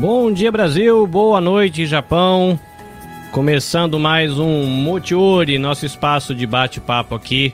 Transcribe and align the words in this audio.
Bom 0.00 0.32
dia 0.32 0.52
Brasil, 0.52 1.04
boa 1.08 1.40
noite 1.40 1.84
Japão. 1.84 2.58
Começando 3.32 3.98
mais 3.98 4.38
um 4.38 4.64
Motiori, 4.64 5.58
nosso 5.58 5.84
espaço 5.84 6.36
de 6.36 6.46
bate-papo 6.46 7.16
aqui, 7.16 7.52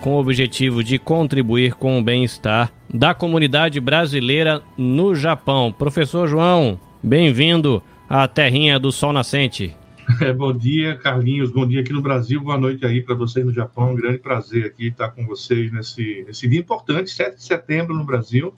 com 0.00 0.14
o 0.14 0.18
objetivo 0.18 0.82
de 0.82 0.98
contribuir 0.98 1.74
com 1.74 2.00
o 2.00 2.02
bem-estar 2.02 2.72
da 2.92 3.14
comunidade 3.14 3.78
brasileira 3.78 4.60
no 4.76 5.14
Japão. 5.14 5.70
Professor 5.70 6.26
João, 6.26 6.80
bem-vindo 7.00 7.80
à 8.08 8.26
terrinha 8.26 8.76
do 8.76 8.90
sol 8.90 9.12
nascente. 9.12 9.76
É, 10.20 10.32
bom 10.32 10.52
dia, 10.52 10.96
Carlinhos. 10.96 11.52
Bom 11.52 11.66
dia 11.66 11.80
aqui 11.80 11.92
no 11.92 12.02
Brasil. 12.02 12.40
Boa 12.40 12.58
noite 12.58 12.84
aí 12.84 13.00
para 13.00 13.14
vocês 13.14 13.46
no 13.46 13.52
Japão. 13.52 13.92
Um 13.92 13.94
grande 13.94 14.18
prazer 14.18 14.66
aqui 14.66 14.88
estar 14.88 15.10
com 15.10 15.24
vocês 15.24 15.72
nesse, 15.72 16.24
nesse 16.26 16.48
dia 16.48 16.58
importante, 16.58 17.10
7 17.10 17.36
de 17.36 17.44
setembro 17.44 17.94
no 17.94 18.04
Brasil 18.04 18.52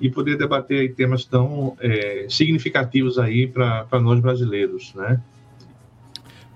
e 0.00 0.10
poder 0.10 0.36
debater 0.36 0.94
temas 0.94 1.24
tão 1.24 1.76
é, 1.80 2.26
significativos 2.28 3.18
aí 3.18 3.46
para 3.46 4.00
nós 4.00 4.20
brasileiros, 4.20 4.94
né? 4.94 5.20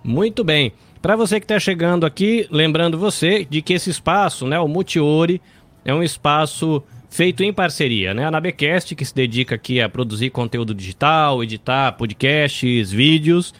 Muito 0.02 0.44
bem. 0.44 0.72
Para 1.00 1.16
você 1.16 1.38
que 1.38 1.44
está 1.44 1.58
chegando 1.58 2.06
aqui, 2.06 2.46
lembrando 2.50 2.98
você 2.98 3.44
de 3.44 3.60
que 3.60 3.74
esse 3.74 3.90
espaço, 3.90 4.46
né, 4.46 4.58
o 4.58 4.66
Multiori, 4.66 5.40
é 5.84 5.94
um 5.94 6.02
espaço 6.02 6.82
feito 7.10 7.42
em 7.44 7.52
parceria, 7.52 8.12
né? 8.12 8.24
A 8.26 8.30
Nabecast, 8.30 8.94
que 8.94 9.04
se 9.04 9.14
dedica 9.14 9.54
aqui 9.54 9.80
a 9.80 9.88
produzir 9.88 10.30
conteúdo 10.30 10.74
digital, 10.74 11.42
editar 11.44 11.92
podcasts, 11.92 12.90
vídeos, 12.90 13.54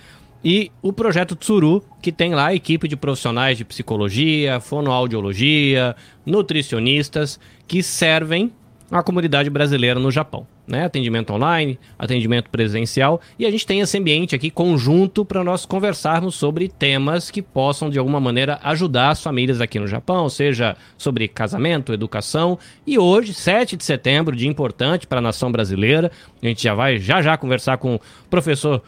e 0.45 0.71
o 0.83 0.93
projeto 0.93 1.37
Tsuru, 1.37 1.83
que 2.03 2.13
tem 2.13 2.35
lá 2.35 2.49
a 2.49 2.55
equipe 2.55 2.87
de 2.87 2.97
profissionais 2.97 3.57
de 3.57 3.65
psicologia, 3.65 4.61
fonoaudiologia, 4.61 5.97
nutricionistas, 6.27 7.41
que 7.67 7.83
servem 7.83 8.53
a 8.91 9.03
comunidade 9.03 9.49
brasileira 9.51 9.99
no 9.99 10.11
Japão. 10.11 10.47
Né? 10.67 10.85
Atendimento 10.85 11.33
online, 11.33 11.79
atendimento 11.99 12.49
presencial 12.49 13.21
e 13.39 13.45
a 13.45 13.51
gente 13.51 13.67
tem 13.67 13.81
esse 13.81 13.99
ambiente 13.99 14.35
aqui 14.35 14.51
conjunto 14.51 15.25
para 15.25 15.45
nós 15.45 15.67
conversarmos 15.67 16.35
sobre 16.35 16.69
temas 16.69 17.31
que 17.31 17.43
possam 17.43 17.91
de 17.91 17.99
alguma 17.99 18.21
maneira 18.21 18.59
ajudar 18.63 19.11
as 19.11 19.23
famílias 19.23 19.61
aqui 19.61 19.79
no 19.79 19.87
Japão, 19.87 20.29
seja 20.29 20.77
sobre 20.97 21.29
casamento, 21.29 21.93
educação. 21.93 22.59
E 22.87 22.99
hoje, 22.99 23.35
7 23.35 23.77
de 23.77 23.85
setembro, 23.85 24.37
dia 24.37 24.49
importante 24.49 25.07
para 25.07 25.19
a 25.19 25.23
nação 25.23 25.53
brasileira, 25.53 26.11
a 26.43 26.47
gente 26.47 26.63
já 26.63 26.75
vai 26.75 26.99
já 26.99 27.21
já 27.21 27.37
conversar 27.37 27.77
com 27.77 27.97
o 27.97 28.01
professor 28.31 28.83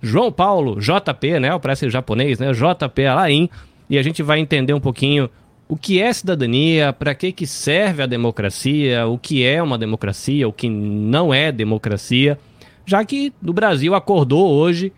João 0.00 0.30
Paulo, 0.30 0.80
JP, 0.80 1.40
né? 1.40 1.58
Parece 1.58 1.90
japonês, 1.90 2.38
né? 2.38 2.52
JP 2.52 3.06
Alain, 3.06 3.50
e 3.90 3.98
a 3.98 4.02
gente 4.02 4.22
vai 4.22 4.38
entender 4.38 4.72
um 4.72 4.80
pouquinho 4.80 5.28
o 5.68 5.76
que 5.76 6.00
é 6.00 6.10
cidadania, 6.12 6.92
para 6.92 7.14
que, 7.14 7.30
que 7.30 7.46
serve 7.46 8.02
a 8.02 8.06
democracia, 8.06 9.06
o 9.06 9.18
que 9.18 9.44
é 9.44 9.62
uma 9.62 9.76
democracia, 9.76 10.48
o 10.48 10.52
que 10.52 10.68
não 10.68 11.32
é 11.32 11.52
democracia, 11.52 12.38
já 12.86 13.04
que 13.04 13.32
no 13.42 13.52
Brasil 13.52 13.94
acordou 13.94 14.50
hoje, 14.50 14.90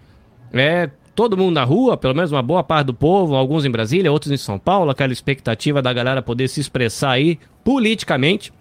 é 0.53 0.89
todo 1.13 1.37
mundo 1.37 1.55
na 1.55 1.65
rua, 1.65 1.97
pelo 1.97 2.15
menos 2.15 2.31
uma 2.31 2.41
boa 2.41 2.63
parte 2.63 2.87
do 2.87 2.95
povo, 2.95 3.35
alguns 3.35 3.65
em 3.65 3.71
Brasília, 3.71 4.13
outros 4.13 4.31
em 4.31 4.37
São 4.37 4.61
Paulo, 4.61 4.91
aquela 4.93 5.13
expectativa 5.13 5.83
da 5.83 5.93
galera 5.93 6.23
poder 6.23 6.47
se 6.47 6.61
expressar 6.61 7.11
aí 7.11 7.39
politicamente. 7.65 8.53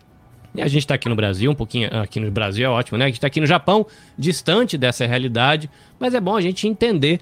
E 0.55 0.63
a 0.63 0.67
gente 0.67 0.81
está 0.81 0.95
aqui 0.95 1.07
no 1.07 1.15
Brasil, 1.15 1.51
um 1.51 1.55
pouquinho 1.55 1.89
aqui 2.01 2.19
no 2.19 2.31
Brasil 2.31 2.65
é 2.65 2.69
ótimo, 2.69 2.97
né? 2.97 3.05
A 3.05 3.07
gente 3.07 3.17
está 3.17 3.27
aqui 3.27 3.39
no 3.39 3.45
Japão, 3.45 3.85
distante 4.17 4.79
dessa 4.79 5.05
realidade, 5.05 5.69
mas 5.99 6.15
é 6.15 6.19
bom 6.19 6.35
a 6.35 6.41
gente 6.41 6.67
entender 6.67 7.21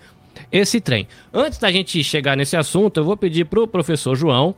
esse 0.50 0.80
trem. 0.80 1.06
Antes 1.34 1.60
da 1.60 1.70
gente 1.70 2.02
chegar 2.06 2.38
nesse 2.38 2.56
assunto, 2.56 3.02
eu 3.02 3.04
vou 3.04 3.18
pedir 3.18 3.46
para 3.46 3.60
o 3.60 3.68
professor 3.68 4.16
João 4.16 4.56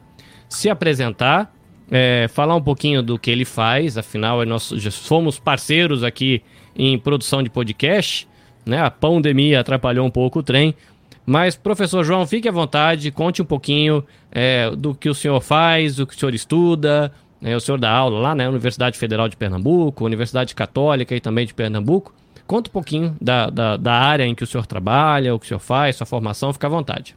se 0.50 0.70
apresentar, 0.70 1.54
é, 1.92 2.28
falar 2.28 2.56
um 2.56 2.62
pouquinho 2.62 3.02
do 3.02 3.18
que 3.18 3.30
ele 3.30 3.46
faz, 3.46 3.98
afinal, 3.98 4.44
nós 4.46 4.70
já 4.76 4.92
fomos 4.92 5.40
parceiros 5.40 6.04
aqui 6.04 6.42
em 6.76 6.98
produção 6.98 7.42
de 7.42 7.50
podcast, 7.50 8.28
né? 8.66 8.82
A 8.82 8.92
pandemia 8.92 9.60
atrapalhou 9.60 10.06
um 10.06 10.12
pouco 10.12 10.40
o 10.40 10.44
trem. 10.44 10.76
Mas, 11.26 11.56
professor 11.56 12.04
João, 12.04 12.26
fique 12.26 12.50
à 12.50 12.52
vontade, 12.52 13.12
conte 13.12 13.42
um 13.42 13.46
pouquinho 13.46 14.04
é, 14.32 14.72
do 14.72 14.96
que 14.96 15.10
o 15.10 15.14
senhor 15.14 15.40
faz, 15.42 16.00
o 16.00 16.08
que 16.08 16.16
o 16.16 16.20
senhor 16.20 16.34
estuda. 16.34 17.12
É, 17.42 17.56
o 17.56 17.60
senhor 17.60 17.78
dá 17.78 17.92
aula 17.92 18.20
lá 18.20 18.30
na 18.30 18.44
né? 18.44 18.50
Universidade 18.50 18.98
Federal 18.98 19.30
de 19.30 19.38
Pernambuco, 19.38 20.06
Universidade 20.06 20.56
Católica 20.56 21.16
e 21.16 21.20
também 21.20 21.46
de 21.46 21.54
Pernambuco. 21.54 22.14
Conta 22.48 22.70
um 22.70 22.74
pouquinho 22.74 23.16
da, 23.22 23.50
da, 23.50 23.78
da 23.78 23.94
área 23.94 24.26
em 24.26 24.34
que 24.34 24.44
o 24.44 24.48
senhor 24.48 24.66
trabalha, 24.66 25.36
o 25.36 25.40
que 25.40 25.46
o 25.46 25.48
senhor 25.48 25.60
faz, 25.60 25.96
sua 25.96 26.08
formação, 26.08 26.52
fique 26.52 26.66
à 26.66 26.70
vontade. 26.70 27.16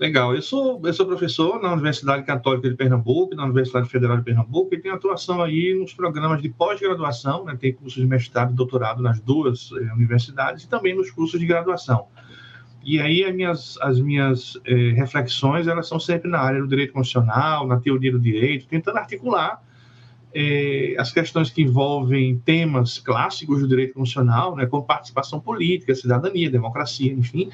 Legal. 0.00 0.34
Eu 0.34 0.40
sou, 0.40 0.80
eu 0.82 0.94
sou 0.94 1.04
professor 1.04 1.60
na 1.60 1.74
Universidade 1.74 2.22
Católica 2.22 2.70
de 2.70 2.74
Pernambuco, 2.74 3.34
na 3.34 3.44
Universidade 3.44 3.86
Federal 3.86 4.16
de 4.16 4.22
Pernambuco, 4.22 4.74
e 4.74 4.78
tenho 4.78 4.94
atuação 4.94 5.42
aí 5.42 5.74
nos 5.78 5.92
programas 5.92 6.40
de 6.40 6.48
pós-graduação, 6.48 7.44
né? 7.44 7.54
tem 7.60 7.74
cursos 7.74 8.00
de 8.00 8.08
mestrado 8.08 8.50
e 8.50 8.54
doutorado 8.54 9.02
nas 9.02 9.20
duas 9.20 9.70
eh, 9.72 9.92
universidades, 9.92 10.64
e 10.64 10.68
também 10.70 10.96
nos 10.96 11.10
cursos 11.10 11.38
de 11.38 11.44
graduação. 11.44 12.06
E 12.82 12.98
aí 12.98 13.22
as 13.22 13.34
minhas, 13.34 13.78
as 13.82 14.00
minhas 14.00 14.58
eh, 14.64 14.92
reflexões, 14.92 15.66
elas 15.66 15.86
são 15.86 16.00
sempre 16.00 16.30
na 16.30 16.38
área 16.38 16.62
do 16.62 16.66
direito 16.66 16.94
constitucional, 16.94 17.66
na 17.66 17.78
teoria 17.78 18.10
do 18.10 18.18
direito, 18.18 18.66
tentando 18.68 18.96
articular 18.96 19.62
eh, 20.32 20.94
as 20.98 21.12
questões 21.12 21.50
que 21.50 21.60
envolvem 21.60 22.38
temas 22.38 22.98
clássicos 22.98 23.60
do 23.60 23.68
direito 23.68 23.92
constitucional, 23.92 24.56
né, 24.56 24.64
como 24.64 24.82
participação 24.82 25.38
política, 25.38 25.94
cidadania, 25.94 26.50
democracia, 26.50 27.12
enfim, 27.12 27.50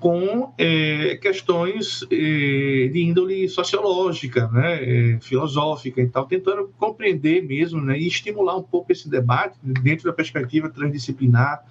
com 0.00 0.52
é, 0.56 1.16
questões 1.20 2.02
é, 2.10 2.88
de 2.88 3.02
índole 3.02 3.46
sociológica, 3.50 4.48
né, 4.48 4.78
é, 4.82 5.20
filosófica 5.20 6.00
e 6.00 6.08
tal, 6.08 6.26
tentando 6.26 6.72
compreender 6.78 7.46
mesmo 7.46 7.82
né, 7.82 7.98
e 7.98 8.08
estimular 8.08 8.56
um 8.56 8.62
pouco 8.62 8.90
esse 8.90 9.08
debate 9.10 9.58
dentro 9.62 10.06
da 10.06 10.12
perspectiva 10.12 10.70
transdisciplinar 10.70 11.62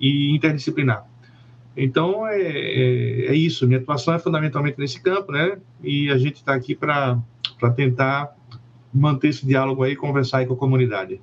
e 0.00 0.34
interdisciplinar. 0.34 1.06
Então, 1.76 2.26
é, 2.26 2.40
é, 2.40 3.26
é 3.26 3.34
isso. 3.34 3.66
Minha 3.66 3.80
atuação 3.80 4.14
é 4.14 4.18
fundamentalmente 4.18 4.78
nesse 4.78 5.02
campo, 5.02 5.32
né? 5.32 5.58
E 5.82 6.08
a 6.08 6.16
gente 6.16 6.36
está 6.36 6.54
aqui 6.54 6.72
para 6.74 7.20
tentar 7.74 8.32
manter 8.92 9.28
esse 9.28 9.44
diálogo 9.44 9.82
aí, 9.82 9.96
conversar 9.96 10.38
aí 10.38 10.46
com 10.46 10.54
a 10.54 10.56
comunidade. 10.56 11.20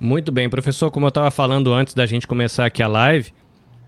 Muito 0.00 0.32
bem, 0.32 0.50
professor. 0.50 0.90
Como 0.90 1.06
eu 1.06 1.10
estava 1.10 1.30
falando 1.30 1.72
antes 1.72 1.94
da 1.94 2.04
gente 2.06 2.26
começar 2.26 2.66
aqui 2.66 2.82
a 2.82 2.88
live, 2.88 3.32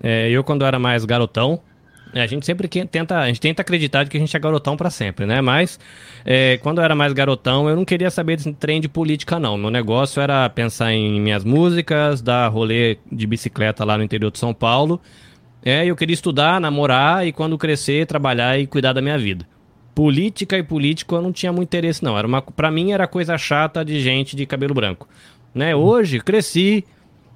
é, 0.02 0.30
eu, 0.30 0.44
quando 0.44 0.64
era 0.64 0.78
mais 0.78 1.04
garotão, 1.04 1.60
a 2.14 2.26
gente 2.26 2.46
sempre 2.46 2.68
tenta, 2.68 3.18
a 3.18 3.26
gente 3.26 3.40
tenta 3.40 3.62
acreditar 3.62 4.08
que 4.08 4.16
a 4.16 4.20
gente 4.20 4.34
é 4.34 4.40
garotão 4.40 4.76
para 4.76 4.90
sempre, 4.90 5.26
né? 5.26 5.40
Mas 5.40 5.78
é, 6.24 6.58
quando 6.58 6.78
eu 6.78 6.84
era 6.84 6.94
mais 6.94 7.12
garotão, 7.12 7.68
eu 7.68 7.76
não 7.76 7.84
queria 7.84 8.10
saber 8.10 8.36
desse 8.36 8.52
trem 8.54 8.80
de 8.80 8.88
política, 8.88 9.38
não. 9.38 9.58
Meu 9.58 9.70
negócio 9.70 10.20
era 10.20 10.48
pensar 10.48 10.92
em 10.92 11.20
minhas 11.20 11.44
músicas, 11.44 12.22
dar 12.22 12.48
rolê 12.48 12.98
de 13.10 13.26
bicicleta 13.26 13.84
lá 13.84 13.98
no 13.98 14.04
interior 14.04 14.30
de 14.30 14.38
São 14.38 14.54
Paulo. 14.54 15.00
É, 15.62 15.84
eu 15.84 15.96
queria 15.96 16.14
estudar, 16.14 16.60
namorar 16.60 17.26
e 17.26 17.32
quando 17.32 17.58
crescer, 17.58 18.06
trabalhar 18.06 18.58
e 18.58 18.66
cuidar 18.66 18.92
da 18.92 19.02
minha 19.02 19.18
vida. 19.18 19.46
Política 19.94 20.56
e 20.56 20.62
político 20.62 21.16
eu 21.16 21.22
não 21.22 21.32
tinha 21.32 21.52
muito 21.52 21.68
interesse, 21.68 22.02
não. 22.02 22.16
Era 22.16 22.26
uma, 22.26 22.40
pra 22.40 22.70
mim 22.70 22.92
era 22.92 23.06
coisa 23.06 23.36
chata 23.36 23.84
de 23.84 24.00
gente 24.00 24.34
de 24.36 24.46
cabelo 24.46 24.72
branco. 24.72 25.08
Né? 25.54 25.74
Hoje, 25.74 26.20
cresci, 26.20 26.84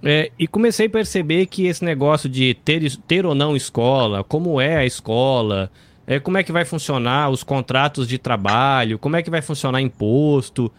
é, 0.02 0.32
e 0.38 0.48
comecei 0.48 0.86
a 0.86 0.90
perceber 0.90 1.46
que 1.46 1.66
esse 1.66 1.84
negócio 1.84 2.28
de 2.28 2.54
ter, 2.54 2.82
ter 3.06 3.24
ou 3.24 3.34
não 3.34 3.54
escola, 3.54 4.24
como 4.24 4.60
é 4.60 4.76
a 4.76 4.84
escola, 4.84 5.70
é, 6.06 6.18
como 6.18 6.38
é 6.38 6.42
que 6.42 6.50
vai 6.50 6.64
funcionar 6.64 7.30
os 7.30 7.44
contratos 7.44 8.08
de 8.08 8.18
trabalho, 8.18 8.98
como 8.98 9.16
é 9.16 9.22
que 9.22 9.30
vai 9.30 9.40
funcionar 9.40 9.80
imposto, 9.80 10.72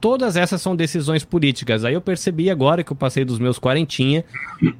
todas 0.00 0.36
essas 0.36 0.60
são 0.60 0.74
decisões 0.74 1.24
políticas. 1.24 1.84
Aí 1.84 1.94
eu 1.94 2.00
percebi 2.00 2.50
agora 2.50 2.82
que 2.82 2.90
eu 2.90 2.96
passei 2.96 3.24
dos 3.24 3.38
meus 3.38 3.58
quarentinha, 3.58 4.24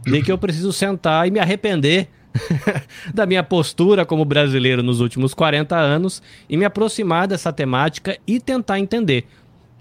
de 0.02 0.22
que 0.22 0.32
eu 0.32 0.38
preciso 0.38 0.72
sentar 0.72 1.28
e 1.28 1.30
me 1.30 1.38
arrepender 1.38 2.08
da 3.14 3.26
minha 3.26 3.42
postura 3.42 4.04
como 4.04 4.24
brasileiro 4.24 4.82
nos 4.82 5.00
últimos 5.00 5.34
40 5.34 5.76
anos 5.76 6.22
e 6.48 6.56
me 6.56 6.64
aproximar 6.64 7.28
dessa 7.28 7.52
temática 7.52 8.18
e 8.26 8.40
tentar 8.40 8.78
entender. 8.80 9.26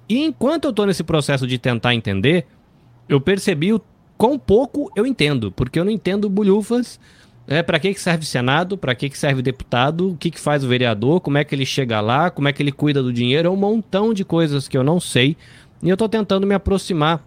E 0.08 0.24
enquanto 0.24 0.66
eu 0.66 0.72
estou 0.72 0.86
nesse 0.86 1.04
processo 1.04 1.46
de 1.48 1.58
tentar 1.58 1.94
entender, 1.94 2.46
eu 3.10 3.20
percebi 3.20 3.74
o 3.74 3.82
quão 4.18 4.38
pouco 4.38 4.92
eu 4.96 5.06
entendo, 5.06 5.52
porque 5.52 5.80
eu 5.80 5.84
não 5.84 5.92
entendo 5.92 6.30
bulhufas. 6.30 7.00
É, 7.48 7.64
para 7.64 7.80
que, 7.80 7.96
que 7.96 8.00
serve 8.00 8.24
Senado? 8.26 8.78
Para 8.78 8.94
que, 8.94 9.10
que 9.10 9.18
serve 9.18 9.42
deputado? 9.42 10.12
O 10.12 10.18
que, 10.18 10.30
que 10.30 10.40
faz 10.40 10.64
o 10.64 10.68
vereador? 10.68 11.20
Como 11.20 11.36
é 11.36 11.44
que 11.44 11.56
ele 11.56 11.66
chega 11.66 12.00
lá? 12.00 12.30
Como 12.30 12.48
é 12.48 12.54
que 12.54 12.62
ele 12.62 12.72
cuida 12.72 13.02
do 13.02 13.12
dinheiro? 13.12 13.48
É 13.48 13.52
um 13.52 13.56
montão 13.56 14.14
de 14.14 14.24
coisas 14.24 14.68
que 14.68 14.78
eu 14.78 14.84
não 14.84 15.00
sei. 15.00 15.36
E 15.82 15.90
eu 15.90 15.96
estou 15.96 16.08
tentando 16.08 16.46
me 16.46 16.54
aproximar 16.54 17.26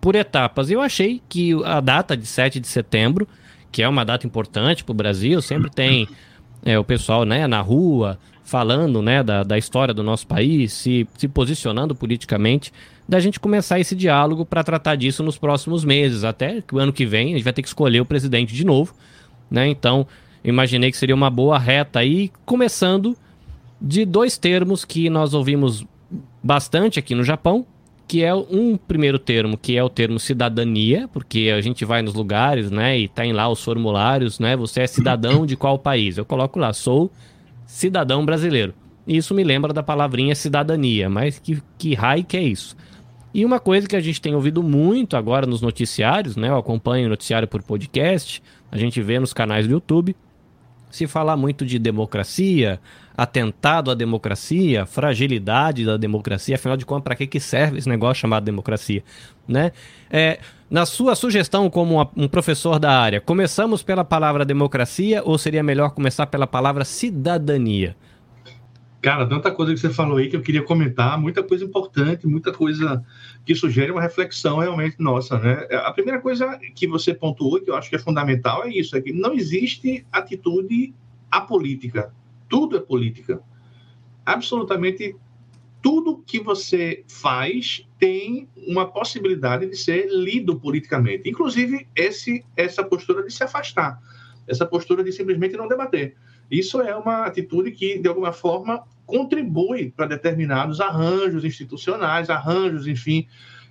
por 0.00 0.16
etapas. 0.16 0.68
Eu 0.68 0.80
achei 0.80 1.22
que 1.28 1.52
a 1.64 1.80
data 1.80 2.16
de 2.16 2.26
7 2.26 2.58
de 2.58 2.66
setembro, 2.66 3.28
que 3.70 3.84
é 3.84 3.88
uma 3.88 4.04
data 4.04 4.26
importante 4.26 4.82
para 4.82 4.90
o 4.90 4.96
Brasil, 4.96 5.40
sempre 5.40 5.70
tem 5.70 6.08
é, 6.64 6.76
o 6.76 6.82
pessoal 6.82 7.24
né, 7.24 7.46
na 7.46 7.60
rua 7.60 8.18
falando 8.42 9.00
né, 9.00 9.22
da, 9.22 9.44
da 9.44 9.56
história 9.56 9.94
do 9.94 10.02
nosso 10.02 10.26
país, 10.26 10.72
se, 10.72 11.06
se 11.16 11.28
posicionando 11.28 11.94
politicamente 11.94 12.72
da 13.08 13.20
gente 13.20 13.40
começar 13.40 13.80
esse 13.80 13.94
diálogo 13.94 14.44
para 14.44 14.62
tratar 14.62 14.96
disso 14.96 15.22
nos 15.22 15.36
próximos 15.36 15.84
meses, 15.84 16.24
até 16.24 16.62
o 16.72 16.78
ano 16.78 16.92
que 16.92 17.04
vem 17.04 17.32
a 17.32 17.36
gente 17.36 17.44
vai 17.44 17.52
ter 17.52 17.62
que 17.62 17.68
escolher 17.68 18.00
o 18.00 18.04
presidente 18.04 18.54
de 18.54 18.64
novo, 18.64 18.94
né? 19.50 19.68
Então, 19.68 20.06
imaginei 20.44 20.90
que 20.90 20.96
seria 20.96 21.14
uma 21.14 21.30
boa 21.30 21.58
reta 21.58 21.98
aí, 21.98 22.30
começando 22.44 23.16
de 23.80 24.04
dois 24.04 24.38
termos 24.38 24.84
que 24.84 25.10
nós 25.10 25.34
ouvimos 25.34 25.84
bastante 26.42 26.98
aqui 26.98 27.14
no 27.14 27.24
Japão, 27.24 27.66
que 28.06 28.22
é 28.22 28.34
um 28.34 28.76
primeiro 28.76 29.18
termo, 29.18 29.56
que 29.56 29.76
é 29.76 29.82
o 29.82 29.88
termo 29.88 30.18
cidadania, 30.18 31.08
porque 31.12 31.52
a 31.56 31.60
gente 31.60 31.84
vai 31.84 32.02
nos 32.02 32.14
lugares, 32.14 32.70
né, 32.70 32.98
e 32.98 33.08
tem 33.08 33.32
lá 33.32 33.48
os 33.48 33.62
formulários, 33.62 34.38
né, 34.38 34.56
você 34.56 34.82
é 34.82 34.86
cidadão 34.86 35.46
de 35.46 35.56
qual 35.56 35.78
país? 35.78 36.18
Eu 36.18 36.24
coloco 36.24 36.58
lá, 36.58 36.72
sou 36.72 37.10
cidadão 37.66 38.24
brasileiro. 38.24 38.74
Isso 39.06 39.34
me 39.34 39.42
lembra 39.42 39.72
da 39.72 39.82
palavrinha 39.82 40.34
cidadania, 40.34 41.08
mas 41.08 41.38
que, 41.38 41.60
que 41.78 41.94
raio 41.94 42.24
que 42.24 42.36
é 42.36 42.42
isso? 42.42 42.76
E 43.34 43.44
uma 43.44 43.58
coisa 43.58 43.88
que 43.88 43.96
a 43.96 44.00
gente 44.00 44.20
tem 44.20 44.34
ouvido 44.34 44.62
muito 44.62 45.16
agora 45.16 45.46
nos 45.46 45.62
noticiários, 45.62 46.36
né, 46.36 46.48
eu 46.48 46.56
acompanho 46.56 47.06
o 47.06 47.10
noticiário 47.10 47.48
por 47.48 47.62
podcast, 47.62 48.42
a 48.70 48.76
gente 48.76 49.00
vê 49.00 49.18
nos 49.18 49.32
canais 49.32 49.66
do 49.66 49.72
YouTube, 49.72 50.14
se 50.90 51.06
falar 51.06 51.36
muito 51.36 51.64
de 51.64 51.78
democracia, 51.78 52.78
atentado 53.16 53.90
à 53.90 53.94
democracia, 53.94 54.84
fragilidade 54.84 55.86
da 55.86 55.96
democracia, 55.96 56.56
afinal 56.56 56.76
de 56.76 56.84
contas, 56.84 57.04
para 57.04 57.16
que, 57.16 57.26
que 57.26 57.40
serve 57.40 57.78
esse 57.78 57.88
negócio 57.88 58.20
chamado 58.20 58.44
democracia? 58.44 59.02
Né? 59.48 59.72
É, 60.10 60.38
na 60.70 60.84
sua 60.84 61.14
sugestão, 61.14 61.70
como 61.70 62.10
um 62.14 62.28
professor 62.28 62.78
da 62.78 62.98
área, 62.98 63.20
começamos 63.20 63.82
pela 63.82 64.04
palavra 64.04 64.44
democracia 64.44 65.22
ou 65.24 65.38
seria 65.38 65.62
melhor 65.62 65.90
começar 65.90 66.26
pela 66.26 66.46
palavra 66.46 66.84
cidadania? 66.84 67.96
Cara, 69.02 69.26
tanta 69.26 69.50
coisa 69.50 69.74
que 69.74 69.80
você 69.80 69.90
falou 69.90 70.18
aí 70.18 70.28
que 70.28 70.36
eu 70.36 70.40
queria 70.40 70.62
comentar, 70.62 71.20
muita 71.20 71.42
coisa 71.42 71.64
importante, 71.64 72.24
muita 72.24 72.52
coisa 72.52 73.04
que 73.44 73.52
sugere 73.52 73.90
uma 73.90 74.00
reflexão 74.00 74.58
realmente 74.58 74.94
nossa, 75.00 75.40
né? 75.40 75.66
A 75.84 75.92
primeira 75.92 76.20
coisa 76.20 76.56
que 76.72 76.86
você 76.86 77.12
pontuou, 77.12 77.60
que 77.60 77.68
eu 77.68 77.74
acho 77.74 77.90
que 77.90 77.96
é 77.96 77.98
fundamental, 77.98 78.62
é 78.62 78.68
isso, 78.68 78.96
é 78.96 79.00
que 79.00 79.12
não 79.12 79.34
existe 79.34 80.06
atitude 80.12 80.94
apolítica. 81.28 82.14
Tudo 82.48 82.76
é 82.76 82.80
política. 82.80 83.42
Absolutamente 84.24 85.16
tudo 85.82 86.22
que 86.24 86.38
você 86.38 87.04
faz 87.08 87.84
tem 87.98 88.48
uma 88.56 88.86
possibilidade 88.86 89.66
de 89.66 89.76
ser 89.76 90.06
lido 90.12 90.60
politicamente. 90.60 91.28
Inclusive, 91.28 91.88
esse, 91.96 92.44
essa 92.56 92.84
postura 92.84 93.24
de 93.24 93.32
se 93.32 93.42
afastar, 93.42 94.00
essa 94.46 94.64
postura 94.64 95.02
de 95.02 95.10
simplesmente 95.10 95.56
não 95.56 95.66
debater. 95.66 96.14
Isso 96.52 96.82
é 96.82 96.94
uma 96.94 97.24
atitude 97.24 97.70
que, 97.70 97.98
de 97.98 98.06
alguma 98.06 98.30
forma, 98.30 98.84
contribui 99.06 99.90
para 99.90 100.04
determinados 100.04 100.82
arranjos 100.82 101.46
institucionais, 101.46 102.28
arranjos, 102.28 102.86
enfim, 102.86 103.26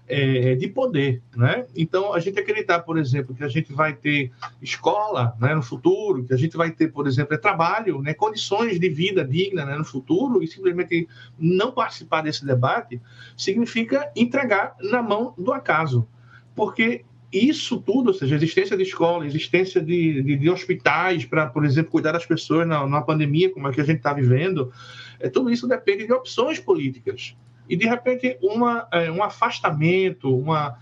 é, 0.08 0.56
de 0.56 0.68
poder, 0.68 1.22
né? 1.38 1.68
Então, 1.78 2.12
a 2.12 2.20
gente 2.20 2.40
acreditar, 2.40 2.80
por 2.80 2.98
exemplo, 2.98 3.36
que 3.36 3.44
a 3.44 3.48
gente 3.48 3.72
vai 3.72 3.94
ter 3.94 4.32
escola 4.60 5.38
né, 5.40 5.54
no 5.54 5.62
futuro, 5.62 6.26
que 6.26 6.34
a 6.34 6.38
gente 6.38 6.58
vai 6.58 6.72
ter, 6.72 6.88
por 6.88 7.06
exemplo, 7.06 7.36
é 7.36 7.38
trabalho, 7.38 8.02
né, 8.02 8.16
condições 8.16 8.80
de 8.80 8.90
vida 8.90 9.24
digna 9.24 9.64
né, 9.64 9.78
no 9.78 9.86
futuro, 9.86 10.42
e 10.42 10.48
simplesmente 10.48 11.08
não 11.38 11.72
participar 11.72 12.24
desse 12.24 12.44
debate, 12.44 13.00
significa 13.38 14.12
entregar 14.16 14.76
na 14.82 15.04
mão 15.04 15.36
do 15.38 15.54
acaso. 15.54 16.08
Porque 16.56 17.06
isso 17.32 17.80
tudo, 17.80 18.08
ou 18.08 18.14
seja, 18.14 18.36
a 18.36 18.38
existência 18.38 18.76
de 18.76 18.84
escola, 18.84 19.24
a 19.24 19.28
existência 19.28 19.82
de, 19.82 20.22
de, 20.22 20.36
de 20.36 20.50
hospitais 20.50 21.24
para, 21.24 21.48
por 21.48 21.64
exemplo, 21.64 21.92
cuidar 21.92 22.12
das 22.12 22.26
pessoas 22.26 22.68
na, 22.68 22.82
numa 22.82 23.04
pandemia 23.04 23.50
como 23.50 23.68
a 23.68 23.72
que 23.72 23.80
a 23.80 23.86
gente 23.86 23.98
está 23.98 24.14
vivendo, 24.14 24.72
é, 25.20 25.30
tudo 25.30 25.50
isso 25.50 25.68
depende 25.68 26.06
de 26.06 26.12
opções 26.12 26.60
políticas. 26.60 27.36
E, 27.70 27.78
de 27.78 27.88
repente, 27.88 28.38
uma, 28.42 28.86
é, 28.92 29.10
um 29.10 29.24
afastamento, 29.24 30.36
uma, 30.36 30.78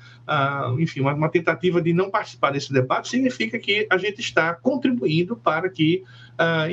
enfim, 0.80 1.02
uma, 1.02 1.14
uma, 1.14 1.30
tentativa 1.30 1.80
de 1.80 1.94
não 1.94 2.10
participar 2.10 2.52
desse 2.52 2.74
debate 2.74 3.10
significa 3.10 3.60
que 3.60 3.86
a 3.92 3.98
gente 3.98 4.20
está 4.20 4.56
contribuindo 4.56 5.36
para 5.36 5.70
que, 5.70 6.04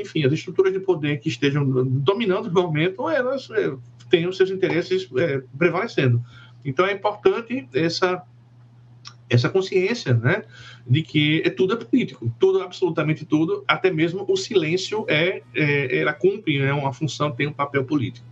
enfim, 0.00 0.24
as 0.24 0.32
estruturas 0.32 0.72
de 0.72 0.80
poder 0.80 1.18
que 1.18 1.28
estejam 1.28 1.66
dominando 1.86 2.46
o 2.46 2.52
momento, 2.52 3.10
elas 3.10 3.50
é, 3.50 3.76
tenham 4.08 4.32
seus 4.32 4.50
interesses 4.50 5.06
é, 5.18 5.42
prevalecendo. 5.58 6.22
Então, 6.64 6.86
é 6.86 6.92
importante 6.92 7.68
essa 7.74 8.22
essa 9.28 9.48
consciência, 9.48 10.14
né, 10.14 10.44
de 10.86 11.02
que 11.02 11.42
é 11.44 11.50
tudo 11.50 11.74
é 11.74 11.76
político, 11.76 12.32
tudo, 12.38 12.62
absolutamente 12.62 13.24
tudo, 13.24 13.64
até 13.66 13.90
mesmo 13.90 14.24
o 14.28 14.36
silêncio 14.36 15.04
é, 15.08 15.42
é 15.54 15.98
ela 15.98 16.12
cumpre 16.12 16.58
né, 16.58 16.72
uma 16.72 16.92
função, 16.92 17.32
tem 17.32 17.46
um 17.46 17.52
papel 17.52 17.84
político. 17.84 18.26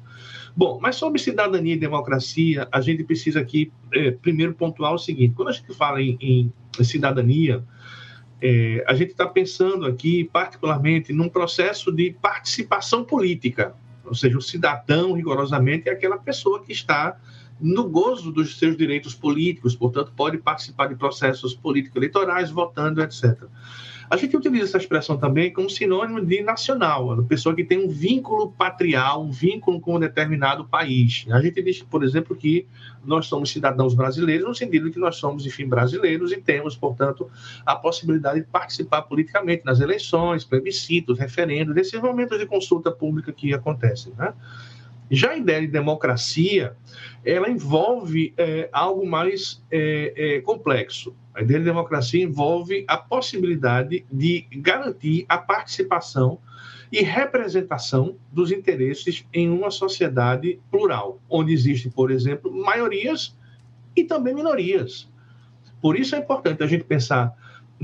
Bom, 0.56 0.78
mas 0.80 0.94
sobre 0.94 1.20
cidadania 1.20 1.74
e 1.74 1.78
democracia, 1.78 2.68
a 2.70 2.80
gente 2.80 3.02
precisa 3.02 3.40
aqui 3.40 3.72
é, 3.92 4.12
primeiro 4.12 4.54
pontuar 4.54 4.94
o 4.94 4.98
seguinte: 4.98 5.34
quando 5.34 5.48
a 5.48 5.52
gente 5.52 5.74
fala 5.74 6.00
em, 6.00 6.16
em 6.20 6.52
cidadania, 6.84 7.64
é, 8.40 8.84
a 8.86 8.94
gente 8.94 9.10
está 9.10 9.26
pensando 9.26 9.84
aqui 9.84 10.24
particularmente 10.32 11.12
num 11.12 11.28
processo 11.28 11.90
de 11.90 12.12
participação 12.22 13.04
política, 13.04 13.74
ou 14.04 14.14
seja, 14.14 14.38
o 14.38 14.42
cidadão 14.42 15.12
rigorosamente 15.14 15.88
é 15.88 15.92
aquela 15.92 16.18
pessoa 16.18 16.62
que 16.62 16.70
está 16.70 17.18
no 17.60 17.88
gozo 17.88 18.32
dos 18.32 18.58
seus 18.58 18.76
direitos 18.76 19.14
políticos, 19.14 19.74
portanto, 19.74 20.12
pode 20.16 20.38
participar 20.38 20.88
de 20.88 20.96
processos 20.96 21.54
político-eleitorais, 21.54 22.50
votando, 22.50 23.02
etc. 23.02 23.44
A 24.10 24.16
gente 24.16 24.36
utiliza 24.36 24.64
essa 24.64 24.78
expressão 24.78 25.16
também 25.16 25.52
como 25.52 25.68
sinônimo 25.70 26.24
de 26.24 26.42
nacional, 26.42 27.12
a 27.12 27.22
pessoa 27.22 27.54
que 27.54 27.64
tem 27.64 27.78
um 27.78 27.88
vínculo 27.88 28.52
patrial, 28.52 29.24
um 29.24 29.30
vínculo 29.30 29.80
com 29.80 29.96
um 29.96 30.00
determinado 30.00 30.64
país. 30.64 31.26
A 31.30 31.40
gente 31.40 31.62
diz, 31.62 31.82
por 31.82 32.04
exemplo, 32.04 32.36
que 32.36 32.66
nós 33.04 33.26
somos 33.26 33.50
cidadãos 33.50 33.94
brasileiros, 33.94 34.46
no 34.46 34.54
sentido 34.54 34.90
que 34.90 34.98
nós 34.98 35.16
somos, 35.16 35.46
enfim, 35.46 35.66
brasileiros 35.66 36.32
e 36.32 36.36
temos, 36.36 36.76
portanto, 36.76 37.30
a 37.64 37.74
possibilidade 37.74 38.40
de 38.40 38.46
participar 38.46 39.02
politicamente 39.02 39.64
nas 39.64 39.80
eleições, 39.80 40.44
plebiscitos, 40.44 41.18
referendos, 41.18 41.74
nesses 41.74 42.00
momentos 42.00 42.38
de 42.38 42.46
consulta 42.46 42.92
pública 42.92 43.32
que 43.32 43.54
acontecem, 43.54 44.12
né? 44.18 44.34
Já 45.10 45.30
a 45.30 45.36
ideia 45.36 45.60
de 45.60 45.68
democracia, 45.68 46.76
ela 47.24 47.48
envolve 47.48 48.32
é, 48.36 48.68
algo 48.72 49.06
mais 49.06 49.62
é, 49.70 50.12
é, 50.16 50.40
complexo. 50.40 51.14
A 51.34 51.42
ideia 51.42 51.60
de 51.60 51.66
democracia 51.66 52.22
envolve 52.22 52.84
a 52.88 52.96
possibilidade 52.96 54.04
de 54.10 54.46
garantir 54.52 55.24
a 55.28 55.36
participação 55.36 56.38
e 56.92 57.02
representação 57.02 58.16
dos 58.32 58.52
interesses 58.52 59.26
em 59.32 59.50
uma 59.50 59.70
sociedade 59.70 60.60
plural, 60.70 61.20
onde 61.28 61.52
existem, 61.52 61.90
por 61.90 62.10
exemplo, 62.10 62.52
maiorias 62.52 63.36
e 63.96 64.04
também 64.04 64.34
minorias. 64.34 65.08
Por 65.80 65.98
isso 65.98 66.14
é 66.14 66.18
importante 66.18 66.62
a 66.62 66.66
gente 66.66 66.84
pensar 66.84 67.34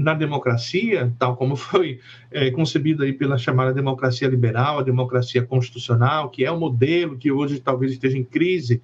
na 0.00 0.14
democracia, 0.14 1.12
tal 1.18 1.36
como 1.36 1.54
foi 1.56 2.00
é, 2.30 2.50
concebida 2.50 3.04
aí 3.04 3.12
pela 3.12 3.38
chamada 3.38 3.72
democracia 3.72 4.28
liberal, 4.28 4.78
a 4.78 4.82
democracia 4.82 5.42
constitucional, 5.42 6.30
que 6.30 6.44
é 6.44 6.50
um 6.50 6.58
modelo 6.58 7.16
que 7.16 7.30
hoje 7.30 7.60
talvez 7.60 7.92
esteja 7.92 8.16
em 8.16 8.24
crise, 8.24 8.82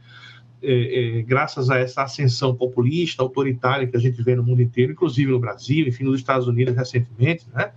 é, 0.62 1.18
é, 1.18 1.22
graças 1.22 1.70
a 1.70 1.78
essa 1.78 2.02
ascensão 2.02 2.54
populista, 2.54 3.22
autoritária 3.22 3.86
que 3.86 3.96
a 3.96 4.00
gente 4.00 4.22
vê 4.22 4.34
no 4.34 4.42
mundo 4.42 4.62
inteiro, 4.62 4.92
inclusive 4.92 5.30
no 5.30 5.38
Brasil, 5.38 5.86
enfim, 5.86 6.04
nos 6.04 6.18
Estados 6.18 6.46
Unidos 6.46 6.74
recentemente, 6.74 7.46
né? 7.54 7.72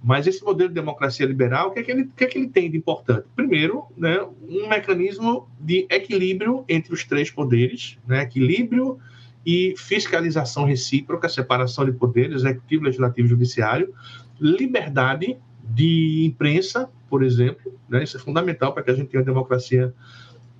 Mas 0.00 0.28
esse 0.28 0.44
modelo 0.44 0.68
de 0.68 0.76
democracia 0.76 1.26
liberal, 1.26 1.68
o 1.68 1.70
que 1.72 1.80
é 1.80 1.82
que 1.82 1.90
ele, 1.90 2.08
que 2.16 2.22
é 2.22 2.26
que 2.28 2.38
ele 2.38 2.48
tem 2.48 2.70
de 2.70 2.76
importante? 2.76 3.26
Primeiro, 3.34 3.84
né, 3.96 4.20
um 4.48 4.68
mecanismo 4.68 5.48
de 5.58 5.88
equilíbrio 5.90 6.64
entre 6.68 6.94
os 6.94 7.02
três 7.02 7.32
poderes, 7.32 7.98
né, 8.06 8.22
equilíbrio 8.22 9.00
e 9.44 9.74
fiscalização 9.76 10.64
recíproca, 10.64 11.28
separação 11.28 11.84
de 11.84 11.92
poderes, 11.92 12.42
executivo, 12.42 12.84
legislativo 12.84 13.26
e 13.26 13.30
judiciário, 13.30 13.94
liberdade 14.40 15.36
de 15.62 16.24
imprensa, 16.24 16.88
por 17.08 17.22
exemplo, 17.22 17.72
né? 17.88 18.04
isso 18.04 18.16
é 18.16 18.20
fundamental 18.20 18.72
para 18.72 18.82
que 18.82 18.90
a 18.90 18.94
gente 18.94 19.08
tenha 19.08 19.20
uma 19.22 19.26
democracia 19.26 19.94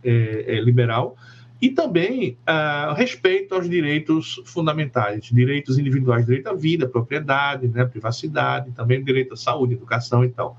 é, 0.03 0.57
é, 0.57 0.61
liberal, 0.61 1.17
e 1.61 1.71
também 1.71 2.39
uh, 2.49 2.95
respeito 2.95 3.53
aos 3.55 3.69
direitos 3.69 4.41
fundamentais, 4.45 5.25
direitos 5.25 5.77
individuais, 5.77 6.25
direito 6.25 6.49
à 6.49 6.55
vida, 6.55 6.89
propriedade, 6.89 7.67
né, 7.67 7.85
privacidade, 7.85 8.71
também 8.71 9.03
direito 9.03 9.35
à 9.35 9.37
saúde, 9.37 9.75
educação 9.75 10.25
e 10.25 10.29
tal. 10.29 10.57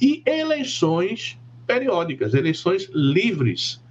E 0.00 0.22
eleições 0.24 1.36
periódicas, 1.66 2.32
eleições 2.32 2.88
livres, 2.94 3.82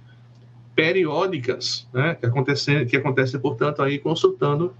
periódicas, 0.76 1.88
né, 1.92 2.14
que, 2.14 2.26
acontecem, 2.26 2.86
que 2.86 2.96
acontecem, 2.98 3.40
portanto, 3.40 3.82
aí 3.82 3.98
consultando 3.98 4.76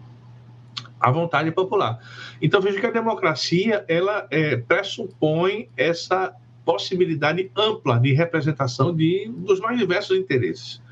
a 1.00 1.10
vontade 1.10 1.50
popular. 1.50 1.98
Então, 2.40 2.60
veja 2.60 2.78
que 2.78 2.86
a 2.86 2.90
democracia, 2.90 3.82
ela 3.88 4.26
é, 4.30 4.58
pressupõe 4.58 5.68
essa 5.74 6.34
possibilidade 6.66 7.50
ampla 7.56 7.98
de 7.98 8.12
representação 8.12 8.94
de, 8.94 9.30
dos 9.34 9.58
mais 9.58 9.78
diversos 9.78 10.18
interesses. 10.18 10.82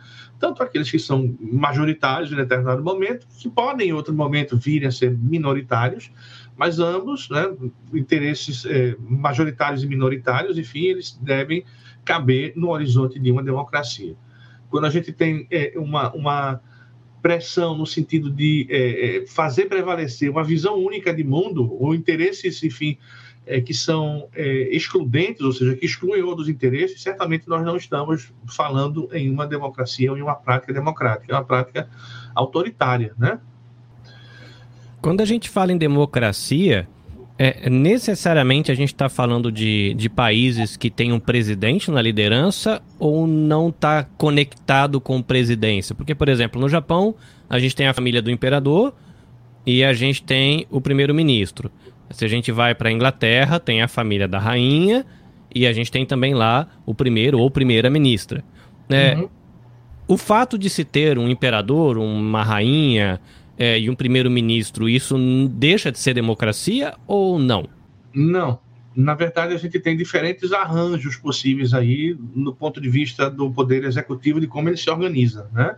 Tanto 0.41 0.63
aqueles 0.63 0.91
que 0.91 0.99
são 0.99 1.37
majoritários 1.39 2.33
em 2.33 2.37
determinado 2.37 2.83
momento, 2.83 3.27
que 3.39 3.49
podem 3.49 3.89
em 3.89 3.93
outro 3.93 4.15
momento 4.15 4.57
virem 4.57 4.89
a 4.89 4.93
ser 4.93 5.17
minoritários, 5.17 6.11
mas 6.57 6.79
ambos, 6.79 7.29
né, 7.29 7.55
interesses 7.93 8.65
é, 8.65 8.97
majoritários 9.01 9.83
e 9.83 9.87
minoritários, 9.87 10.57
enfim, 10.57 10.85
eles 10.85 11.19
devem 11.21 11.65
caber 12.05 12.53
no 12.57 12.71
horizonte 12.71 13.19
de 13.19 13.31
uma 13.31 13.43
democracia 13.43 14.17
quando 14.75 14.87
a 14.87 14.91
gente 14.91 15.13
tem 15.13 15.47
é, 15.53 15.73
uma, 15.77 16.13
uma 16.15 16.61
pressão 17.23 17.79
no 17.79 17.87
sentido 17.87 18.29
de 18.29 18.67
é, 18.69 19.19
é, 19.19 19.27
fazer 19.29 19.67
prevalecer 19.67 20.29
uma 20.29 20.43
visão 20.43 20.77
única 20.85 21.15
de 21.15 21.23
mundo, 21.23 21.73
ou 21.81 21.95
interesses, 21.95 22.61
enfim, 22.61 22.99
é, 23.47 23.61
que 23.61 23.73
são 23.73 24.29
é, 24.35 24.43
excludentes, 24.75 25.43
ou 25.43 25.53
seja, 25.53 25.77
que 25.77 25.87
excluem 25.87 26.25
outros 26.25 26.49
interesses, 26.49 27.01
certamente 27.01 27.47
nós 27.47 27.65
não 27.65 27.77
estamos 27.77 28.33
falando 28.49 29.09
em 29.13 29.31
uma 29.31 29.47
democracia 29.47 30.11
ou 30.11 30.19
em 30.19 30.23
uma 30.23 30.35
prática 30.35 30.73
democrática, 30.73 31.33
é 31.33 31.37
uma 31.37 31.45
prática 31.45 31.89
autoritária, 32.35 33.15
né? 33.17 33.39
Quando 35.01 35.21
a 35.21 35.25
gente 35.25 35.49
fala 35.49 35.71
em 35.71 35.79
democracia, 35.79 36.89
é, 37.37 37.69
necessariamente 37.69 38.71
a 38.71 38.75
gente 38.75 38.93
está 38.93 39.09
falando 39.09 39.51
de, 39.51 39.93
de 39.95 40.09
países 40.09 40.77
que 40.77 40.89
têm 40.89 41.13
um 41.13 41.19
presidente 41.19 41.91
na 41.91 42.01
liderança 42.01 42.81
ou 42.99 43.27
não 43.27 43.71
está 43.71 44.05
conectado 44.17 45.01
com 45.01 45.21
presidência? 45.21 45.95
Porque, 45.95 46.15
por 46.15 46.29
exemplo, 46.29 46.61
no 46.61 46.69
Japão, 46.69 47.15
a 47.51 47.59
gente 47.59 47.75
tem 47.75 47.89
a 47.89 47.95
família 47.95 48.23
do 48.23 48.31
imperador 48.31 48.95
e 49.67 49.83
a 49.83 49.93
gente 49.93 50.23
tem 50.23 50.67
o 50.71 50.81
primeiro-ministro. 50.81 51.71
Se 52.11 52.25
a 52.25 52.29
gente 52.29 52.53
vai 52.53 52.75
para 52.75 52.89
a 52.89 52.93
Inglaterra, 52.93 53.59
tem 53.59 53.83
a 53.83 53.89
família 53.89 54.29
da 54.29 54.39
rainha 54.39 55.05
e 55.53 55.67
a 55.67 55.73
gente 55.73 55.91
tem 55.91 56.07
também 56.07 56.35
lá 56.35 56.69
o 56.87 56.95
primeiro 56.95 57.39
ou 57.41 57.51
primeira-ministra. 57.51 58.45
É, 58.89 59.17
uhum. 59.17 59.29
O 60.07 60.17
fato 60.17 60.57
de 60.57 60.69
se 60.71 60.85
ter 60.85 61.19
um 61.19 61.29
imperador, 61.29 61.97
uma 61.97 62.43
rainha 62.43 63.21
é, 63.59 63.79
e 63.79 63.89
um 63.89 63.95
primeiro-ministro, 63.95 64.89
isso 64.89 65.17
deixa 65.49 65.93
de 65.93 65.99
ser 65.99 66.15
democracia 66.15 66.95
ou 67.07 67.39
não? 67.39 67.69
Não. 68.13 68.59
Na 68.95 69.15
verdade, 69.15 69.55
a 69.55 69.57
gente 69.57 69.81
tem 69.81 69.97
diferentes 69.97 70.53
arranjos 70.53 71.17
possíveis 71.17 71.75
aí 71.75 72.17
no 72.35 72.55
ponto 72.55 72.81
de 72.81 72.89
vista 72.89 73.29
do 73.29 73.51
poder 73.51 73.85
executivo, 73.85 74.41
de 74.41 74.47
como 74.47 74.69
ele 74.69 74.77
se 74.77 74.89
organiza. 74.89 75.51
Né? 75.53 75.77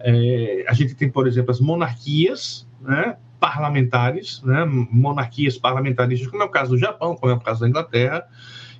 É, 0.00 0.64
a 0.66 0.74
gente 0.74 0.94
tem, 0.94 1.08
por 1.08 1.28
exemplo, 1.28 1.50
as 1.52 1.60
monarquias, 1.60 2.66
né? 2.80 3.16
parlamentares, 3.40 4.42
né, 4.42 4.64
monarquias 4.66 5.56
parlamentaristas, 5.56 6.28
como 6.28 6.42
é 6.42 6.46
o 6.46 6.50
caso 6.50 6.72
do 6.72 6.78
Japão, 6.78 7.16
como 7.16 7.32
é 7.32 7.34
o 7.34 7.40
caso 7.40 7.60
da 7.60 7.68
Inglaterra, 7.68 8.28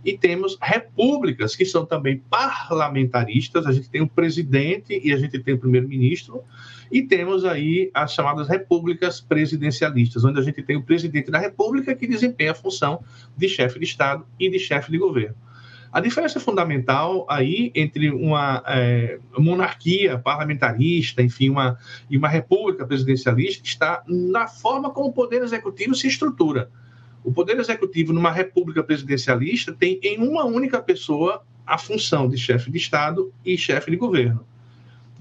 e 0.04 0.16
temos 0.16 0.56
repúblicas 0.60 1.56
que 1.56 1.64
são 1.64 1.84
também 1.84 2.22
parlamentaristas. 2.30 3.66
A 3.66 3.72
gente 3.72 3.90
tem 3.90 4.02
o 4.02 4.08
presidente 4.08 5.00
e 5.02 5.12
a 5.12 5.16
gente 5.16 5.38
tem 5.38 5.54
o 5.54 5.58
primeiro-ministro, 5.58 6.42
e 6.90 7.02
temos 7.02 7.44
aí 7.44 7.90
as 7.94 8.12
chamadas 8.12 8.48
repúblicas 8.48 9.20
presidencialistas, 9.20 10.24
onde 10.24 10.40
a 10.40 10.42
gente 10.42 10.62
tem 10.62 10.76
o 10.76 10.82
presidente 10.82 11.30
da 11.30 11.38
república 11.38 11.94
que 11.94 12.06
desempenha 12.06 12.52
a 12.52 12.54
função 12.54 13.02
de 13.36 13.48
chefe 13.48 13.78
de 13.78 13.84
Estado 13.84 14.26
e 14.38 14.50
de 14.50 14.58
chefe 14.58 14.90
de 14.90 14.98
governo. 14.98 15.36
A 15.92 16.00
diferença 16.00 16.38
fundamental 16.38 17.26
aí 17.28 17.72
entre 17.74 18.10
uma 18.10 18.62
é, 18.66 19.18
monarquia 19.36 20.18
parlamentarista, 20.18 21.20
enfim, 21.20 21.50
uma, 21.50 21.76
e 22.08 22.16
uma 22.16 22.28
república 22.28 22.86
presidencialista 22.86 23.66
está 23.66 24.02
na 24.06 24.46
forma 24.46 24.90
como 24.90 25.08
o 25.08 25.12
poder 25.12 25.42
executivo 25.42 25.94
se 25.96 26.06
estrutura. 26.06 26.70
O 27.24 27.32
poder 27.32 27.58
executivo 27.58 28.12
numa 28.12 28.30
república 28.30 28.84
presidencialista 28.84 29.72
tem 29.72 29.98
em 30.02 30.18
uma 30.18 30.44
única 30.44 30.80
pessoa 30.80 31.42
a 31.66 31.76
função 31.76 32.28
de 32.28 32.38
chefe 32.38 32.70
de 32.70 32.78
Estado 32.78 33.32
e 33.44 33.58
chefe 33.58 33.90
de 33.90 33.96
governo. 33.96 34.46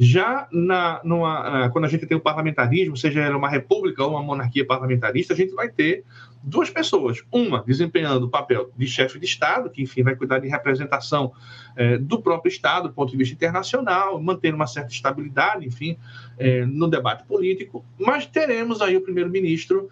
Já 0.01 0.47
na, 0.49 1.01
numa, 1.03 1.69
quando 1.71 1.83
a 1.83 1.89
gente 1.89 2.05
tem 2.05 2.15
o 2.15 2.21
parlamentarismo, 2.21 2.95
seja 2.95 3.35
uma 3.35 3.49
república 3.49 4.01
ou 4.01 4.11
uma 4.11 4.23
monarquia 4.23 4.65
parlamentarista, 4.65 5.33
a 5.33 5.35
gente 5.35 5.53
vai 5.53 5.67
ter 5.67 6.05
duas 6.41 6.69
pessoas. 6.69 7.21
Uma 7.29 7.61
desempenhando 7.67 8.27
o 8.27 8.29
papel 8.29 8.71
de 8.77 8.87
chefe 8.87 9.19
de 9.19 9.25
Estado, 9.25 9.69
que, 9.69 9.81
enfim, 9.81 10.01
vai 10.01 10.15
cuidar 10.15 10.39
de 10.39 10.47
representação 10.47 11.33
é, 11.75 11.97
do 11.97 12.21
próprio 12.21 12.49
Estado, 12.49 12.87
do 12.87 12.93
ponto 12.93 13.11
de 13.11 13.17
vista 13.17 13.35
internacional, 13.35 14.21
mantendo 14.21 14.55
uma 14.55 14.67
certa 14.67 14.93
estabilidade, 14.93 15.65
enfim, 15.65 15.97
é, 16.37 16.65
no 16.65 16.87
debate 16.87 17.25
político. 17.25 17.83
Mas 17.99 18.25
teremos 18.25 18.81
aí 18.81 18.95
o 18.95 19.01
primeiro-ministro, 19.01 19.89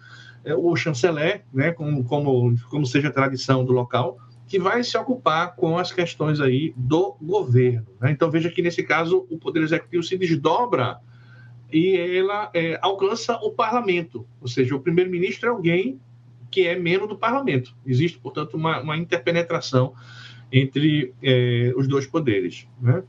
o 0.56 0.74
chanceler, 0.74 1.44
né, 1.52 1.72
como, 1.72 2.02
como, 2.04 2.54
como 2.70 2.86
seja 2.86 3.08
a 3.08 3.12
tradição 3.12 3.62
do 3.62 3.72
local, 3.72 4.16
que 4.48 4.58
vai 4.58 4.82
se 4.82 4.96
ocupar 4.96 5.54
com 5.54 5.76
as 5.76 5.92
questões 5.92 6.40
aí 6.40 6.72
do 6.74 7.14
governo. 7.20 7.86
Né? 8.00 8.10
Então 8.10 8.30
veja 8.30 8.50
que 8.50 8.62
nesse 8.62 8.82
caso 8.82 9.26
o 9.30 9.38
poder 9.38 9.62
executivo 9.62 10.02
se 10.02 10.16
desdobra 10.16 10.98
e 11.70 11.94
ela 11.96 12.50
é, 12.54 12.78
alcança 12.80 13.36
o 13.36 13.50
parlamento, 13.50 14.26
ou 14.40 14.48
seja, 14.48 14.74
o 14.74 14.80
primeiro-ministro 14.80 15.48
é 15.48 15.52
alguém 15.52 16.00
que 16.50 16.66
é 16.66 16.78
membro 16.78 17.06
do 17.06 17.18
parlamento. 17.18 17.76
Existe, 17.86 18.18
portanto, 18.18 18.54
uma, 18.54 18.80
uma 18.80 18.96
interpenetração 18.96 19.92
entre 20.50 21.12
é, 21.22 21.74
os 21.76 21.86
dois 21.86 22.06
poderes. 22.06 22.66
Né? 22.80 23.02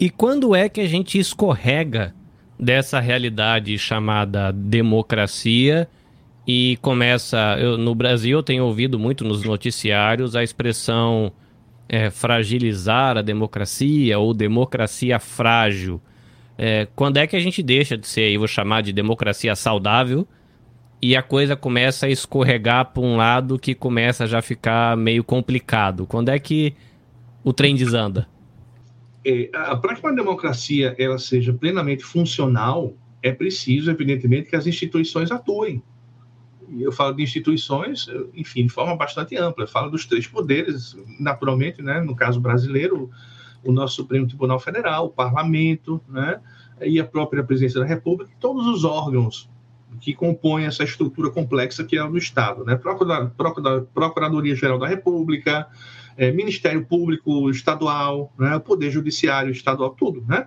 E 0.00 0.08
quando 0.08 0.54
é 0.54 0.70
que 0.70 0.80
a 0.80 0.88
gente 0.88 1.18
escorrega 1.18 2.14
dessa 2.58 2.98
realidade 2.98 3.76
chamada 3.78 4.52
democracia? 4.52 5.86
E 6.46 6.76
começa. 6.82 7.56
Eu, 7.58 7.78
no 7.78 7.94
Brasil, 7.94 8.38
eu 8.38 8.42
tenho 8.42 8.64
ouvido 8.64 8.98
muito 8.98 9.24
nos 9.24 9.44
noticiários 9.44 10.34
a 10.34 10.42
expressão 10.42 11.32
é, 11.88 12.10
fragilizar 12.10 13.16
a 13.16 13.22
democracia 13.22 14.18
ou 14.18 14.34
democracia 14.34 15.18
frágil. 15.18 16.00
É, 16.58 16.86
quando 16.94 17.16
é 17.16 17.26
que 17.26 17.36
a 17.36 17.40
gente 17.40 17.62
deixa 17.62 17.96
de 17.96 18.06
ser, 18.06 18.30
eu 18.30 18.40
vou 18.40 18.48
chamar 18.48 18.82
de 18.82 18.92
democracia 18.92 19.54
saudável, 19.56 20.26
e 21.00 21.16
a 21.16 21.22
coisa 21.22 21.56
começa 21.56 22.06
a 22.06 22.08
escorregar 22.08 22.92
para 22.92 23.02
um 23.02 23.16
lado 23.16 23.58
que 23.58 23.74
começa 23.74 24.24
a 24.24 24.26
já 24.26 24.40
ficar 24.40 24.96
meio 24.96 25.24
complicado? 25.24 26.06
Quando 26.06 26.28
é 26.28 26.38
que 26.38 26.74
o 27.42 27.52
trem 27.52 27.74
desanda? 27.74 28.28
É, 29.24 29.50
para 29.80 29.96
que 29.96 30.00
uma 30.00 30.14
democracia 30.14 30.94
ela 30.98 31.18
seja 31.18 31.52
plenamente 31.52 32.04
funcional, 32.04 32.94
é 33.20 33.32
preciso, 33.32 33.90
evidentemente, 33.90 34.48
que 34.48 34.56
as 34.56 34.66
instituições 34.66 35.30
atuem 35.32 35.82
e 36.72 36.82
eu 36.82 36.90
falo 36.90 37.14
de 37.14 37.22
instituições, 37.22 38.06
enfim, 38.34 38.66
de 38.66 38.72
forma 38.72 38.96
bastante 38.96 39.36
ampla. 39.36 39.64
Eu 39.64 39.68
falo 39.68 39.90
dos 39.90 40.06
três 40.06 40.26
poderes, 40.26 40.96
naturalmente, 41.20 41.82
né, 41.82 42.00
no 42.00 42.16
caso 42.16 42.40
brasileiro, 42.40 43.10
o 43.62 43.70
nosso 43.70 43.96
Supremo 43.96 44.26
Tribunal 44.26 44.58
Federal, 44.58 45.06
o 45.06 45.10
Parlamento, 45.10 46.00
né, 46.08 46.40
e 46.80 46.98
a 46.98 47.04
própria 47.04 47.44
Presidência 47.44 47.78
da 47.78 47.86
República, 47.86 48.32
todos 48.40 48.66
os 48.66 48.84
órgãos 48.84 49.48
que 50.00 50.14
compõem 50.14 50.64
essa 50.64 50.82
estrutura 50.82 51.30
complexa 51.30 51.84
que 51.84 51.96
é 51.96 52.02
o 52.02 52.10
do 52.10 52.16
Estado, 52.16 52.64
né, 52.64 52.80
Procuradoria-Geral 53.94 54.78
da 54.78 54.88
República, 54.88 55.68
é, 56.16 56.32
Ministério 56.32 56.84
Público 56.86 57.50
Estadual, 57.50 58.32
né, 58.38 58.58
Poder 58.58 58.90
Judiciário 58.90 59.50
Estadual, 59.52 59.90
tudo, 59.90 60.24
né? 60.26 60.46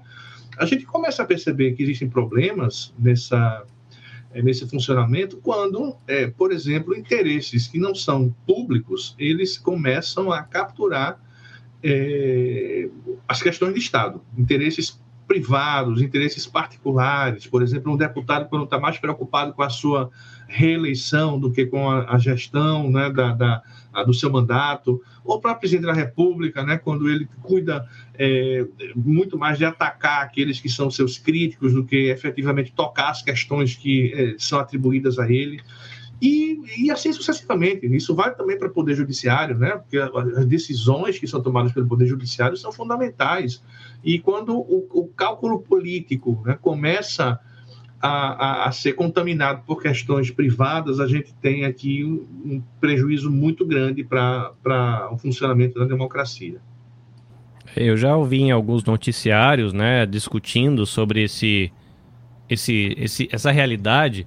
A 0.58 0.66
gente 0.66 0.86
começa 0.86 1.22
a 1.22 1.26
perceber 1.26 1.74
que 1.74 1.84
existem 1.84 2.10
problemas 2.10 2.94
nessa 2.98 3.66
é, 4.36 4.42
nesse 4.42 4.68
funcionamento 4.68 5.38
quando, 5.38 5.96
é, 6.06 6.28
por 6.28 6.52
exemplo, 6.52 6.94
interesses 6.94 7.68
que 7.68 7.80
não 7.80 7.96
são 7.96 8.36
públicos, 8.46 9.16
eles 9.18 9.58
começam 9.58 10.30
a 10.30 10.44
capturar 10.44 11.18
é, 11.82 12.90
as 13.26 13.42
questões 13.42 13.74
de 13.74 13.80
Estado, 13.80 14.22
interesses 14.38 15.00
privados, 15.36 16.02
interesses 16.02 16.48
particulares. 16.48 17.46
Por 17.46 17.62
exemplo, 17.62 17.92
um 17.92 17.98
deputado, 17.98 18.48
quando 18.48 18.64
está 18.64 18.80
mais 18.80 18.98
preocupado 18.98 19.52
com 19.52 19.62
a 19.62 19.70
sua 19.70 20.10
reeleição 20.48 21.38
do 21.38 21.52
que 21.52 21.66
com 21.66 21.90
a, 21.92 22.18
gestão 22.18 22.90
né, 22.90 23.10
da, 23.10 23.34
da 23.34 23.62
a, 23.92 24.04
do 24.04 24.14
seu 24.14 24.32
mandato, 24.32 25.02
ou 25.26 25.38
o 25.38 25.56
presidente 25.56 25.88
da 25.88 25.94
República, 25.94 26.64
né, 26.64 26.78
quando 26.78 27.10
ele 27.10 27.28
cuida 27.42 27.86
é, 28.14 28.66
muito 28.96 29.38
mais 29.38 29.58
de 29.58 29.66
atacar 29.66 30.24
aqueles 30.24 30.62
que 30.62 30.70
são 30.70 30.90
seus 30.90 31.18
críticos 31.18 31.74
do 31.74 31.84
que 31.84 32.10
efetivamente 32.10 32.72
tocar 32.72 33.10
as 33.10 33.22
questões 33.22 33.76
que 33.76 34.14
é, 34.14 34.36
são 34.38 34.58
atribuídas 34.60 35.20
a 35.20 35.30
ele. 35.30 35.62
E, 36.22 36.62
e, 36.78 36.92
assim 36.92 37.12
sucessivamente. 37.12 37.86
Isso 37.88 38.16
vale 38.16 38.36
também 38.36 38.58
para 38.58 38.68
o 38.68 38.72
Poder 38.72 38.96
Judiciário, 38.96 39.58
né? 39.58 39.72
porque 39.72 39.98
as 39.98 40.46
decisões 40.46 41.20
que 41.20 41.28
são 41.28 41.42
tomadas 41.42 41.72
pelo 41.72 41.88
Poder 41.88 42.08
Judiciário 42.08 42.56
são 42.56 42.72
fundamentais. 42.72 43.62
E 44.04 44.20
quando 44.20 44.56
o, 44.56 44.88
o 44.92 45.08
cálculo 45.08 45.60
político 45.60 46.42
né, 46.46 46.58
começa 46.62 47.40
a, 48.02 48.08
a, 48.08 48.68
a, 48.68 48.72
ser 48.72 48.94
contaminado 48.94 49.64
por 49.66 49.82
questões 49.82 50.32
privadas, 50.32 51.00
a 51.00 51.08
gente 51.08 51.34
tem 51.36 51.66
aqui 51.66 52.04
um, 52.04 52.26
um 52.46 52.64
prejuízo 52.80 53.30
muito 53.30 53.66
grande 53.66 54.04
para 54.04 55.10
o 55.12 55.18
funcionamento 55.18 55.80
da 55.80 55.86
democracia. 55.86 56.60
Eu 57.76 57.98
já 57.98 58.16
ouvi 58.16 58.42
em 58.42 58.52
alguns 58.52 58.86
noticiários, 58.86 59.74
né, 59.74 60.06
discutindo 60.06 60.86
sobre 60.86 61.24
esse, 61.24 61.72
esse, 62.50 62.96
esse, 62.98 63.28
essa 63.32 63.52
realidade, 63.52 64.26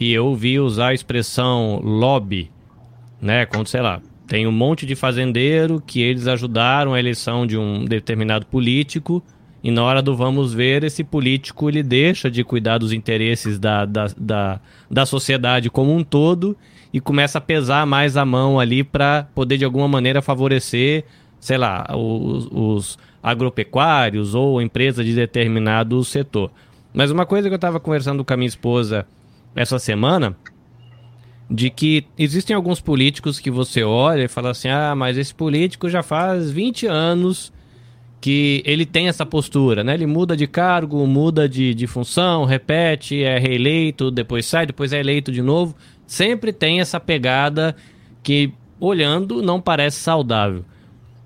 e 0.00 0.12
eu 0.12 0.24
ouvi 0.26 0.58
usar 0.58 0.88
a 0.88 0.94
expressão 0.94 1.78
lobby, 1.84 2.50
né, 3.20 3.44
quando, 3.44 3.68
sei 3.68 3.82
lá, 3.82 4.00
tem 4.26 4.46
um 4.46 4.52
monte 4.52 4.86
de 4.86 4.94
fazendeiro 4.94 5.82
que 5.86 6.00
eles 6.00 6.26
ajudaram 6.26 6.94
a 6.94 6.98
eleição 6.98 7.46
de 7.46 7.58
um 7.58 7.84
determinado 7.84 8.46
político, 8.46 9.22
e 9.62 9.70
na 9.70 9.84
hora 9.84 10.00
do 10.00 10.16
vamos 10.16 10.54
ver, 10.54 10.84
esse 10.84 11.04
político 11.04 11.68
ele 11.68 11.82
deixa 11.82 12.30
de 12.30 12.42
cuidar 12.42 12.78
dos 12.78 12.92
interesses 12.92 13.58
da, 13.58 13.84
da, 13.84 14.06
da, 14.16 14.60
da 14.90 15.04
sociedade 15.04 15.68
como 15.68 15.94
um 15.94 16.02
todo 16.02 16.56
e 16.94 16.98
começa 16.98 17.36
a 17.36 17.42
pesar 17.42 17.84
mais 17.86 18.16
a 18.16 18.24
mão 18.24 18.58
ali 18.58 18.82
para 18.82 19.28
poder 19.34 19.58
de 19.58 19.66
alguma 19.66 19.86
maneira 19.86 20.22
favorecer, 20.22 21.04
sei 21.38 21.58
lá, 21.58 21.86
os, 21.94 22.48
os 22.50 22.98
agropecuários 23.22 24.34
ou 24.34 24.62
empresas 24.62 25.04
de 25.04 25.14
determinado 25.14 26.02
setor. 26.04 26.50
Mas 26.94 27.10
uma 27.10 27.26
coisa 27.26 27.48
que 27.48 27.52
eu 27.52 27.56
estava 27.56 27.78
conversando 27.78 28.24
com 28.24 28.32
a 28.32 28.36
minha 28.36 28.48
esposa 28.48 29.06
essa 29.54 29.78
semana 29.78 30.36
de 31.50 31.68
que 31.68 32.06
existem 32.16 32.54
alguns 32.54 32.80
políticos 32.80 33.40
que 33.40 33.50
você 33.50 33.82
olha 33.82 34.24
e 34.24 34.28
fala 34.28 34.50
assim: 34.50 34.68
ah, 34.68 34.94
mas 34.94 35.18
esse 35.18 35.34
político 35.34 35.88
já 35.88 36.02
faz 36.02 36.50
20 36.50 36.86
anos 36.86 37.52
que 38.20 38.62
ele 38.66 38.84
tem 38.84 39.08
essa 39.08 39.24
postura, 39.24 39.82
né? 39.82 39.94
Ele 39.94 40.06
muda 40.06 40.36
de 40.36 40.46
cargo, 40.46 41.06
muda 41.06 41.48
de, 41.48 41.74
de 41.74 41.86
função, 41.86 42.44
repete, 42.44 43.22
é 43.22 43.38
reeleito, 43.38 44.10
depois 44.10 44.44
sai, 44.46 44.66
depois 44.66 44.92
é 44.92 45.00
eleito 45.00 45.32
de 45.32 45.42
novo. 45.42 45.74
Sempre 46.06 46.52
tem 46.52 46.80
essa 46.80 47.00
pegada 47.00 47.74
que, 48.22 48.52
olhando, 48.78 49.40
não 49.42 49.60
parece 49.60 49.98
saudável. 49.98 50.64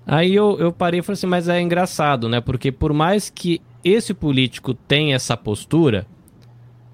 Aí 0.07 0.33
eu, 0.33 0.57
eu 0.59 0.71
parei 0.71 1.01
e 1.01 1.03
falei 1.03 1.15
assim, 1.15 1.27
mas 1.27 1.49
é 1.49 1.59
engraçado, 1.59 2.29
né? 2.29 2.39
Porque 2.39 2.71
por 2.71 2.93
mais 2.93 3.29
que 3.29 3.61
esse 3.83 4.13
político 4.13 4.73
tenha 4.73 5.15
essa 5.15 5.35
postura, 5.35 6.07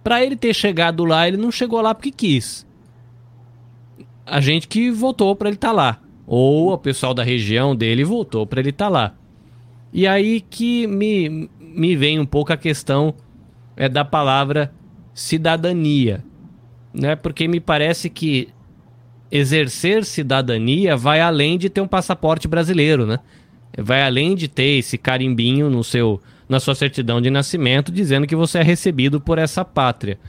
para 0.04 0.24
ele 0.24 0.36
ter 0.36 0.54
chegado 0.54 1.06
lá, 1.06 1.28
ele 1.28 1.38
não 1.38 1.52
chegou 1.52 1.82
lá 1.82 1.94
porque 1.94 2.12
quis. 2.12 2.66
A 4.26 4.40
gente 4.40 4.68
que 4.68 4.90
votou 4.92 5.36
para 5.36 5.50
ele 5.50 5.58
estar 5.58 5.70
tá 5.70 5.74
lá. 5.74 6.00
Ou 6.26 6.74
o 6.74 6.78
pessoal 6.78 7.14
da 7.14 7.24
região 7.24 7.76
dele 7.76 8.04
votou 8.04 8.46
para 8.46 8.60
ele 8.60 8.70
estar 8.70 8.86
tá 8.86 8.90
lá. 8.90 9.16
E 9.92 10.08
aí 10.08 10.42
que 10.42 10.88
me, 10.88 11.50
me 11.60 11.96
vem 11.96 12.20
um 12.20 12.26
pouco 12.26 12.54
a 12.54 12.58
questão 12.58 13.14
é, 13.76 13.90
da 13.90 14.06
palavra 14.06 14.74
cidadania. 15.14 16.24
Né? 16.94 17.16
Porque 17.16 17.48
me 17.48 17.60
parece 17.60 18.10
que 18.10 18.50
exercer 19.32 20.04
cidadania 20.04 20.96
vai 20.96 21.22
além 21.22 21.58
de 21.58 21.70
ter 21.70 21.82
um 21.82 21.88
passaporte 21.88 22.48
brasileiro, 22.48 23.06
né? 23.06 23.20
Vai 23.78 24.04
além 24.04 24.36
de 24.36 24.50
ter 24.50 24.80
esse 24.80 24.98
carimbinho 24.98 25.70
no 25.70 25.84
seu, 25.84 26.22
na 26.52 26.60
sua 26.60 26.76
certidão 26.76 27.22
de 27.22 27.32
nascimento 27.32 27.94
dizendo 27.94 28.28
que 28.28 28.36
você 28.36 28.60
é 28.60 28.62
recebido 28.62 29.22
por 29.22 29.38
essa 29.38 29.64
pátria. 29.64 30.20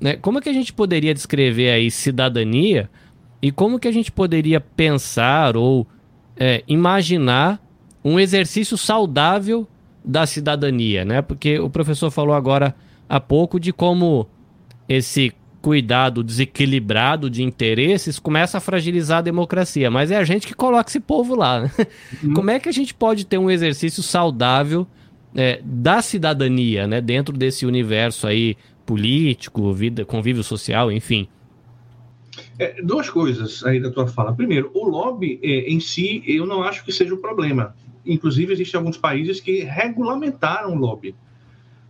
Né? 0.00 0.16
Como 0.16 0.38
é 0.38 0.40
que 0.40 0.48
a 0.48 0.52
gente 0.52 0.72
poderia 0.72 1.12
descrever 1.12 1.70
aí 1.70 1.90
cidadania 1.90 2.88
e 3.42 3.52
como 3.52 3.78
que 3.78 3.86
a 3.86 3.92
gente 3.92 4.10
poderia 4.10 4.58
pensar 4.58 5.54
ou 5.54 5.86
é, 6.34 6.64
imaginar 6.66 7.60
um 8.02 8.18
exercício 8.18 8.78
saudável 8.78 9.68
da 10.02 10.24
cidadania, 10.24 11.04
né? 11.04 11.20
Porque 11.20 11.58
o 11.58 11.68
professor 11.68 12.10
falou 12.10 12.34
agora 12.34 12.74
há 13.06 13.20
pouco 13.20 13.60
de 13.60 13.70
como 13.70 14.26
esse 14.88 15.30
cuidado 15.60 16.24
desequilibrado 16.24 17.28
de 17.28 17.42
interesses 17.42 18.18
começa 18.18 18.56
a 18.56 18.60
fragilizar 18.62 19.18
a 19.18 19.22
democracia. 19.22 19.90
Mas 19.90 20.10
é 20.10 20.16
a 20.16 20.24
gente 20.24 20.46
que 20.46 20.54
coloca 20.54 20.88
esse 20.88 21.00
povo 21.00 21.34
lá. 21.34 21.60
Né? 21.60 21.70
Uhum. 22.22 22.32
Como 22.32 22.50
é 22.50 22.58
que 22.58 22.68
a 22.70 22.72
gente 22.72 22.94
pode 22.94 23.26
ter 23.26 23.36
um 23.36 23.50
exercício 23.50 24.02
saudável 24.02 24.86
é, 25.36 25.60
da 25.62 26.00
cidadania, 26.00 26.86
né? 26.86 27.00
Dentro 27.00 27.36
desse 27.36 27.66
universo 27.66 28.26
aí 28.26 28.56
político, 28.84 29.72
vida, 29.72 30.04
convívio 30.04 30.42
social, 30.42 30.90
enfim. 30.90 31.28
É, 32.58 32.82
duas 32.82 33.10
coisas 33.10 33.64
aí 33.64 33.80
da 33.80 33.90
tua 33.90 34.06
fala. 34.06 34.34
Primeiro, 34.34 34.70
o 34.74 34.86
lobby 34.88 35.38
é, 35.42 35.70
em 35.70 35.80
si, 35.80 36.22
eu 36.26 36.46
não 36.46 36.62
acho 36.62 36.84
que 36.84 36.92
seja 36.92 37.14
o 37.14 37.18
problema. 37.18 37.74
Inclusive, 38.04 38.52
existem 38.52 38.78
alguns 38.78 38.96
países 38.96 39.40
que 39.40 39.64
regulamentaram 39.64 40.72
o 40.72 40.78
lobby. 40.78 41.14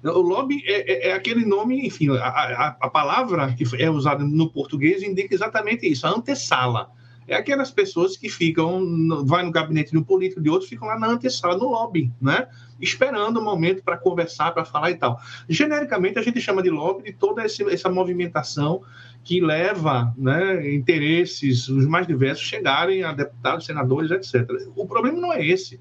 O 0.03 0.21
lobby 0.21 0.63
é, 0.67 1.09
é, 1.09 1.11
é 1.11 1.13
aquele 1.15 1.45
nome, 1.45 1.87
enfim, 1.87 2.11
a, 2.11 2.27
a, 2.27 2.77
a, 2.81 2.91
palavra 2.91 3.53
que 3.55 3.65
é 3.83 3.91
usada 3.91 4.25
no 4.25 4.51
português 4.51 5.03
indica 5.03 5.35
exatamente 5.35 5.87
isso, 5.87 6.07
a 6.07 6.11
antessala. 6.11 6.91
É 7.27 7.35
aquelas 7.35 7.73
pessoas 7.73 8.17
que 8.17 8.29
ficam, 8.29 9.25
vai 9.25 9.43
no 9.43 9.51
gabinete 9.51 9.91
de 9.91 9.99
um 9.99 10.05
político, 10.05 10.41
de 10.41 10.49
outro, 10.49 10.69
ficam 10.69 10.87
lá 10.87 10.99
na 10.99 11.09
antessala, 11.09 11.57
no 11.57 11.69
lobby, 11.69 12.13
né? 12.21 12.47
Esperando 12.81 13.39
o 13.39 13.41
um 13.41 13.45
momento 13.45 13.83
para 13.83 13.97
conversar, 13.97 14.53
para 14.53 14.65
falar 14.65 14.91
e 14.91 14.97
tal. 14.97 15.21
Genericamente, 15.49 16.19
a 16.19 16.23
gente 16.23 16.41
chama 16.41 16.63
de 16.63 16.71
lobby 16.71 17.05
de 17.05 17.13
toda 17.13 17.43
essa, 17.43 17.89
movimentação 17.89 18.83
que 19.25 19.41
leva 19.41 20.15
né, 20.17 20.75
interesses, 20.75 21.69
os 21.69 21.87
mais 21.87 22.07
diversos, 22.07 22.45
chegarem 22.45 23.03
a 23.03 23.13
deputados, 23.13 23.67
senadores, 23.67 24.11
etc. 24.11 24.49
O 24.75 24.87
problema 24.87 25.19
não 25.19 25.33
é 25.33 25.45
esse. 25.45 25.81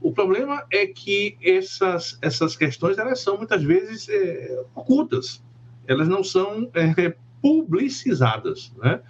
O 0.00 0.12
problema 0.12 0.64
é 0.70 0.86
que 0.86 1.36
essas, 1.42 2.18
essas 2.20 2.56
questões 2.56 2.98
elas 2.98 3.20
são 3.20 3.38
muitas 3.38 3.62
vezes 3.62 4.08
é, 4.08 4.62
ocultas, 4.74 5.42
elas 5.86 6.08
não 6.08 6.22
são 6.22 6.70
é, 6.74 7.14
publicizadas, 7.40 8.72
né? 8.76 9.00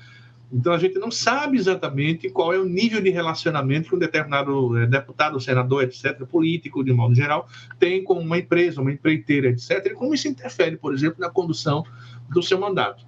Então 0.54 0.72
a 0.72 0.78
gente 0.78 0.96
não 1.00 1.10
sabe 1.10 1.56
exatamente 1.56 2.30
qual 2.30 2.52
é 2.52 2.58
o 2.58 2.64
nível 2.64 3.00
de 3.00 3.10
relacionamento 3.10 3.88
que 3.88 3.96
um 3.96 3.98
determinado 3.98 4.78
é, 4.78 4.86
deputado, 4.86 5.40
senador, 5.40 5.82
etc., 5.82 6.24
político, 6.24 6.84
de 6.84 6.92
modo 6.92 7.12
geral, 7.12 7.48
tem 7.76 8.04
com 8.04 8.14
uma 8.14 8.38
empresa, 8.38 8.80
uma 8.80 8.92
empreiteira, 8.92 9.48
etc., 9.48 9.84
e 9.86 9.90
como 9.90 10.14
isso 10.14 10.28
interfere, 10.28 10.76
por 10.76 10.94
exemplo, 10.94 11.16
na 11.18 11.28
condução 11.28 11.84
do 12.30 12.40
seu 12.40 12.58
mandato. 12.58 13.04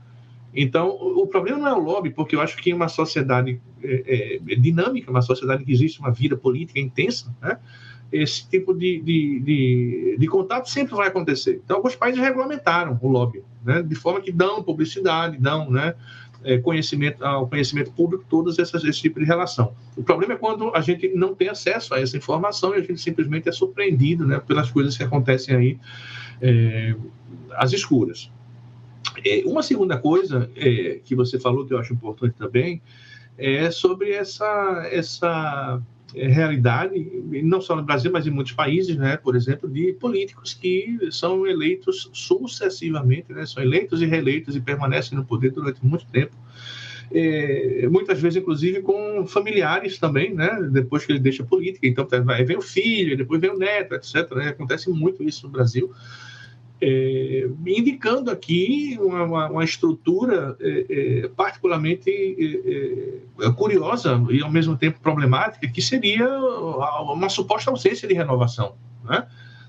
Então, 0.52 0.88
o 0.88 1.26
problema 1.26 1.59
não 1.59 1.68
é 1.68 1.74
o 1.74 1.78
lobby, 1.78 2.11
porque 2.11 2.35
eu 2.35 2.40
acho 2.40 2.56
que 2.56 2.70
em 2.70 2.72
uma 2.72 2.88
sociedade 2.88 3.61
é, 3.82 4.38
é, 4.50 4.56
dinâmica, 4.56 5.11
uma 5.11 5.22
sociedade 5.22 5.64
que 5.64 5.70
existe 5.70 6.00
uma 6.00 6.11
vida 6.11 6.37
política 6.37 6.80
intensa, 6.80 7.32
né, 7.40 7.59
esse 8.11 8.48
tipo 8.48 8.72
de, 8.72 9.00
de, 9.00 9.40
de, 9.40 10.16
de, 10.18 10.26
contato 10.28 10.70
sempre 10.70 10.94
vai 10.94 11.09
acontecer. 11.09 11.61
Então, 11.64 11.76
alguns 11.76 11.94
países 11.94 12.20
regulamentaram 12.20 12.98
o 13.02 13.09
lobby, 13.09 13.42
né, 13.64 13.82
de 13.82 13.94
forma 13.94 14.20
que 14.20 14.32
dão 14.32 14.62
publicidade, 14.62 15.37
dão 15.38 15.70
né, 15.70 15.94
é, 16.44 16.59
conhecimento 16.59 17.25
ao 17.25 17.49
conhecimento 17.49 17.90
público 17.92 18.25
todas 18.29 18.59
essas 18.59 18.85
esse 18.85 19.01
tipo 19.01 19.18
de 19.18 19.27
relação. 19.27 19.75
O 19.96 20.03
problema 20.03 20.35
é 20.35 20.37
quando 20.37 20.75
a 20.75 20.81
gente 20.81 21.09
não 21.09 21.35
tem 21.35 21.49
acesso 21.49 21.94
a 21.94 22.01
essa 22.01 22.16
informação 22.16 22.75
e 22.75 22.79
a 22.79 22.81
gente 22.81 23.01
simplesmente 23.01 23.49
é 23.49 23.53
surpreendido 23.53 24.27
né, 24.27 24.38
pelas 24.40 24.70
coisas 24.70 24.96
que 24.96 25.03
acontecem 25.03 25.55
aí 25.55 25.79
é, 26.40 26.94
às 27.53 27.72
escuras. 27.72 28.31
É, 29.25 29.42
uma 29.46 29.62
segunda 29.62 29.99
coisa 29.99 30.51
é, 30.57 31.01
que 31.05 31.14
você 31.14 31.38
falou 31.38 31.66
que 31.66 31.72
eu 31.72 31.79
acho 31.79 31.92
importante 31.92 32.35
também 32.37 32.83
é 33.38 33.70
sobre 33.70 34.12
essa, 34.12 34.88
essa 34.90 35.83
realidade, 36.16 37.22
não 37.42 37.61
só 37.61 37.76
no 37.76 37.83
Brasil, 37.83 38.11
mas 38.11 38.26
em 38.26 38.31
muitos 38.31 38.52
países, 38.52 38.96
né, 38.96 39.16
por 39.16 39.37
exemplo, 39.37 39.68
de 39.68 39.92
políticos 39.92 40.55
que 40.55 40.98
são 41.11 41.46
eleitos 41.46 42.11
sucessivamente, 42.12 43.33
né, 43.33 43.44
são 43.44 43.62
eleitos 43.62 44.00
e 44.00 44.07
reeleitos 44.07 44.57
e 44.57 44.61
permanecem 44.61 45.16
no 45.16 45.24
poder 45.24 45.50
durante 45.50 45.85
muito 45.85 46.07
tempo. 46.07 46.35
É, 47.12 47.87
muitas 47.88 48.20
vezes, 48.20 48.42
inclusive, 48.42 48.83
com 48.83 49.26
familiares 49.26 49.96
também, 49.98 50.35
né? 50.35 50.68
Depois 50.72 51.07
que 51.07 51.12
ele 51.12 51.20
deixa 51.20 51.42
a 51.42 51.46
política, 51.46 51.87
então 51.87 52.07
vai, 52.24 52.44
vem 52.44 52.57
o 52.57 52.62
filho, 52.62 53.16
depois 53.16 53.40
vem 53.40 53.50
o 53.50 53.57
neto, 53.57 53.94
etc. 53.94 54.29
Né? 54.35 54.48
Acontece 54.48 54.90
muito 54.90 55.22
isso 55.22 55.46
no 55.46 55.52
Brasil 55.52 55.92
é, 56.80 57.48
indicando 57.66 58.30
aqui 58.30 58.98
uma, 59.00 59.48
uma, 59.48 59.64
estrutura 59.64 60.56
é, 60.60 60.86
é, 61.24 61.28
particularmente 61.28 62.10
é, 62.10 63.46
é, 63.46 63.52
curiosa 63.52 64.22
e 64.30 64.42
ao 64.42 64.50
mesmo 64.50 64.76
tempo 64.76 65.00
problemática, 65.00 65.66
que 65.68 65.80
seria 65.80 66.28
uma 66.28 67.28
suposta 67.28 67.70
ausência 67.70 68.06
de 68.06 68.14
renovação. 68.14 68.74
Né? 69.04 69.26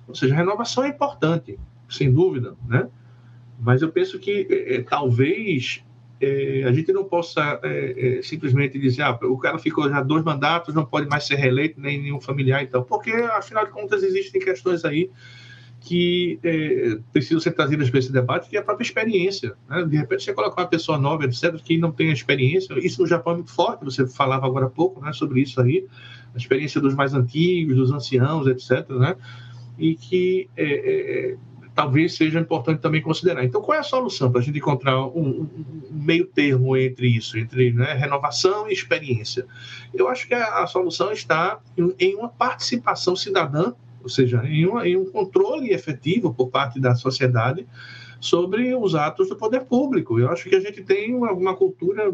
Ou 0.08 0.16
seja, 0.16 0.34
a 0.34 0.38
renovação 0.38 0.84
é 0.84 0.90
importante, 0.90 1.58
sem 1.90 2.12
dúvida, 2.12 2.56
né? 2.68 2.88
mas 3.60 3.82
eu 3.82 3.90
penso 3.90 4.20
que 4.20 4.46
é, 4.50 4.82
talvez 4.82 5.84
a 6.66 6.72
gente 6.72 6.92
não 6.92 7.04
possa 7.04 7.62
simplesmente 8.24 8.80
dizer 8.80 9.04
ah, 9.04 9.20
o 9.22 9.38
cara 9.38 9.60
ficou 9.60 9.88
já 9.88 10.02
dois 10.02 10.24
mandatos, 10.24 10.74
não 10.74 10.84
pode 10.84 11.08
mais 11.08 11.28
ser 11.28 11.36
reeleito, 11.36 11.80
nem 11.80 12.02
nenhum 12.02 12.20
familiar, 12.20 12.64
então, 12.64 12.82
porque 12.82 13.12
afinal 13.12 13.64
de 13.66 13.72
contas 13.72 14.02
existem 14.02 14.42
questões 14.42 14.84
aí 14.84 15.12
que 15.88 16.38
é, 16.44 17.00
precisam 17.14 17.40
ser 17.40 17.52
trazidas 17.52 17.90
para 17.90 18.00
esse 18.00 18.12
debate, 18.12 18.50
que 18.50 18.58
é 18.58 18.60
a 18.60 18.64
própria 18.64 18.84
experiência. 18.84 19.54
Né? 19.70 19.86
De 19.86 19.96
repente, 19.96 20.24
você 20.24 20.34
colocar 20.34 20.62
uma 20.62 20.68
pessoa 20.68 20.98
nova, 20.98 21.24
etc., 21.24 21.56
que 21.64 21.78
não 21.78 21.94
tem 21.94 22.12
experiência, 22.12 22.78
isso 22.80 23.02
no 23.02 23.08
Japão 23.08 23.34
é 23.34 23.36
muito 23.38 23.52
forte, 23.52 23.86
você 23.86 24.06
falava 24.06 24.46
agora 24.46 24.66
há 24.66 24.70
pouco 24.70 25.00
né, 25.00 25.14
sobre 25.14 25.42
isso 25.42 25.62
aí, 25.62 25.88
a 26.36 26.38
experiência 26.38 26.82
dos 26.82 26.94
mais 26.94 27.14
antigos, 27.14 27.78
dos 27.78 27.92
anciãos, 27.94 28.48
etc., 28.48 28.90
né? 28.90 29.16
e 29.78 29.96
que 29.96 30.50
é, 30.58 31.32
é, 31.32 31.38
talvez 31.74 32.16
seja 32.16 32.38
importante 32.38 32.82
também 32.82 33.02
considerar. 33.02 33.46
Então, 33.46 33.62
qual 33.62 33.78
é 33.78 33.80
a 33.80 33.84
solução 33.84 34.30
para 34.30 34.42
a 34.42 34.44
gente 34.44 34.58
encontrar 34.58 35.00
um, 35.06 35.44
um, 35.44 35.50
meio 35.90 36.26
termo 36.26 36.76
entre 36.76 37.08
isso, 37.08 37.38
entre 37.38 37.72
né, 37.72 37.94
renovação 37.94 38.70
e 38.70 38.74
experiência? 38.74 39.46
Eu 39.94 40.10
acho 40.10 40.28
que 40.28 40.34
a, 40.34 40.64
a 40.64 40.68
solução 40.68 41.14
está 41.14 41.62
em, 41.78 41.96
em 41.98 42.16
uma 42.16 42.28
participação 42.28 43.16
cidadã 43.16 43.72
ou 44.08 44.10
seja, 44.10 44.42
em, 44.46 44.64
em 44.64 44.96
um 44.96 45.06
controle 45.12 45.72
efetivo 45.72 46.34
por 46.34 46.48
parte 46.48 46.80
da 46.80 46.96
sociedade 46.96 47.68
sobre 48.22 48.74
os 48.74 48.96
atos 48.96 49.28
do 49.28 49.36
poder 49.36 49.66
público. 49.66 50.18
Eu 50.18 50.32
acho 50.32 50.50
que 50.50 50.56
a 50.56 50.62
gente 50.62 50.82
tem 50.82 51.14
uma, 51.14 51.34
uma 51.34 51.56
cultura 51.56 52.14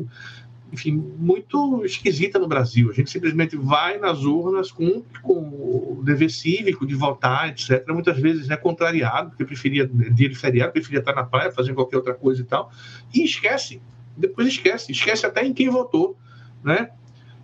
enfim, 0.71 0.91
muito 1.19 1.85
esquisita 1.85 2.39
no 2.39 2.47
Brasil. 2.47 2.89
A 2.89 2.93
gente 2.93 3.11
simplesmente 3.11 3.55
vai 3.55 3.99
nas 3.99 4.23
urnas 4.23 4.71
com, 4.71 5.03
com 5.21 5.35
o 5.35 6.01
dever 6.03 6.31
cívico 6.31 6.83
de 6.83 6.95
votar, 6.95 7.49
etc. 7.49 7.87
Muitas 7.89 8.17
vezes 8.17 8.49
é 8.49 8.57
contrariado, 8.57 9.29
porque 9.29 9.45
preferia 9.45 9.87
dia 9.87 10.29
de 10.29 10.35
feriado, 10.35 10.73
preferia 10.73 10.97
estar 10.97 11.13
na 11.13 11.23
praia, 11.23 11.51
fazendo 11.51 11.75
qualquer 11.75 11.97
outra 11.97 12.15
coisa 12.15 12.41
e 12.41 12.45
tal, 12.45 12.71
e 13.13 13.23
esquece. 13.23 13.79
Depois 14.17 14.47
esquece, 14.47 14.91
esquece 14.91 15.27
até 15.27 15.45
em 15.45 15.53
quem 15.53 15.69
votou, 15.69 16.17
né? 16.63 16.89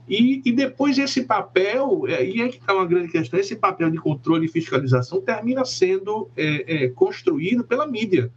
E, 0.09 0.41
e 0.43 0.51
depois 0.51 0.97
esse 0.97 1.23
papel, 1.23 2.05
é, 2.07 2.25
e 2.25 2.41
aí 2.41 2.49
que 2.49 2.57
está 2.57 2.73
uma 2.73 2.85
grande 2.85 3.09
questão, 3.09 3.39
esse 3.39 3.55
papel 3.55 3.91
de 3.91 3.99
controle 3.99 4.47
e 4.47 4.49
fiscalização 4.49 5.21
termina 5.21 5.63
sendo 5.63 6.27
é, 6.35 6.85
é, 6.85 6.87
construído 6.89 7.63
pela 7.63 7.85
mídia. 7.85 8.31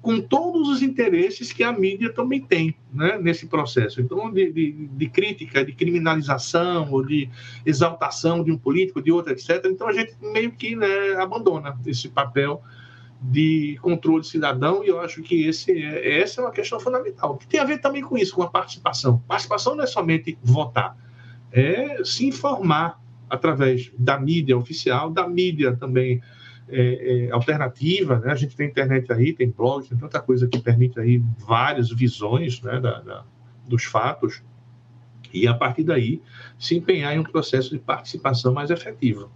com 0.00 0.20
todos 0.20 0.68
os 0.68 0.82
interesses 0.82 1.52
que 1.52 1.62
a 1.62 1.72
mídia 1.72 2.12
também 2.12 2.40
tem 2.40 2.74
né, 2.92 3.18
nesse 3.18 3.46
processo. 3.46 4.00
Então, 4.00 4.30
de, 4.30 4.50
de, 4.50 4.72
de, 4.72 5.08
crítica, 5.08 5.64
de 5.64 5.72
criminalização 5.72 6.90
ou 6.90 7.04
de 7.04 7.28
exaltação 7.64 8.42
de 8.42 8.50
um 8.50 8.56
político, 8.56 9.02
de 9.02 9.12
outro, 9.12 9.32
etc. 9.32 9.62
Então, 9.66 9.88
a 9.88 9.92
gente 9.92 10.14
meio 10.20 10.52
que 10.52 10.74
né, 10.74 11.14
abandona 11.18 11.78
esse 11.86 12.08
papel 12.08 12.62
de 13.30 13.78
controle 13.80 14.22
cidadão 14.22 14.84
e 14.84 14.88
eu 14.88 15.00
acho 15.00 15.22
que 15.22 15.46
esse 15.46 15.72
é, 15.72 16.20
essa 16.20 16.40
é 16.40 16.44
uma 16.44 16.50
questão 16.50 16.78
fundamental, 16.78 17.36
que 17.36 17.46
tem 17.46 17.58
a 17.58 17.64
ver 17.64 17.78
também 17.78 18.02
com 18.02 18.18
isso, 18.18 18.34
com 18.34 18.42
a 18.42 18.50
participação. 18.50 19.18
Participação 19.26 19.74
não 19.74 19.84
é 19.84 19.86
somente 19.86 20.38
votar, 20.42 20.96
é 21.50 22.04
se 22.04 22.26
informar 22.26 23.00
através 23.30 23.90
da 23.98 24.18
mídia 24.18 24.56
oficial, 24.56 25.10
da 25.10 25.26
mídia 25.26 25.74
também 25.74 26.20
é, 26.68 27.26
é, 27.26 27.30
alternativa, 27.30 28.18
né? 28.18 28.32
A 28.32 28.34
gente 28.34 28.54
tem 28.56 28.68
internet 28.68 29.10
aí, 29.12 29.32
tem 29.32 29.50
blogs, 29.50 29.88
tem 29.88 29.96
tanta 29.96 30.20
coisa 30.20 30.46
que 30.46 30.58
permite 30.58 31.00
aí 31.00 31.22
várias 31.38 31.90
visões 31.90 32.60
né, 32.60 32.78
da, 32.80 33.00
da, 33.00 33.24
dos 33.66 33.84
fatos 33.84 34.42
e 35.32 35.46
a 35.48 35.54
partir 35.54 35.82
daí 35.82 36.22
se 36.58 36.76
empenhar 36.76 37.14
em 37.14 37.18
um 37.18 37.24
processo 37.24 37.70
de 37.70 37.78
participação 37.78 38.52
mais 38.52 38.70
efetivo. 38.70 39.30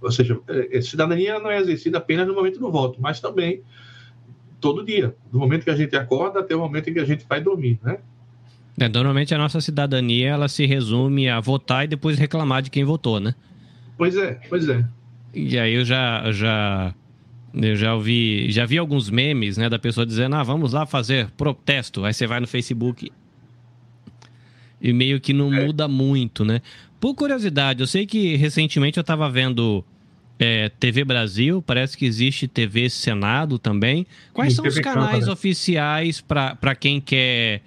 Ou 0.00 0.10
seja, 0.10 0.38
é, 0.48 0.78
é, 0.78 0.80
cidadania 0.80 1.38
não 1.38 1.50
é 1.50 1.58
exercida 1.58 1.98
apenas 1.98 2.26
no 2.26 2.34
momento 2.34 2.58
do 2.58 2.70
voto, 2.70 3.00
mas 3.00 3.20
também 3.20 3.62
todo 4.60 4.84
dia, 4.84 5.14
do 5.30 5.38
momento 5.38 5.64
que 5.64 5.70
a 5.70 5.76
gente 5.76 5.94
acorda 5.96 6.40
até 6.40 6.54
o 6.54 6.58
momento 6.58 6.88
em 6.90 6.94
que 6.94 7.00
a 7.00 7.04
gente 7.04 7.24
vai 7.28 7.40
dormir, 7.40 7.78
né? 7.82 7.98
É, 8.78 8.88
normalmente 8.88 9.34
a 9.34 9.38
nossa 9.38 9.60
cidadania 9.60 10.30
ela 10.30 10.48
se 10.48 10.66
resume 10.66 11.28
a 11.28 11.38
votar 11.38 11.84
e 11.84 11.88
depois 11.88 12.18
reclamar 12.18 12.62
de 12.62 12.70
quem 12.70 12.82
votou, 12.82 13.20
né? 13.20 13.34
Pois 13.96 14.16
é, 14.16 14.40
pois 14.48 14.68
é. 14.68 14.84
E 15.32 15.58
aí 15.58 15.74
eu 15.74 15.84
já, 15.84 16.30
já, 16.32 16.94
eu 17.54 17.76
já 17.76 17.94
ouvi, 17.94 18.50
já 18.50 18.66
vi 18.66 18.78
alguns 18.78 19.10
memes, 19.10 19.56
né, 19.56 19.68
da 19.68 19.78
pessoa 19.78 20.04
dizendo, 20.04 20.34
ah, 20.34 20.42
vamos 20.42 20.72
lá 20.72 20.86
fazer 20.86 21.30
protesto. 21.36 22.04
Aí 22.04 22.12
você 22.12 22.26
vai 22.26 22.40
no 22.40 22.46
Facebook 22.46 23.10
e 24.80 24.92
meio 24.92 25.20
que 25.20 25.32
não 25.32 25.52
é. 25.52 25.64
muda 25.64 25.88
muito, 25.88 26.44
né? 26.44 26.60
Por 27.04 27.14
curiosidade, 27.14 27.82
eu 27.82 27.86
sei 27.86 28.06
que 28.06 28.34
recentemente 28.34 28.96
eu 28.96 29.02
estava 29.02 29.28
vendo 29.28 29.84
é, 30.38 30.70
TV 30.80 31.04
Brasil, 31.04 31.60
parece 31.60 31.98
que 31.98 32.06
existe 32.06 32.48
TV 32.48 32.88
Senado 32.88 33.58
também. 33.58 34.06
Quais 34.32 34.54
e 34.54 34.56
são 34.56 34.62
TV 34.62 34.78
os 34.78 34.82
canais 34.82 35.10
Câmara. 35.10 35.32
oficiais 35.34 36.22
para 36.22 36.74
quem 36.74 37.02
quer 37.02 37.60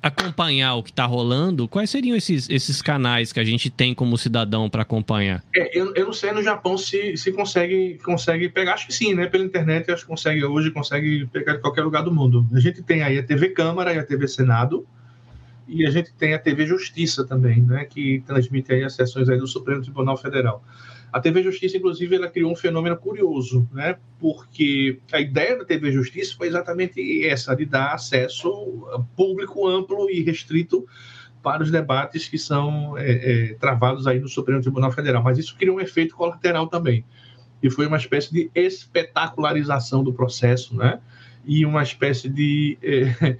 acompanhar 0.00 0.76
o 0.76 0.84
que 0.84 0.90
está 0.90 1.04
rolando, 1.04 1.66
quais 1.66 1.90
seriam 1.90 2.16
esses, 2.16 2.48
esses 2.48 2.80
canais 2.80 3.32
que 3.32 3.40
a 3.40 3.44
gente 3.44 3.68
tem 3.68 3.92
como 3.92 4.16
cidadão 4.16 4.70
para 4.70 4.82
acompanhar? 4.82 5.42
É, 5.52 5.76
eu, 5.76 5.92
eu 5.96 6.06
não 6.06 6.12
sei 6.12 6.30
no 6.30 6.40
Japão 6.40 6.78
se, 6.78 7.16
se 7.16 7.32
consegue, 7.32 7.98
consegue 8.04 8.48
pegar, 8.48 8.74
acho 8.74 8.86
que 8.86 8.94
sim, 8.94 9.12
né? 9.12 9.26
Pela 9.26 9.42
internet, 9.42 9.90
acho 9.90 10.02
que 10.02 10.08
consegue 10.08 10.44
hoje, 10.44 10.70
consegue 10.70 11.26
pegar 11.32 11.54
de 11.54 11.62
qualquer 11.62 11.82
lugar 11.82 12.04
do 12.04 12.14
mundo. 12.14 12.46
A 12.54 12.60
gente 12.60 12.80
tem 12.80 13.02
aí 13.02 13.18
a 13.18 13.24
TV 13.24 13.48
Câmara 13.48 13.92
e 13.92 13.98
a 13.98 14.04
TV 14.04 14.28
Senado, 14.28 14.86
e 15.68 15.86
a 15.86 15.90
gente 15.90 16.12
tem 16.14 16.34
a 16.34 16.38
TV 16.38 16.66
Justiça 16.66 17.24
também, 17.24 17.62
né? 17.62 17.84
Que 17.84 18.22
transmite 18.26 18.72
aí 18.72 18.84
as 18.84 18.94
sessões 18.94 19.28
aí 19.28 19.38
do 19.38 19.46
Supremo 19.46 19.82
Tribunal 19.82 20.16
Federal. 20.16 20.64
A 21.12 21.20
TV 21.20 21.42
Justiça, 21.42 21.76
inclusive, 21.76 22.14
ela 22.14 22.28
criou 22.28 22.52
um 22.52 22.56
fenômeno 22.56 22.96
curioso, 22.96 23.68
né? 23.72 23.96
Porque 24.18 24.98
a 25.12 25.20
ideia 25.20 25.56
da 25.58 25.64
TV 25.64 25.90
Justiça 25.90 26.36
foi 26.36 26.48
exatamente 26.48 27.26
essa, 27.26 27.54
de 27.54 27.64
dar 27.64 27.94
acesso 27.94 28.48
público 29.16 29.66
amplo 29.66 30.10
e 30.10 30.22
restrito 30.22 30.86
para 31.42 31.62
os 31.62 31.70
debates 31.70 32.28
que 32.28 32.38
são 32.38 32.98
é, 32.98 33.50
é, 33.50 33.54
travados 33.54 34.06
aí 34.06 34.18
no 34.18 34.28
Supremo 34.28 34.60
Tribunal 34.60 34.90
Federal. 34.92 35.22
Mas 35.22 35.38
isso 35.38 35.56
criou 35.56 35.76
um 35.76 35.80
efeito 35.80 36.14
colateral 36.14 36.66
também, 36.66 37.04
e 37.62 37.70
foi 37.70 37.86
uma 37.86 37.96
espécie 37.96 38.32
de 38.32 38.50
espetacularização 38.54 40.02
do 40.02 40.12
processo, 40.12 40.76
né? 40.76 41.00
E 41.44 41.64
uma 41.64 41.82
espécie 41.82 42.28
de 42.28 42.76
é, 42.82 43.36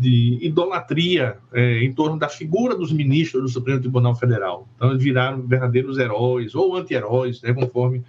de 0.00 0.38
idolatria 0.40 1.36
é, 1.52 1.84
em 1.84 1.92
torno 1.92 2.18
da 2.18 2.28
figura 2.28 2.74
dos 2.74 2.90
ministros 2.90 3.42
do 3.42 3.48
Supremo 3.48 3.80
Tribunal 3.80 4.14
Federal. 4.14 4.66
Então, 4.74 4.90
eles 4.90 5.02
viraram 5.02 5.42
verdadeiros 5.42 5.98
heróis 5.98 6.54
ou 6.54 6.74
anti-heróis, 6.74 7.42
né, 7.42 7.52
conforme, 7.52 8.02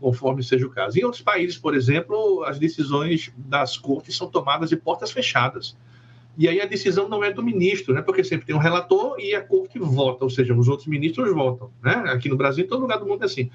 conforme 0.00 0.42
seja 0.42 0.66
o 0.66 0.70
caso. 0.70 0.98
Em 0.98 1.04
outros 1.04 1.22
países, 1.22 1.56
por 1.56 1.74
exemplo, 1.76 2.42
as 2.44 2.58
decisões 2.58 3.32
das 3.36 3.76
cortes 3.76 4.16
são 4.16 4.28
tomadas 4.28 4.70
de 4.70 4.76
portas 4.76 5.12
fechadas. 5.12 5.76
E 6.36 6.48
aí 6.48 6.60
a 6.60 6.66
decisão 6.66 7.08
não 7.08 7.22
é 7.22 7.32
do 7.32 7.42
ministro, 7.42 7.94
né? 7.94 8.02
Porque 8.02 8.22
sempre 8.22 8.44
tem 8.44 8.54
um 8.54 8.58
relator 8.58 9.18
e 9.18 9.34
a 9.34 9.40
corte 9.40 9.78
vota, 9.78 10.24
ou 10.24 10.28
seja, 10.28 10.52
os 10.52 10.68
outros 10.68 10.86
ministros 10.86 11.32
votam, 11.32 11.70
né? 11.82 11.94
Aqui 12.08 12.28
no 12.28 12.36
Brasil, 12.36 12.64
em 12.64 12.68
todo 12.68 12.82
lugar 12.82 12.98
do 12.98 13.06
mundo 13.06 13.22
é 13.22 13.24
assim. 13.24 13.48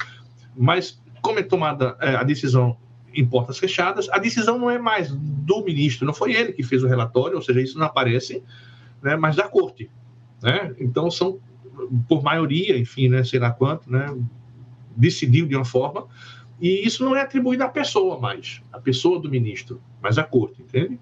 Mas 0.57 0.99
como 1.21 1.37
é 1.37 1.43
tomada 1.43 1.95
é, 1.99 2.15
a 2.15 2.23
decisão 2.23 2.75
em 3.13 3.25
portas 3.25 3.57
fechadas. 3.57 4.09
A 4.09 4.17
decisão 4.17 4.57
não 4.57 4.69
é 4.69 4.79
mais 4.79 5.11
do 5.11 5.63
ministro, 5.63 6.05
não 6.05 6.13
foi 6.13 6.33
ele 6.33 6.53
que 6.53 6.63
fez 6.63 6.83
o 6.83 6.87
relatório, 6.87 7.35
ou 7.35 7.41
seja, 7.41 7.61
isso 7.61 7.77
não 7.77 7.85
aparece, 7.85 8.43
né, 9.01 9.15
mas 9.15 9.35
da 9.35 9.47
corte. 9.47 9.89
Né? 10.41 10.73
Então, 10.79 11.09
são, 11.11 11.39
por 12.07 12.23
maioria, 12.23 12.77
enfim, 12.77 13.09
né, 13.09 13.23
sei 13.23 13.39
lá 13.39 13.51
quanto, 13.51 13.91
né, 13.91 14.15
decidiu 14.95 15.47
de 15.47 15.55
uma 15.55 15.65
forma, 15.65 16.07
e 16.59 16.85
isso 16.85 17.03
não 17.03 17.15
é 17.15 17.21
atribuído 17.21 17.63
à 17.63 17.69
pessoa 17.69 18.19
mais, 18.19 18.61
à 18.71 18.79
pessoa 18.79 19.19
do 19.19 19.29
ministro, 19.29 19.81
mas 20.01 20.17
à 20.17 20.23
corte, 20.23 20.61
entende? 20.61 20.99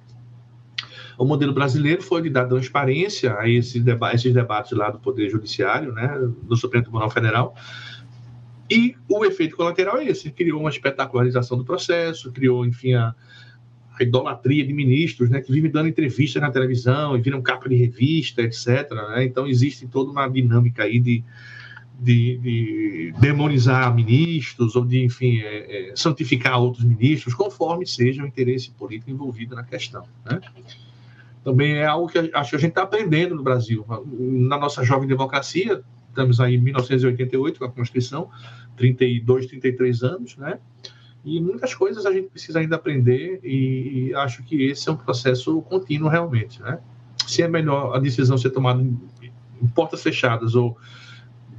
O 1.18 1.26
modelo 1.26 1.54
brasileiro 1.54 2.02
foi 2.02 2.22
de 2.22 2.30
dar 2.30 2.46
transparência 2.46 3.38
a 3.38 3.48
esses, 3.48 3.84
deba 3.84 4.14
esses 4.14 4.34
debates 4.34 4.72
lá 4.72 4.90
do 4.90 5.00
Poder 5.00 5.30
Judiciário, 5.30 5.92
né, 5.92 6.18
do 6.44 6.56
Supremo 6.56 6.84
Tribunal 6.84 7.10
Federal, 7.10 7.54
e 8.70 8.96
o 9.08 9.26
efeito 9.26 9.56
colateral 9.56 9.98
é 9.98 10.06
esse: 10.06 10.30
criou 10.30 10.62
uma 10.62 10.70
espetacularização 10.70 11.58
do 11.58 11.66
processo, 11.66 12.32
criou, 12.32 12.66
enfim, 12.66 12.94
a, 12.94 13.16
a 14.00 14.04
idolatria 14.04 14.66
de 14.66 14.74
ministros, 14.74 15.30
né, 15.30 15.42
que 15.42 15.52
vivem 15.52 15.72
dando 15.72 15.90
entrevistas 15.90 16.42
na 16.42 16.52
televisão 16.52 17.18
e 17.18 17.22
viram 17.22 17.42
capa 17.42 17.68
de 17.68 17.76
revista, 17.76 18.42
etc. 18.42 18.92
Né? 18.92 19.26
Então, 19.26 19.48
existe 19.48 19.88
toda 19.88 20.12
uma 20.12 20.28
dinâmica 20.28 20.84
aí 20.84 21.00
de, 21.00 21.24
de, 22.00 22.38
de 22.38 23.14
demonizar 23.20 23.94
ministros 23.94 24.76
ou 24.76 24.86
de, 24.86 25.04
enfim, 25.04 25.40
é, 25.40 25.90
é, 25.90 25.96
santificar 25.96 26.60
outros 26.60 26.86
ministros, 26.86 27.34
conforme 27.34 27.86
seja 27.88 28.24
o 28.24 28.28
interesse 28.28 28.72
político 28.72 29.10
envolvido 29.10 29.56
na 29.56 29.64
questão. 29.64 30.06
Né? 30.26 30.40
Também 31.44 31.78
é 31.78 31.86
algo 31.86 32.08
que 32.08 32.20
acho 32.20 32.50
que 32.52 32.56
a 32.56 32.60
gente 32.60 32.70
está 32.70 32.84
aprendendo 32.84 33.34
no 33.34 33.42
Brasil. 33.42 33.86
Na 34.16 34.58
nossa 34.58 34.84
jovem 34.84 35.08
democracia, 35.08 35.82
estamos 36.10 36.40
aí 36.40 36.56
em 36.56 36.60
1988 36.60 37.60
com 37.60 37.66
a 37.66 37.72
Constituição, 37.72 38.30
32, 38.76 39.48
33 39.48 40.04
anos, 40.04 40.38
né? 40.38 40.60
E 41.24 41.40
muitas 41.42 41.74
coisas 41.74 42.06
a 42.06 42.12
gente 42.12 42.30
precisa 42.30 42.60
ainda 42.60 42.76
aprender 42.76 43.40
e 43.44 44.14
acho 44.16 44.44
que 44.44 44.64
esse 44.64 44.88
é 44.88 44.92
um 44.92 44.96
processo 44.96 45.62
contínuo 45.64 46.10
realmente, 46.10 46.62
né? 46.62 46.80
Se 47.28 47.44
é 47.44 47.48
melhor 47.48 47.96
a 47.96 48.00
decisão 48.00 48.38
ser 48.38 48.50
tomada 48.52 48.82
em, 48.82 48.98
portas 49.76 50.02
fechadas 50.02 50.56
ou 50.56 50.78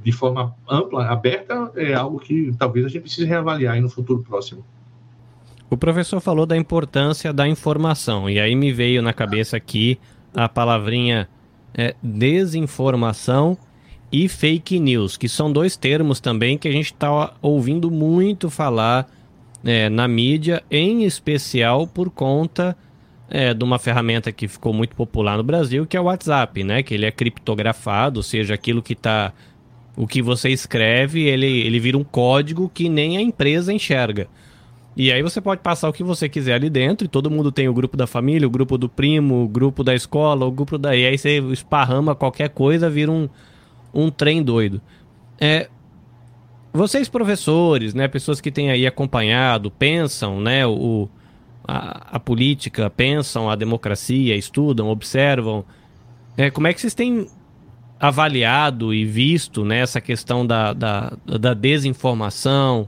de 0.03 0.11
forma 0.11 0.55
ampla, 0.67 1.05
aberta, 1.05 1.71
é 1.75 1.93
algo 1.93 2.19
que 2.19 2.51
talvez 2.57 2.85
a 2.85 2.89
gente 2.89 3.03
precise 3.03 3.25
reavaliar 3.25 3.79
no 3.79 3.87
futuro 3.87 4.23
próximo. 4.23 4.65
O 5.69 5.77
professor 5.77 6.19
falou 6.19 6.47
da 6.47 6.57
importância 6.57 7.31
da 7.31 7.47
informação 7.47 8.27
e 8.27 8.39
aí 8.39 8.55
me 8.55 8.73
veio 8.73 9.03
na 9.03 9.13
cabeça 9.13 9.55
aqui 9.55 9.99
a 10.33 10.49
palavrinha 10.49 11.29
é, 11.73 11.95
desinformação 12.01 13.57
e 14.11 14.27
fake 14.27 14.79
news, 14.79 15.15
que 15.15 15.29
são 15.29 15.51
dois 15.51 15.77
termos 15.77 16.19
também 16.19 16.57
que 16.57 16.67
a 16.67 16.71
gente 16.71 16.93
está 16.93 17.33
ouvindo 17.41 17.89
muito 17.89 18.49
falar 18.49 19.09
é, 19.63 19.89
na 19.89 20.07
mídia, 20.07 20.61
em 20.69 21.03
especial 21.03 21.87
por 21.87 22.09
conta 22.09 22.75
é, 23.29 23.53
de 23.53 23.63
uma 23.63 23.79
ferramenta 23.79 24.31
que 24.31 24.47
ficou 24.47 24.73
muito 24.73 24.95
popular 24.95 25.37
no 25.37 25.43
Brasil, 25.43 25.85
que 25.85 25.95
é 25.95 26.01
o 26.01 26.05
WhatsApp, 26.05 26.63
né? 26.63 26.83
Que 26.83 26.93
ele 26.93 27.05
é 27.05 27.11
criptografado, 27.11 28.19
ou 28.19 28.23
seja, 28.23 28.53
aquilo 28.53 28.81
que 28.81 28.93
está 28.93 29.31
o 29.95 30.07
que 30.07 30.21
você 30.21 30.49
escreve, 30.49 31.21
ele, 31.21 31.45
ele 31.45 31.79
vira 31.79 31.97
um 31.97 32.03
código 32.03 32.71
que 32.73 32.89
nem 32.89 33.17
a 33.17 33.21
empresa 33.21 33.73
enxerga. 33.73 34.27
E 34.95 35.11
aí 35.11 35.21
você 35.21 35.39
pode 35.39 35.61
passar 35.61 35.87
o 35.87 35.93
que 35.93 36.03
você 36.03 36.27
quiser 36.27 36.55
ali 36.55 36.69
dentro, 36.69 37.05
e 37.05 37.07
todo 37.07 37.31
mundo 37.31 37.51
tem 37.51 37.69
o 37.69 37.73
grupo 37.73 37.95
da 37.95 38.05
família, 38.05 38.47
o 38.47 38.51
grupo 38.51 38.77
do 38.77 38.89
primo, 38.89 39.43
o 39.43 39.47
grupo 39.47 39.83
da 39.83 39.95
escola, 39.95 40.45
o 40.45 40.51
grupo 40.51 40.77
da. 40.77 40.95
E 40.95 41.05
aí 41.05 41.17
você 41.17 41.39
esparrama 41.51 42.13
qualquer 42.13 42.49
coisa, 42.49 42.89
vira 42.89 43.11
um, 43.11 43.29
um 43.93 44.09
trem 44.09 44.43
doido. 44.43 44.81
É, 45.39 45.69
vocês 46.73 47.09
professores, 47.09 47.93
né, 47.93 48.07
pessoas 48.07 48.39
que 48.39 48.51
têm 48.51 48.71
aí 48.71 48.87
acompanhado, 48.87 49.69
pensam, 49.71 50.39
né, 50.39 50.65
o, 50.65 51.09
a, 51.67 52.15
a 52.15 52.19
política, 52.19 52.89
pensam 52.89 53.49
a 53.49 53.55
democracia, 53.55 54.35
estudam, 54.35 54.87
observam, 54.89 55.65
é, 56.37 56.49
como 56.49 56.67
é 56.67 56.73
que 56.73 56.79
vocês 56.79 56.93
têm 56.93 57.27
avaliado 57.99 58.93
e 58.93 59.05
visto 59.05 59.63
né, 59.63 59.79
essa 59.79 60.01
questão 60.01 60.45
da, 60.45 60.73
da, 60.73 61.13
da 61.25 61.53
desinformação, 61.53 62.87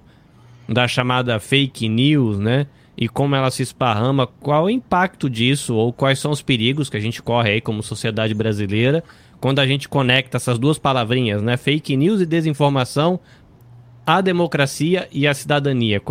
da 0.67 0.87
chamada 0.87 1.39
fake 1.39 1.87
news, 1.87 2.39
né? 2.39 2.67
E 2.95 3.09
como 3.09 3.35
ela 3.35 3.51
se 3.51 3.63
esparrama, 3.63 4.27
qual 4.27 4.65
o 4.65 4.69
impacto 4.69 5.29
disso 5.29 5.75
ou 5.75 5.91
quais 5.91 6.19
são 6.19 6.31
os 6.31 6.41
perigos 6.41 6.89
que 6.89 6.97
a 6.97 6.99
gente 6.99 7.21
corre 7.21 7.51
aí 7.51 7.61
como 7.61 7.81
sociedade 7.83 8.33
brasileira 8.33 9.03
quando 9.43 9.59
a 9.59 9.67
gente 9.67 9.89
conecta 9.89 10.37
essas 10.37 10.57
duas 10.57 10.79
palavrinhas, 10.79 11.41
né, 11.41 11.57
fake 11.57 11.97
news 11.97 12.21
e 12.21 12.25
desinformação, 12.25 13.19
a 14.05 14.21
democracia 14.21 15.09
e 15.11 15.27
a 15.27 15.33
cidadania. 15.33 16.01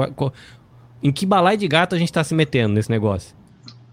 Em 1.02 1.10
que 1.10 1.24
balai 1.24 1.56
de 1.56 1.66
gato 1.66 1.94
a 1.94 1.98
gente 1.98 2.10
está 2.10 2.22
se 2.22 2.34
metendo 2.34 2.74
nesse 2.74 2.90
negócio? 2.90 3.34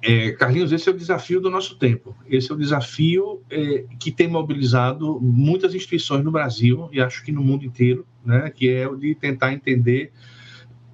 É, 0.01 0.33
Carlinhos, 0.33 0.73
esse 0.73 0.89
é 0.89 0.91
o 0.91 0.97
desafio 0.97 1.39
do 1.39 1.49
nosso 1.49 1.77
tempo. 1.77 2.13
Esse 2.27 2.51
é 2.51 2.53
o 2.53 2.57
desafio 2.57 3.41
é, 3.49 3.85
que 3.97 4.11
tem 4.11 4.27
mobilizado 4.27 5.21
muitas 5.21 5.73
instituições 5.73 6.21
no 6.21 6.31
Brasil 6.31 6.89
e 6.91 6.99
acho 6.99 7.23
que 7.23 7.31
no 7.31 7.41
mundo 7.41 7.63
inteiro, 7.63 8.05
né, 8.25 8.51
que 8.53 8.69
é 8.69 8.89
o 8.89 8.97
de 8.97 9.15
tentar 9.15 9.53
entender 9.53 10.11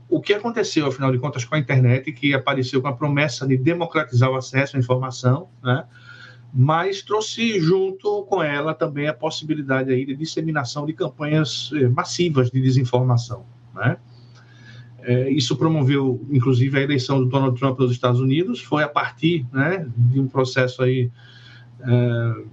o 0.08 0.22
que 0.22 0.36
aconteceu, 0.36 0.86
afinal 0.86 1.12
de 1.12 1.18
contas, 1.18 1.44
com 1.44 1.56
a 1.56 1.58
internet, 1.58 2.12
que 2.12 2.32
apareceu 2.36 2.80
com 2.80 2.88
a 2.90 2.94
promessa 2.94 3.48
de 3.48 3.58
democratizar 3.58 4.30
o 4.30 4.36
acesso 4.36 4.78
à 4.78 4.80
informação, 4.80 5.50
né, 5.64 5.84
mas 6.58 7.02
trouxe 7.02 7.60
junto 7.60 8.24
com 8.24 8.42
ela 8.42 8.74
também 8.74 9.10
a 9.10 9.14
possibilidade 9.14 9.92
aí 9.92 10.06
de 10.06 10.16
disseminação 10.16 10.86
de 10.86 10.94
campanhas 10.94 11.70
é, 11.74 11.90
massivas 11.90 12.50
de 12.50 12.62
desinformação. 12.62 13.46
Né? 13.74 13.98
É, 15.02 15.30
isso 15.30 15.58
promoveu, 15.58 16.26
inclusive, 16.32 16.80
a 16.80 16.82
eleição 16.82 17.20
do 17.20 17.26
Donald 17.26 17.60
Trump 17.60 17.78
nos 17.78 17.92
Estados 17.92 18.22
Unidos. 18.22 18.62
Foi 18.62 18.84
a 18.84 18.88
partir 18.88 19.46
né, 19.52 19.86
de 19.98 20.18
um 20.18 20.30
processo 20.30 20.82
aí 20.82 21.12
é, 21.82 22.44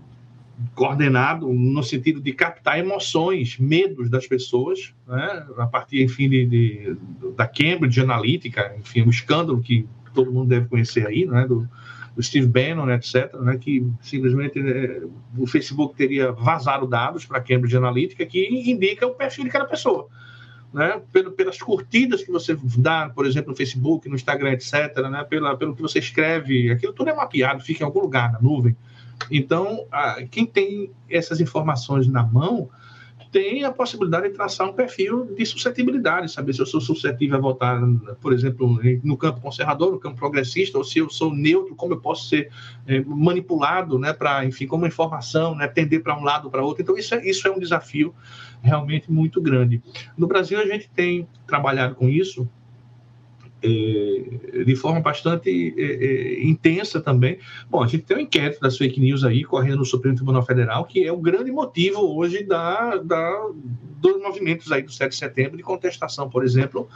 coordenado 0.74 1.46
no 1.52 1.82
sentido 1.84 2.20
de 2.20 2.32
captar 2.32 2.80
emoções, 2.80 3.56
medos 3.56 4.10
das 4.10 4.26
pessoas, 4.26 4.92
né, 5.06 5.46
a 5.58 5.66
partir, 5.66 6.02
enfim, 6.02 6.28
de, 6.28 6.46
de, 6.46 6.96
da 7.36 7.46
Cambridge 7.46 8.00
Analytica, 8.00 8.74
enfim, 8.80 9.02
um 9.02 9.10
escândalo 9.10 9.60
que 9.60 9.86
todo 10.12 10.32
mundo 10.32 10.48
deve 10.48 10.66
conhecer 10.66 11.06
aí, 11.06 11.24
né, 11.24 11.46
do, 11.46 11.68
do 12.14 12.22
Steve 12.22 12.46
Bannon, 12.46 12.90
etc., 12.90 13.34
né, 13.40 13.56
que 13.58 13.86
simplesmente 14.00 14.58
é, 14.58 15.02
o 15.38 15.46
Facebook 15.46 15.96
teria 15.96 16.32
vazado 16.32 16.86
dados 16.86 17.24
para 17.24 17.38
a 17.38 17.40
Cambridge 17.40 17.76
Analytica 17.76 18.26
que 18.26 18.48
indica 18.48 19.06
o 19.06 19.14
perfil 19.14 19.44
de 19.44 19.50
cada 19.50 19.64
pessoa 19.64 20.08
né, 20.72 21.02
pelas 21.36 21.58
curtidas 21.58 22.22
que 22.22 22.30
você 22.30 22.56
dá, 22.78 23.10
por 23.10 23.26
exemplo, 23.26 23.50
no 23.50 23.56
Facebook, 23.56 24.08
no 24.08 24.14
Instagram, 24.14 24.52
etc., 24.52 24.72
né, 25.10 25.24
pela, 25.28 25.56
pelo 25.56 25.76
que 25.76 25.82
você 25.82 25.98
escreve, 25.98 26.70
aquilo 26.70 26.92
tudo 26.92 27.10
é 27.10 27.14
mapeado, 27.14 27.62
fica 27.62 27.82
em 27.82 27.86
algum 27.86 28.00
lugar 28.00 28.32
na 28.32 28.40
nuvem. 28.40 28.76
Então, 29.30 29.86
a, 29.92 30.22
quem 30.30 30.46
tem 30.46 30.90
essas 31.08 31.40
informações 31.40 32.06
na 32.06 32.22
mão 32.22 32.70
tem 33.32 33.64
a 33.64 33.72
possibilidade 33.72 34.28
de 34.28 34.34
traçar 34.34 34.68
um 34.68 34.74
perfil 34.74 35.24
de 35.34 35.46
suscetibilidade, 35.46 36.30
saber 36.30 36.52
se 36.52 36.60
eu 36.60 36.66
sou 36.66 36.82
suscetível 36.82 37.38
a 37.38 37.40
votar, 37.40 37.80
por 38.20 38.30
exemplo, 38.30 38.78
no 39.02 39.16
campo 39.16 39.40
conservador, 39.40 39.90
no 39.90 39.98
campo 39.98 40.18
progressista, 40.18 40.76
ou 40.76 40.84
se 40.84 40.98
eu 40.98 41.08
sou 41.08 41.34
neutro, 41.34 41.74
como 41.74 41.94
eu 41.94 42.00
posso 42.00 42.28
ser 42.28 42.50
é, 42.86 43.00
manipulado, 43.00 43.98
né, 43.98 44.12
para, 44.12 44.44
enfim, 44.44 44.66
como 44.66 44.86
informação, 44.86 45.54
né, 45.54 45.66
tender 45.66 46.02
para 46.02 46.16
um 46.16 46.22
lado 46.22 46.44
ou 46.44 46.50
para 46.50 46.62
outro. 46.62 46.82
Então, 46.82 46.96
isso 46.96 47.14
é, 47.14 47.26
isso 47.26 47.48
é 47.48 47.50
um 47.50 47.58
desafio 47.58 48.14
realmente 48.60 49.10
muito 49.10 49.40
grande. 49.40 49.82
No 50.16 50.26
Brasil, 50.26 50.60
a 50.60 50.66
gente 50.66 50.90
tem 50.90 51.26
trabalhado 51.46 51.94
com 51.94 52.10
isso 52.10 52.46
de 53.62 54.76
forma 54.76 55.00
bastante 55.00 55.74
é, 55.78 55.82
é, 55.82 56.44
intensa 56.44 57.00
também. 57.00 57.38
Bom, 57.70 57.82
a 57.82 57.86
gente 57.86 58.04
tem 58.04 58.16
um 58.16 58.20
inquérito 58.20 58.60
das 58.60 58.76
fake 58.76 59.00
news 59.00 59.24
aí 59.24 59.44
correndo 59.44 59.78
no 59.78 59.84
Supremo 59.84 60.16
Tribunal 60.16 60.44
Federal, 60.44 60.84
que 60.84 61.04
é 61.04 61.12
o 61.12 61.18
grande 61.18 61.50
motivo 61.50 62.00
hoje 62.16 62.42
da, 62.44 62.96
da 62.96 63.48
dos 64.00 64.20
movimentos 64.20 64.70
aí 64.72 64.82
do 64.82 64.90
7 64.90 65.10
de 65.10 65.16
setembro 65.16 65.56
de 65.56 65.62
contestação, 65.62 66.28
por 66.28 66.44
exemplo, 66.44 66.88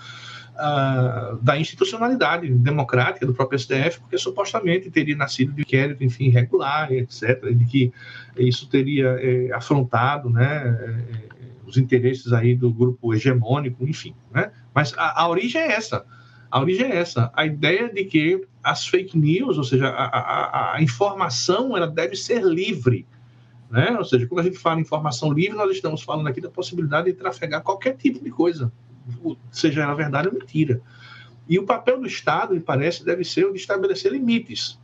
da 1.42 1.58
institucionalidade 1.58 2.48
democrática 2.48 3.26
do 3.26 3.34
próprio 3.34 3.58
STF, 3.58 4.00
porque 4.00 4.16
supostamente 4.16 4.90
teria 4.90 5.14
nascido 5.14 5.52
de 5.52 5.62
inquérito, 5.62 6.02
enfim, 6.02 6.24
irregular, 6.24 6.90
etc., 6.92 7.54
de 7.54 7.64
que 7.66 7.92
isso 8.38 8.68
teria 8.68 9.08
é, 9.20 9.52
afrontado 9.52 10.30
né, 10.30 10.46
é, 10.80 11.26
os 11.66 11.76
interesses 11.76 12.32
aí 12.32 12.54
do 12.54 12.72
grupo 12.72 13.14
hegemônico, 13.14 13.86
enfim. 13.86 14.14
Né? 14.32 14.50
Mas 14.74 14.94
a, 14.96 15.22
a, 15.22 15.28
origem 15.28 15.60
é 15.60 15.72
essa. 15.72 16.04
A 16.50 16.60
origem 16.60 16.90
é 16.90 16.96
essa. 16.96 17.30
A 17.34 17.44
ideia 17.44 17.92
de 17.92 18.04
que 18.04 18.46
as 18.62 18.86
fake 18.86 19.18
news, 19.18 19.58
ou 19.58 19.64
seja, 19.64 19.88
a, 19.88 20.04
a, 20.06 20.76
a 20.76 20.82
informação, 20.82 21.76
ela 21.76 21.86
deve 21.86 22.16
ser 22.16 22.42
livre. 22.42 23.06
Né? 23.70 23.96
Ou 23.98 24.04
seja, 24.04 24.26
quando 24.26 24.40
a 24.40 24.44
gente 24.44 24.58
fala 24.58 24.78
em 24.78 24.82
informação 24.82 25.32
livre, 25.32 25.56
nós 25.56 25.70
estamos 25.70 26.02
falando 26.02 26.28
aqui 26.28 26.40
da 26.40 26.50
possibilidade 26.50 27.10
de 27.10 27.14
trafegar 27.14 27.62
qualquer 27.62 27.96
tipo 27.96 28.22
de 28.22 28.30
coisa, 28.30 28.72
seja 29.50 29.82
ela 29.82 29.94
verdade 29.94 30.28
ou 30.28 30.34
mentira. 30.34 30.80
E 31.48 31.58
o 31.58 31.64
papel 31.64 32.00
do 32.00 32.06
Estado, 32.06 32.54
me 32.54 32.60
parece, 32.60 33.04
deve 33.04 33.24
ser 33.24 33.46
o 33.46 33.52
de 33.52 33.58
estabelecer 33.58 34.12
limites 34.12 34.78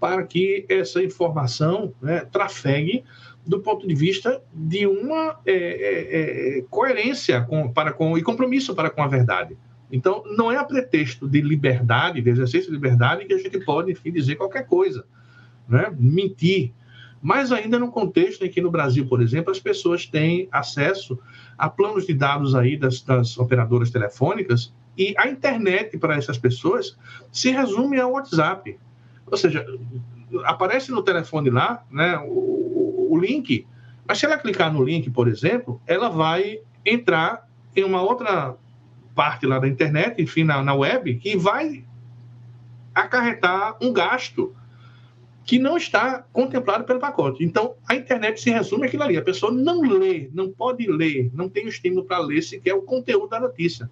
para 0.00 0.24
que 0.24 0.66
essa 0.68 1.02
informação 1.02 1.94
né, 2.02 2.24
trafegue 2.24 3.04
do 3.46 3.60
ponto 3.60 3.86
de 3.86 3.94
vista 3.94 4.42
de 4.52 4.86
uma 4.86 5.38
é, 5.46 5.52
é, 5.52 6.58
é, 6.58 6.64
coerência 6.70 7.40
com, 7.42 7.72
para 7.72 7.92
com, 7.92 8.16
e 8.18 8.22
compromisso 8.22 8.74
para 8.74 8.90
com 8.90 9.02
a 9.02 9.06
verdade. 9.06 9.56
Então, 9.92 10.24
não 10.34 10.50
é 10.50 10.56
a 10.56 10.64
pretexto 10.64 11.28
de 11.28 11.42
liberdade, 11.42 12.22
de 12.22 12.30
exercício 12.30 12.70
de 12.70 12.72
liberdade, 12.72 13.26
que 13.26 13.34
a 13.34 13.38
gente 13.38 13.60
pode, 13.60 13.92
enfim, 13.92 14.10
dizer 14.10 14.36
qualquer 14.36 14.66
coisa, 14.66 15.04
né? 15.68 15.94
mentir. 15.98 16.72
Mas 17.20 17.52
ainda 17.52 17.78
no 17.78 17.92
contexto 17.92 18.42
em 18.42 18.48
que 18.48 18.62
no 18.62 18.70
Brasil, 18.70 19.06
por 19.06 19.20
exemplo, 19.20 19.52
as 19.52 19.60
pessoas 19.60 20.06
têm 20.06 20.48
acesso 20.50 21.18
a 21.58 21.68
planos 21.68 22.06
de 22.06 22.14
dados 22.14 22.54
aí 22.54 22.76
das, 22.76 23.02
das 23.02 23.36
operadoras 23.36 23.90
telefônicas 23.90 24.72
e 24.96 25.14
a 25.18 25.28
internet 25.28 25.98
para 25.98 26.16
essas 26.16 26.38
pessoas 26.38 26.96
se 27.30 27.50
resume 27.50 28.00
ao 28.00 28.12
WhatsApp. 28.12 28.78
Ou 29.30 29.36
seja, 29.36 29.64
aparece 30.44 30.90
no 30.90 31.02
telefone 31.02 31.50
lá, 31.50 31.84
né, 31.90 32.18
o, 32.18 33.08
o 33.10 33.18
link, 33.18 33.66
mas 34.08 34.18
se 34.18 34.24
ela 34.26 34.38
clicar 34.38 34.72
no 34.72 34.82
link, 34.82 35.10
por 35.10 35.28
exemplo, 35.28 35.80
ela 35.86 36.08
vai 36.08 36.60
entrar 36.84 37.46
em 37.76 37.84
uma 37.84 38.02
outra 38.02 38.56
parte 39.14 39.46
lá 39.46 39.58
da 39.58 39.68
internet, 39.68 40.20
enfim, 40.20 40.44
na, 40.44 40.62
na 40.62 40.74
web, 40.74 41.16
que 41.16 41.36
vai 41.36 41.84
acarretar 42.94 43.76
um 43.80 43.92
gasto 43.92 44.54
que 45.44 45.58
não 45.58 45.76
está 45.76 46.24
contemplado 46.32 46.84
pelo 46.84 47.00
pacote. 47.00 47.44
Então, 47.44 47.74
a 47.88 47.94
internet 47.94 48.40
se 48.40 48.50
resume 48.50 48.86
aquilo 48.86 49.02
ali. 49.02 49.16
A 49.16 49.22
pessoa 49.22 49.50
não 49.50 49.80
lê, 49.80 50.30
não 50.32 50.50
pode 50.50 50.86
ler, 50.86 51.30
não 51.34 51.48
tem 51.48 51.64
o 51.64 51.68
estímulo 51.68 52.04
para 52.04 52.18
ler 52.18 52.42
sequer 52.42 52.74
o 52.74 52.82
conteúdo 52.82 53.28
da 53.28 53.40
notícia. 53.40 53.90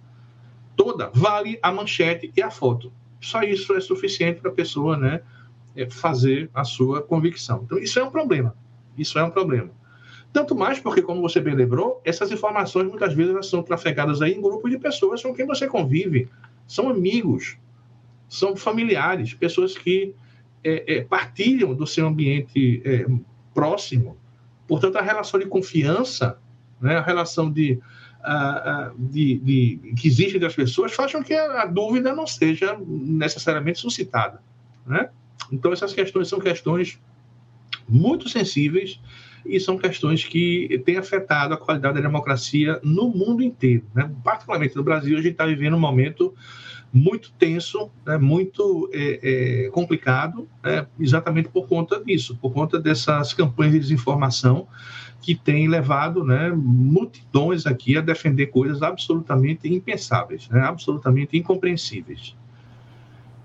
Toda. 0.75 1.11
Vale 1.13 1.59
a 1.61 1.71
manchete 1.71 2.31
e 2.35 2.41
a 2.41 2.49
foto. 2.49 2.91
Só 3.19 3.43
isso 3.43 3.73
é 3.73 3.81
suficiente 3.81 4.39
para 4.39 4.49
a 4.49 4.53
pessoa, 4.53 4.97
né? 4.97 5.21
É, 5.75 5.89
fazer 5.89 6.49
a 6.53 6.63
sua 6.63 7.01
convicção. 7.01 7.63
Então, 7.65 7.77
isso 7.77 7.99
é 7.99 8.03
um 8.03 8.09
problema. 8.09 8.55
Isso 8.97 9.19
é 9.19 9.23
um 9.23 9.29
problema. 9.29 9.71
Tanto 10.33 10.55
mais 10.55 10.79
porque, 10.79 11.01
como 11.01 11.21
você 11.21 11.41
bem 11.41 11.53
lembrou, 11.53 12.01
essas 12.05 12.31
informações 12.31 12.87
muitas 12.87 13.13
vezes 13.13 13.33
elas 13.33 13.47
são 13.47 13.61
trafegadas 13.61 14.21
aí 14.21 14.33
em 14.33 14.41
grupos 14.41 14.71
de 14.71 14.77
pessoas 14.77 15.21
com 15.21 15.33
quem 15.33 15.45
você 15.45 15.67
convive. 15.67 16.29
São 16.65 16.89
amigos, 16.89 17.57
são 18.29 18.55
familiares, 18.55 19.33
pessoas 19.33 19.77
que 19.77 20.15
é, 20.63 20.97
é, 20.97 21.01
partilham 21.01 21.73
do 21.73 21.85
seu 21.85 22.07
ambiente 22.07 22.81
é, 22.85 23.05
próximo. 23.53 24.17
Portanto, 24.67 24.97
a 24.97 25.01
relação 25.01 25.37
de 25.37 25.47
confiança, 25.47 26.39
né, 26.79 26.97
a 26.97 27.01
relação 27.01 27.51
de, 27.51 27.77
de, 28.97 29.37
de, 29.37 29.93
que 29.97 30.07
existe 30.07 30.39
das 30.39 30.55
pessoas 30.55 30.93
faz 30.93 31.11
com 31.11 31.21
que 31.21 31.33
a, 31.33 31.63
a 31.63 31.65
dúvida 31.65 32.15
não 32.15 32.25
seja 32.25 32.77
necessariamente 32.87 33.79
suscitada. 33.79 34.41
Né? 34.85 35.09
Então, 35.51 35.73
essas 35.73 35.93
questões 35.93 36.29
são 36.29 36.39
questões 36.39 36.97
muito 37.89 38.29
sensíveis 38.29 39.01
e 39.45 39.59
são 39.59 39.77
questões 39.77 40.23
que 40.23 40.81
têm 40.85 40.97
afetado 40.97 41.53
a 41.53 41.57
qualidade 41.57 41.95
da 41.95 42.01
democracia 42.01 42.79
no 42.83 43.09
mundo 43.09 43.43
inteiro. 43.43 43.83
Né? 43.93 44.09
Particularmente 44.23 44.75
no 44.75 44.83
Brasil, 44.83 45.17
a 45.17 45.21
gente 45.21 45.33
está 45.33 45.45
vivendo 45.45 45.75
um 45.75 45.79
momento 45.79 46.33
muito 46.93 47.31
tenso, 47.39 47.89
né? 48.05 48.17
muito 48.17 48.89
é, 48.93 49.65
é, 49.65 49.69
complicado, 49.69 50.47
né? 50.63 50.85
exatamente 50.99 51.49
por 51.49 51.67
conta 51.67 52.03
disso, 52.03 52.37
por 52.41 52.51
conta 52.53 52.79
dessas 52.79 53.33
campanhas 53.33 53.73
de 53.73 53.79
desinformação 53.79 54.67
que 55.21 55.35
têm 55.35 55.67
levado 55.67 56.23
né, 56.23 56.51
multidões 56.51 57.67
aqui 57.67 57.95
a 57.95 58.01
defender 58.01 58.47
coisas 58.47 58.81
absolutamente 58.81 59.71
impensáveis, 59.71 60.49
né? 60.49 60.61
absolutamente 60.61 61.37
incompreensíveis. 61.37 62.35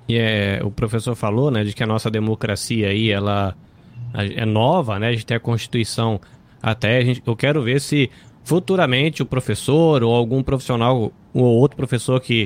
E 0.09 0.17
é, 0.17 0.61
o 0.65 0.71
professor 0.71 1.15
falou, 1.15 1.51
né, 1.51 1.65
de 1.65 1.75
que 1.75 1.83
a 1.83 1.87
nossa 1.87 2.11
democracia 2.11 2.89
aí, 2.89 3.11
ela 3.11 3.57
é 4.25 4.45
nova, 4.45 4.99
né? 4.99 5.09
A 5.09 5.13
gente 5.13 5.27
tem 5.27 5.37
a 5.37 5.41
Constituição 5.41 6.21
até. 6.63 6.99
A 6.99 7.05
gente, 7.05 7.23
eu 7.27 7.37
quero 7.37 7.63
ver 7.63 7.81
se 7.81 8.11
futuramente 8.45 9.23
o 9.23 9.27
professor 9.27 10.03
ou 10.03 10.15
algum 10.15 10.43
profissional 10.43 11.13
ou 11.35 11.45
outro 11.45 11.77
professor 11.77 12.21
que 12.21 12.45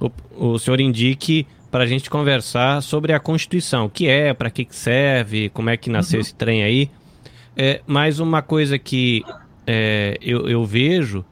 o, 0.00 0.10
o 0.54 0.58
senhor 0.58 0.80
indique 0.80 1.46
para 1.70 1.84
a 1.84 1.86
gente 1.86 2.08
conversar 2.08 2.82
sobre 2.82 3.12
a 3.12 3.20
Constituição, 3.20 3.86
o 3.86 3.90
que 3.90 4.06
é, 4.06 4.32
para 4.32 4.48
que 4.48 4.66
serve, 4.70 5.48
como 5.48 5.70
é 5.70 5.76
que 5.76 5.90
nasceu 5.90 6.18
uhum. 6.18 6.22
esse 6.22 6.34
trem 6.34 6.62
aí. 6.62 6.90
É, 7.56 7.80
mas 7.86 8.20
uma 8.20 8.42
coisa 8.42 8.78
que 8.78 9.22
é, 9.66 10.16
eu, 10.20 10.48
eu 10.48 10.64
vejo 10.64 11.24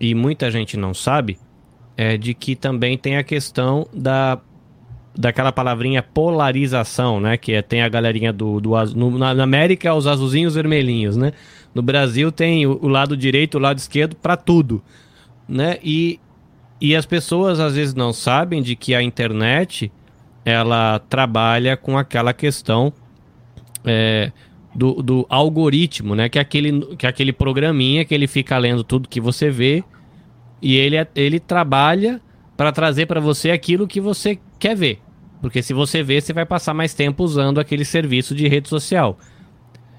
e 0.00 0.14
muita 0.14 0.50
gente 0.50 0.76
não 0.76 0.92
sabe 0.92 1.38
é 1.96 2.16
de 2.16 2.34
que 2.34 2.56
também 2.56 2.98
tem 2.98 3.16
a 3.16 3.22
questão 3.22 3.86
da 3.92 4.38
daquela 5.16 5.52
palavrinha 5.52 6.02
polarização, 6.02 7.20
né? 7.20 7.36
Que 7.36 7.52
é, 7.52 7.62
tem 7.62 7.82
a 7.82 7.88
galerinha 7.88 8.32
do, 8.32 8.60
do 8.60 8.70
no, 8.94 9.16
na 9.18 9.42
América 9.42 9.94
os 9.94 10.06
azulzinhos 10.06 10.54
vermelhinhos, 10.54 11.16
né? 11.16 11.32
No 11.74 11.82
Brasil 11.82 12.32
tem 12.32 12.66
o, 12.66 12.78
o 12.82 12.88
lado 12.88 13.16
direito, 13.16 13.56
o 13.56 13.60
lado 13.60 13.78
esquerdo 13.78 14.16
para 14.16 14.36
tudo, 14.36 14.82
né? 15.48 15.78
E, 15.82 16.18
e 16.80 16.96
as 16.96 17.06
pessoas 17.06 17.60
às 17.60 17.76
vezes 17.76 17.94
não 17.94 18.12
sabem 18.12 18.62
de 18.62 18.74
que 18.74 18.94
a 18.94 19.02
internet 19.02 19.90
ela 20.44 20.98
trabalha 20.98 21.76
com 21.76 21.96
aquela 21.96 22.32
questão 22.32 22.92
é, 23.84 24.32
do, 24.74 24.94
do, 25.02 25.26
algoritmo, 25.28 26.14
né? 26.14 26.28
Que 26.28 26.38
é, 26.38 26.42
aquele, 26.42 26.96
que 26.96 27.06
é 27.06 27.08
aquele 27.08 27.32
programinha 27.32 28.04
que 28.04 28.14
ele 28.14 28.26
fica 28.26 28.58
lendo 28.58 28.82
tudo 28.82 29.08
que 29.08 29.20
você 29.20 29.48
vê 29.48 29.84
e 30.60 30.76
ele, 30.76 30.96
ele 31.14 31.38
trabalha 31.38 32.20
para 32.56 32.72
trazer 32.72 33.06
para 33.06 33.20
você 33.20 33.50
aquilo 33.50 33.86
que 33.86 34.00
você 34.00 34.38
quer 34.58 34.74
ver. 34.74 35.03
Porque 35.40 35.62
se 35.62 35.72
você 35.72 36.02
vê, 36.02 36.20
você 36.20 36.32
vai 36.32 36.46
passar 36.46 36.74
mais 36.74 36.94
tempo 36.94 37.22
usando 37.22 37.60
aquele 37.60 37.84
serviço 37.84 38.34
de 38.34 38.48
rede 38.48 38.68
social. 38.68 39.18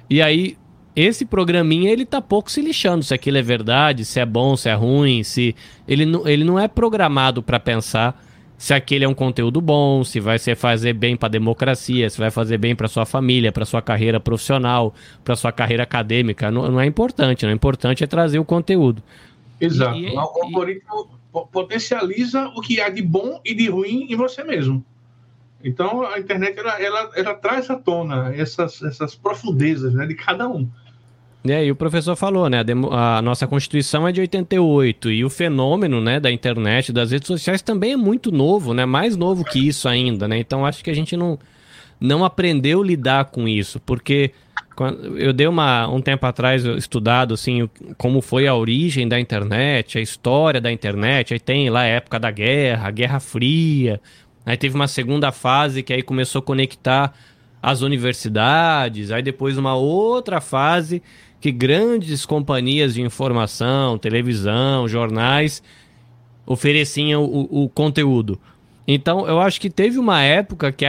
E 0.09 0.21
aí, 0.21 0.57
esse 0.95 1.25
programinha, 1.25 1.91
ele 1.91 2.05
tá 2.05 2.21
pouco 2.21 2.49
se 2.49 2.61
lixando 2.61 3.03
se 3.03 3.13
aquilo 3.13 3.37
é 3.37 3.41
verdade, 3.41 4.05
se 4.05 4.19
é 4.19 4.25
bom, 4.25 4.55
se 4.55 4.69
é 4.69 4.73
ruim, 4.73 5.23
se... 5.23 5.55
Ele, 5.87 6.05
ele 6.25 6.43
não 6.43 6.59
é 6.59 6.67
programado 6.67 7.43
para 7.43 7.59
pensar 7.59 8.23
se 8.57 8.73
aquele 8.73 9.03
é 9.03 9.07
um 9.07 9.13
conteúdo 9.13 9.59
bom, 9.59 10.03
se 10.03 10.19
vai 10.19 10.39
ser 10.39 10.55
fazer 10.55 10.93
bem 10.93 11.17
para 11.17 11.27
a 11.27 11.29
democracia, 11.29 12.09
se 12.09 12.17
vai 12.17 12.31
fazer 12.31 12.57
bem 12.57 12.75
para 12.75 12.87
sua 12.87 13.05
família, 13.05 13.51
para 13.51 13.65
sua 13.65 13.81
carreira 13.81 14.19
profissional, 14.19 14.93
para 15.23 15.35
sua 15.35 15.51
carreira 15.51 15.83
acadêmica, 15.83 16.49
não, 16.49 16.71
não, 16.71 16.79
é 16.79 16.85
importante. 16.85 17.43
Não 17.43 17.51
é 17.51 17.53
importante 17.53 18.03
é 18.03 18.07
trazer 18.07 18.39
o 18.39 18.45
conteúdo. 18.45 19.03
Exato. 19.59 19.97
E, 19.97 20.07
e, 20.07 20.15
o 20.15 20.19
algoritmo 20.19 21.19
e... 21.33 21.51
potencializa 21.51 22.47
o 22.55 22.61
que 22.61 22.79
há 22.79 22.89
de 22.89 23.01
bom 23.01 23.39
e 23.43 23.53
de 23.53 23.69
ruim 23.69 24.07
em 24.09 24.15
você 24.15 24.43
mesmo. 24.43 24.83
Então 25.65 26.05
a 26.05 26.19
internet 26.19 26.59
ela, 26.59 26.79
ela, 26.79 27.09
ela 27.15 27.33
traz 27.33 27.71
à 27.71 27.75
tona 27.75 28.31
essas, 28.35 28.83
essas 28.83 29.15
profundezas 29.15 29.95
né, 29.95 30.05
de 30.05 30.13
cada 30.13 30.47
um. 30.47 30.69
É, 31.47 31.65
e 31.65 31.71
o 31.71 31.75
professor 31.75 32.15
falou, 32.15 32.49
né? 32.49 32.63
A, 32.91 33.17
a, 33.17 33.21
nossa 33.21 33.45
Constituição 33.47 34.07
é 34.07 34.11
de 34.11 34.21
88 34.21 35.11
e 35.11 35.25
o 35.25 35.29
fenômeno, 35.29 36.01
né, 36.01 36.19
da 36.19 36.31
internet, 36.31 36.91
das 36.91 37.11
redes 37.11 37.27
sociais 37.27 37.61
também 37.61 37.93
é 37.93 37.97
muito 37.97 38.31
novo, 38.31 38.73
né? 38.73 38.85
Mais 38.85 39.15
novo 39.17 39.43
que 39.43 39.67
isso 39.67 39.87
ainda, 39.87 40.27
né? 40.27 40.37
Então 40.37 40.65
acho 40.65 40.83
que 40.83 40.89
a 40.89 40.93
gente 40.93 41.17
não, 41.17 41.37
não 41.99 42.23
aprendeu 42.23 42.81
a 42.81 42.85
lidar 42.85 43.25
com 43.25 43.47
isso, 43.47 43.79
porque 43.79 44.31
eu 45.15 45.31
dei 45.31 45.47
uma, 45.47 45.87
um 45.87 46.01
tempo 46.01 46.25
atrás 46.25 46.65
estudado 46.65 47.33
assim 47.33 47.69
como 47.97 48.21
foi 48.21 48.45
a 48.45 48.55
origem 48.55 49.07
da 49.07 49.19
internet, 49.19 49.97
a 49.97 50.01
história 50.01 50.59
da 50.59 50.71
internet. 50.71 51.33
Aí 51.33 51.39
tem 51.39 51.69
lá 51.69 51.81
a 51.81 51.85
época 51.85 52.19
da 52.19 52.31
guerra, 52.31 52.87
a 52.87 52.91
Guerra 52.91 53.19
Fria. 53.19 54.01
Aí 54.45 54.55
teve 54.55 54.75
uma 54.75 54.87
segunda 54.87 55.31
fase 55.31 55.81
que 55.81 55.93
aí 55.93 56.03
começou 56.03 56.39
a 56.39 56.43
conectar 56.43 57.13
as 57.61 57.81
universidades. 57.81 59.11
Aí 59.11 59.23
depois 59.23 59.57
uma 59.57 59.73
outra 59.75 60.39
fase 60.39 61.01
que 61.41 61.51
grandes 61.51 62.25
companhias 62.25 62.93
de 62.93 63.01
informação, 63.01 63.97
televisão, 63.97 64.87
jornais 64.87 65.63
ofereciam 66.45 67.23
o, 67.23 67.63
o 67.63 67.69
conteúdo. 67.69 68.39
Então, 68.87 69.27
eu 69.27 69.39
acho 69.39 69.59
que 69.59 69.69
teve 69.69 69.97
uma 69.97 70.21
época 70.21 70.71
que 70.71 70.85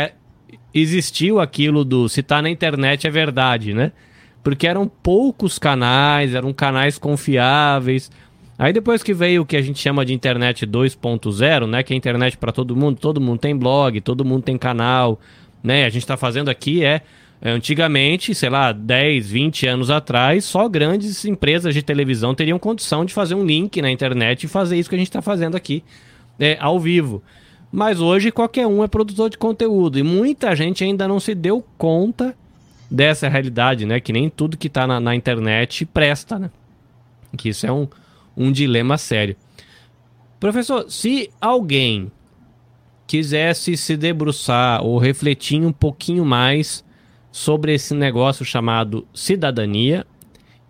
existiu 0.72 1.40
aquilo 1.40 1.84
do 1.84 2.08
se 2.08 2.22
tá 2.22 2.42
na 2.42 2.50
internet 2.50 3.06
é 3.06 3.10
verdade, 3.10 3.72
né? 3.72 3.92
Porque 4.42 4.66
eram 4.66 4.86
poucos 4.86 5.58
canais, 5.58 6.34
eram 6.34 6.52
canais 6.52 6.98
confiáveis. 6.98 8.10
Aí 8.58 8.72
depois 8.72 9.02
que 9.02 9.12
veio 9.12 9.42
o 9.42 9.46
que 9.46 9.56
a 9.56 9.62
gente 9.62 9.78
chama 9.78 10.04
de 10.04 10.14
internet 10.14 10.66
2.0, 10.66 11.66
né, 11.66 11.82
que 11.82 11.92
é 11.92 11.96
internet 11.96 12.36
para 12.38 12.52
todo 12.52 12.74
mundo, 12.74 12.98
todo 12.98 13.20
mundo 13.20 13.38
tem 13.38 13.56
blog, 13.56 14.00
todo 14.00 14.24
mundo 14.24 14.42
tem 14.42 14.56
canal, 14.56 15.20
né? 15.62 15.84
A 15.84 15.90
gente 15.90 16.02
está 16.02 16.16
fazendo 16.16 16.48
aqui 16.48 16.82
é 16.82 17.02
é, 17.40 17.50
antigamente, 17.50 18.34
sei 18.34 18.48
lá, 18.48 18.72
10, 18.72 19.30
20 19.30 19.66
anos 19.66 19.90
atrás, 19.90 20.44
só 20.44 20.68
grandes 20.68 21.24
empresas 21.24 21.74
de 21.74 21.82
televisão 21.82 22.34
teriam 22.34 22.58
condição 22.58 23.04
de 23.04 23.12
fazer 23.12 23.34
um 23.34 23.44
link 23.44 23.80
na 23.82 23.90
internet 23.90 24.44
e 24.44 24.48
fazer 24.48 24.78
isso 24.78 24.88
que 24.88 24.94
a 24.94 24.98
gente 24.98 25.08
está 25.08 25.20
fazendo 25.20 25.56
aqui 25.56 25.84
é, 26.38 26.56
ao 26.60 26.80
vivo. 26.80 27.22
Mas 27.70 28.00
hoje 28.00 28.30
qualquer 28.30 28.66
um 28.66 28.82
é 28.82 28.88
produtor 28.88 29.28
de 29.28 29.36
conteúdo 29.36 29.98
e 29.98 30.02
muita 30.02 30.56
gente 30.56 30.82
ainda 30.82 31.06
não 31.06 31.20
se 31.20 31.34
deu 31.34 31.62
conta 31.76 32.34
dessa 32.90 33.28
realidade, 33.28 33.84
né? 33.84 34.00
Que 34.00 34.12
nem 34.12 34.30
tudo 34.30 34.56
que 34.56 34.68
está 34.68 34.86
na, 34.86 34.98
na, 34.98 35.14
internet 35.14 35.84
presta, 35.84 36.38
né? 36.38 36.50
Que 37.36 37.50
isso 37.50 37.66
é 37.66 37.72
um, 37.72 37.86
um 38.36 38.52
dilema 38.52 38.98
sério. 38.98 39.36
Professor, 40.38 40.90
se 40.90 41.30
alguém 41.40 42.10
quisesse 43.06 43.76
se 43.76 43.96
debruçar 43.96 44.84
ou 44.84 44.98
refletir 44.98 45.64
um 45.64 45.72
pouquinho 45.72 46.24
mais 46.24 46.84
sobre 47.30 47.74
esse 47.74 47.94
negócio 47.94 48.44
chamado 48.44 49.06
cidadania 49.14 50.06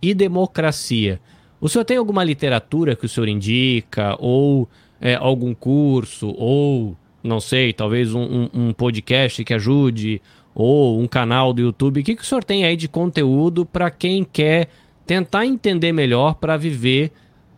e 0.02 0.12
democracia. 0.12 1.20
O 1.60 1.68
senhor 1.68 1.84
tem 1.84 1.96
alguma 1.96 2.22
literatura 2.22 2.94
que 2.94 3.06
o 3.06 3.08
senhor 3.08 3.28
indica, 3.28 4.16
ou 4.18 4.68
é, 5.00 5.14
algum 5.14 5.54
curso, 5.54 6.34
ou 6.36 6.96
não 7.22 7.40
sei, 7.40 7.72
talvez 7.72 8.14
um, 8.14 8.22
um, 8.22 8.50
um, 8.52 8.72
podcast 8.72 9.42
que 9.42 9.54
ajude, 9.54 10.20
ou 10.54 11.00
um 11.00 11.06
canal 11.06 11.52
do 11.52 11.62
YouTube? 11.62 12.00
O 12.00 12.04
que, 12.04 12.14
que 12.14 12.22
o 12.22 12.26
senhor 12.26 12.44
tem 12.44 12.64
aí 12.64 12.76
de 12.76 12.88
conteúdo 12.88 13.64
para 13.64 13.90
quem 13.90 14.22
quer 14.22 14.68
tentar 15.06 15.46
entender 15.46 15.92
melhor 15.92 16.34
para 16.34 16.56
viver 16.56 17.12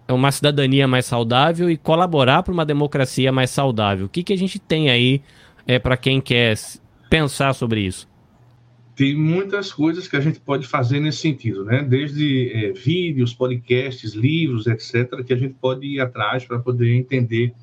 uma 0.08 0.32
cidadania 0.32 0.88
mais 0.88 1.06
saudável 1.06 1.70
e 1.70 1.76
colaborar 1.76 2.42
para 2.42 2.52
uma 2.52 2.64
democracia 2.64 3.30
mais 3.30 3.50
saudável? 3.50 4.06
O 4.06 4.08
que, 4.08 4.22
que 4.22 4.32
a 4.32 4.38
gente 4.38 4.58
tem 4.58 4.90
aí 4.90 5.22
é, 5.66 5.78
para 5.78 5.96
quem 5.96 6.20
quer 6.20 6.56
pensar 7.10 7.52
sobre 7.54 7.80
isso? 7.80 8.08
tem 8.98 9.14
muitas 9.14 9.72
coisas 9.72 10.08
que 10.08 10.16
a 10.16 10.20
gente 10.20 10.40
pode 10.40 10.66
fazer 10.66 10.98
nesse 10.98 11.18
sentido, 11.18 11.64
né? 11.64 11.84
Desde 11.84 12.50
é, 12.52 12.72
vídeos, 12.72 13.32
podcasts, 13.32 14.12
livros, 14.12 14.66
etc., 14.66 15.22
que 15.24 15.32
a 15.32 15.36
gente 15.36 15.54
pode 15.54 15.86
ir 15.86 16.00
atrás 16.00 16.44
para 16.44 16.58
poder 16.58 16.92
entender 16.92 17.54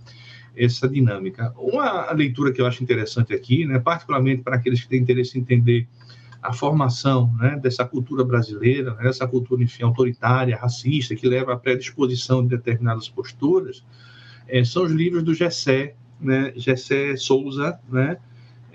essa 0.56 0.88
dinâmica. 0.88 1.54
Uma 1.58 2.10
leitura 2.14 2.54
que 2.54 2.62
eu 2.62 2.66
acho 2.66 2.82
interessante 2.82 3.34
aqui, 3.34 3.66
né, 3.66 3.80
particularmente 3.80 4.44
para 4.44 4.56
aqueles 4.56 4.82
que 4.82 4.88
têm 4.88 5.02
interesse 5.02 5.38
em 5.38 5.42
entender 5.42 5.86
a 6.48 6.54
formação 6.54 7.34
né, 7.40 7.60
dessa 7.62 7.86
cultura 7.86 8.24
brasileira, 8.24 8.94
né, 8.96 9.08
essa 9.10 9.28
cultura, 9.28 9.64
enfim, 9.64 9.84
autoritária, 9.84 10.58
racista, 10.58 11.16
que 11.16 11.28
leva 11.28 11.54
à 11.54 11.58
predisposição 11.58 12.44
de 12.44 12.50
determinadas 12.56 13.10
posturas, 13.10 13.84
é, 14.48 14.64
são 14.64 14.84
os 14.84 14.92
livros 14.92 15.24
do 15.24 15.34
Gessé, 15.34 15.96
né, 16.20 16.54
Gessé 16.56 17.16
Souza, 17.16 17.80
né, 17.90 18.18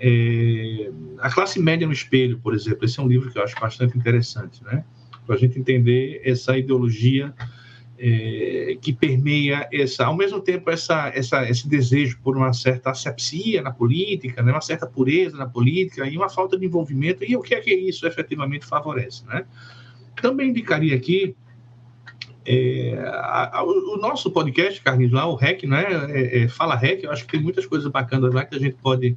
é, 0.03 0.91
a 1.19 1.29
classe 1.29 1.59
média 1.59 1.85
no 1.85 1.93
espelho, 1.93 2.39
por 2.39 2.55
exemplo, 2.55 2.85
esse 2.85 2.99
é 2.99 3.03
um 3.03 3.07
livro 3.07 3.31
que 3.31 3.37
eu 3.37 3.43
acho 3.43 3.55
bastante 3.59 3.95
interessante, 3.95 4.63
né? 4.63 4.83
Para 5.27 5.35
a 5.35 5.37
gente 5.37 5.59
entender 5.59 6.19
essa 6.25 6.57
ideologia 6.57 7.31
é, 8.03 8.75
que 8.81 8.91
permeia 8.91 9.69
essa, 9.71 10.05
ao 10.05 10.17
mesmo 10.17 10.41
tempo 10.41 10.71
essa, 10.71 11.11
essa, 11.13 11.47
esse 11.47 11.69
desejo 11.69 12.17
por 12.23 12.35
uma 12.35 12.51
certa 12.51 12.89
asepsia 12.89 13.61
na 13.61 13.69
política, 13.69 14.41
né? 14.41 14.51
uma 14.51 14.61
certa 14.61 14.87
pureza 14.87 15.37
na 15.37 15.45
política 15.45 16.07
e 16.07 16.17
uma 16.17 16.27
falta 16.27 16.57
de 16.57 16.65
envolvimento 16.65 17.23
e 17.23 17.35
o 17.35 17.41
que 17.41 17.53
é 17.53 17.61
que 17.61 17.71
isso 17.71 18.07
efetivamente 18.07 18.65
favorece, 18.65 19.23
né? 19.27 19.45
Também 20.19 20.49
indicaria 20.49 20.95
aqui 20.95 21.35
é, 22.43 22.97
a, 23.05 23.59
a, 23.59 23.63
o 23.63 23.97
nosso 23.97 24.31
podcast, 24.31 24.81
Carlinhos, 24.81 25.13
lá, 25.13 25.27
o 25.27 25.35
REC, 25.35 25.67
né? 25.67 25.85
É, 26.09 26.43
é, 26.43 26.47
Fala 26.47 26.75
REC, 26.75 27.03
eu 27.03 27.11
acho 27.11 27.23
que 27.25 27.33
tem 27.33 27.41
muitas 27.41 27.67
coisas 27.67 27.89
bacanas 27.91 28.33
lá 28.33 28.43
que 28.43 28.55
a 28.55 28.59
gente 28.59 28.77
pode 28.81 29.15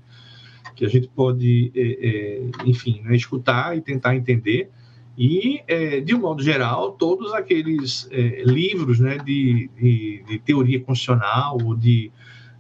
que 0.77 0.85
a 0.85 0.89
gente 0.89 1.07
pode, 1.07 1.71
é, 1.75 2.43
enfim, 2.67 3.01
né, 3.05 3.15
escutar 3.15 3.77
e 3.77 3.81
tentar 3.81 4.17
entender. 4.17 4.69
E, 5.17 5.63
é, 5.69 6.01
de 6.01 6.15
um 6.15 6.21
modo 6.21 6.43
geral, 6.43 6.93
todos 6.93 7.33
aqueles 7.33 8.09
é, 8.11 8.43
livros 8.45 8.99
né, 8.99 9.17
de, 9.19 9.71
de, 9.81 10.25
de, 10.27 10.39
teoria 10.41 10.81
constitucional 10.81 11.57
ou 11.65 11.77
de, 11.77 12.11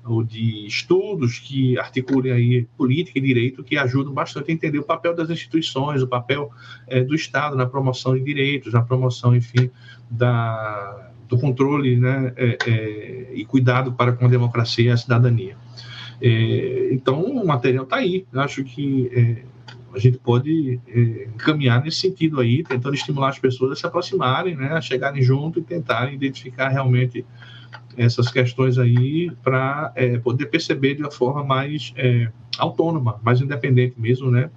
ou 0.04 0.22
de 0.22 0.64
estudos 0.64 1.40
que 1.40 1.76
articulem 1.76 2.32
aí 2.32 2.68
política 2.76 3.18
e 3.18 3.22
direito 3.22 3.64
que 3.64 3.76
ajudam 3.76 4.12
bastante 4.12 4.52
a 4.52 4.54
entender 4.54 4.78
o 4.78 4.84
papel 4.84 5.16
das 5.16 5.30
instituições, 5.30 6.00
o 6.00 6.06
papel 6.06 6.48
é, 6.86 7.02
do 7.02 7.14
Estado 7.14 7.56
na 7.56 7.66
promoção 7.66 8.14
de 8.14 8.22
direitos, 8.22 8.72
na 8.72 8.82
promoção, 8.82 9.34
enfim, 9.34 9.68
da, 10.08 11.10
do 11.28 11.36
controle 11.36 11.96
né, 11.96 12.32
é, 12.36 13.32
e 13.34 13.44
cuidado 13.44 13.92
para 13.92 14.12
com 14.12 14.26
a 14.26 14.28
democracia 14.28 14.86
e 14.86 14.90
a 14.90 14.96
cidadania. 14.96 15.56
É, 16.20 16.90
então, 16.92 17.20
o 17.20 17.46
material 17.46 17.84
está 17.84 17.96
aí. 17.96 18.24
Eu 18.32 18.40
acho 18.40 18.62
que 18.64 19.10
é, 19.12 19.53
a 19.94 19.98
gente 19.98 20.18
pode 20.18 20.80
é, 20.88 21.28
caminhar 21.38 21.83
nesse 21.83 21.98
sentido 21.98 22.40
aí, 22.40 22.64
tentando 22.64 22.94
estimular 22.94 23.29
as 23.29 23.38
pessoas 23.38 23.73
a 23.73 23.77
se 23.77 23.87
aproximarem, 23.87 24.56
né, 24.56 24.73
a 24.73 24.81
chegarem 24.81 25.23
junto 25.23 25.60
e 25.60 25.62
tentarem 25.62 26.14
identificar 26.14 26.68
realmente 26.68 27.25
essas 27.96 28.29
questões 28.29 28.77
aí 28.77 29.31
para 29.42 29.92
é, 29.94 30.18
poder 30.18 30.46
perceber 30.46 30.96
de 30.96 31.02
uma 31.02 31.10
forma 31.10 31.44
mais 31.44 31.92
é, 31.96 32.29
autônoma, 32.58 33.21
mais 33.23 33.40
independente 33.40 33.94
mesmo, 33.96 34.31
né, 34.31 34.50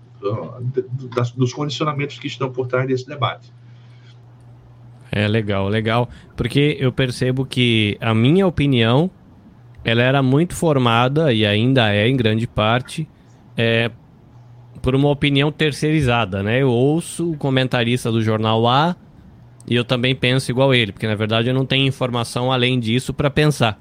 das, 1.15 1.31
dos 1.31 1.53
condicionamentos 1.53 2.17
que 2.17 2.27
estão 2.27 2.51
por 2.51 2.67
trás 2.67 2.87
desse 2.87 3.07
debate. 3.07 3.53
É 5.11 5.27
legal, 5.27 5.69
legal, 5.69 6.09
porque 6.35 6.75
eu 6.79 6.91
percebo 6.91 7.45
que 7.45 7.97
a 8.01 8.13
minha 8.13 8.45
opinião 8.45 9.09
ela 9.83 10.01
era 10.01 10.21
muito 10.21 10.55
formada, 10.55 11.31
e 11.31 11.45
ainda 11.45 11.93
é 11.93 12.09
em 12.09 12.17
grande 12.17 12.45
parte, 12.45 13.07
é, 13.55 13.89
por 14.81 14.95
uma 14.95 15.09
opinião 15.09 15.51
terceirizada, 15.51 16.41
né? 16.43 16.61
Eu 16.61 16.69
ouço 16.69 17.31
o 17.31 17.37
comentarista 17.37 18.11
do 18.11 18.21
jornal 18.21 18.67
A 18.67 18.95
e 19.67 19.75
eu 19.75 19.83
também 19.83 20.15
penso 20.15 20.49
igual 20.51 20.73
ele, 20.73 20.91
porque 20.91 21.07
na 21.07 21.15
verdade 21.15 21.49
eu 21.49 21.53
não 21.53 21.65
tenho 21.65 21.85
informação 21.85 22.51
além 22.51 22.79
disso 22.79 23.13
para 23.13 23.29
pensar. 23.29 23.79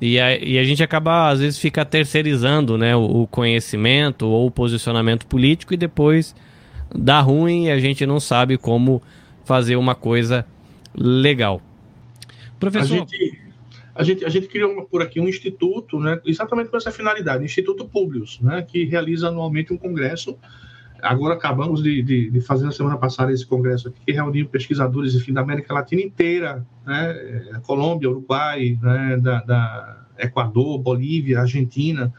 E 0.00 0.20
a, 0.20 0.36
e 0.36 0.58
a 0.58 0.64
gente 0.64 0.82
acaba, 0.82 1.28
às 1.28 1.40
vezes, 1.40 1.58
fica 1.58 1.84
terceirizando 1.84 2.78
né, 2.78 2.94
o, 2.94 3.22
o 3.22 3.26
conhecimento 3.26 4.26
ou 4.26 4.46
o 4.46 4.50
posicionamento 4.50 5.26
político 5.26 5.74
e 5.74 5.76
depois 5.76 6.34
dá 6.94 7.20
ruim 7.20 7.66
e 7.66 7.70
a 7.70 7.78
gente 7.78 8.06
não 8.06 8.20
sabe 8.20 8.56
como 8.56 9.02
fazer 9.44 9.76
uma 9.76 9.94
coisa 9.94 10.46
legal. 10.94 11.60
Professor. 12.60 12.94
A 12.94 12.98
gente, 12.98 13.40
a 13.98 14.04
gente, 14.04 14.24
a 14.24 14.28
gente 14.28 14.46
criou 14.46 14.86
por 14.86 15.02
aqui 15.02 15.18
um 15.18 15.28
instituto, 15.28 15.98
né, 15.98 16.20
exatamente 16.24 16.70
com 16.70 16.76
essa 16.76 16.92
finalidade, 16.92 17.44
Instituto 17.44 17.84
Publius, 17.84 18.38
né, 18.40 18.62
que 18.62 18.84
realiza 18.84 19.26
anualmente 19.26 19.72
um 19.72 19.76
congresso. 19.76 20.38
Agora 21.02 21.34
acabamos 21.34 21.82
de, 21.82 22.00
de, 22.02 22.30
de 22.30 22.40
fazer 22.40 22.64
na 22.64 22.70
semana 22.70 22.96
passada 22.96 23.32
esse 23.32 23.44
congresso 23.44 23.88
aqui, 23.88 23.98
que 24.06 24.12
reuniu 24.12 24.48
pesquisadores 24.48 25.16
enfim, 25.16 25.32
da 25.32 25.40
América 25.40 25.74
Latina 25.74 26.00
inteira, 26.00 26.64
né, 26.86 27.10
é, 27.10 27.60
Colômbia, 27.66 28.08
Uruguai, 28.08 28.78
né, 28.80 29.18
da, 29.20 29.40
da 29.40 30.06
Equador, 30.16 30.78
Bolívia, 30.78 31.40
Argentina, 31.40 32.14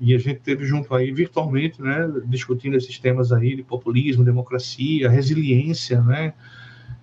e 0.00 0.14
a 0.14 0.18
gente 0.18 0.40
teve 0.40 0.64
junto 0.64 0.94
aí 0.94 1.12
virtualmente, 1.12 1.82
né, 1.82 2.10
discutindo 2.24 2.78
esses 2.78 2.98
temas 2.98 3.30
aí 3.30 3.56
de 3.56 3.62
populismo, 3.62 4.24
democracia, 4.24 5.10
resiliência, 5.10 6.00
né, 6.00 6.32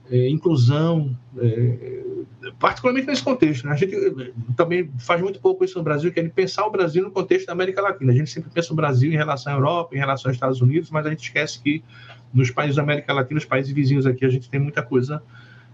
é, 0.09 0.29
inclusão, 0.29 1.17
é, 1.37 2.03
particularmente 2.59 3.07
nesse 3.07 3.23
contexto. 3.23 3.65
Né? 3.65 3.73
A 3.73 3.75
gente 3.75 3.95
eh, 3.95 4.31
também 4.55 4.89
faz 4.99 5.21
muito 5.21 5.39
pouco 5.39 5.65
isso 5.65 5.77
no 5.77 5.83
Brasil, 5.83 6.11
que 6.11 6.19
é 6.19 6.29
pensar 6.29 6.65
o 6.65 6.71
Brasil 6.71 7.03
no 7.03 7.11
contexto 7.11 7.47
da 7.47 7.53
América 7.53 7.81
Latina. 7.81 8.11
A 8.11 8.15
gente 8.15 8.29
sempre 8.29 8.49
pensa 8.49 8.71
o 8.71 8.75
Brasil 8.75 9.11
em 9.11 9.15
relação 9.15 9.53
à 9.53 9.55
Europa, 9.55 9.95
em 9.95 9.99
relação 9.99 10.29
aos 10.29 10.35
Estados 10.35 10.61
Unidos, 10.61 10.89
mas 10.89 11.05
a 11.05 11.09
gente 11.09 11.23
esquece 11.23 11.61
que 11.61 11.83
nos 12.33 12.51
países 12.51 12.75
da 12.75 12.83
América 12.83 13.13
Latina, 13.13 13.37
os 13.37 13.45
países 13.45 13.71
vizinhos 13.71 14.05
aqui, 14.05 14.25
a 14.25 14.29
gente 14.29 14.49
tem 14.49 14.59
muita 14.59 14.81
coisa 14.81 15.21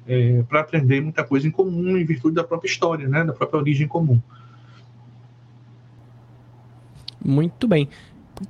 é, 0.08 0.44
para 0.44 0.62
aprender, 0.62 1.02
muita 1.02 1.24
coisa 1.24 1.48
em 1.48 1.52
comum, 1.52 1.98
em 1.98 2.06
virtude 2.06 2.36
da 2.36 2.44
própria 2.44 2.70
história, 2.70 3.08
né? 3.08 3.24
da 3.24 3.34
própria 3.34 3.60
origem 3.60 3.88
comum. 3.88 4.20
Muito 7.24 7.68
bem. 7.68 7.88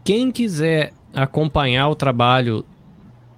Quem 0.03 0.31
quiser 0.31 0.93
acompanhar 1.13 1.89
o 1.89 1.95
trabalho 1.95 2.65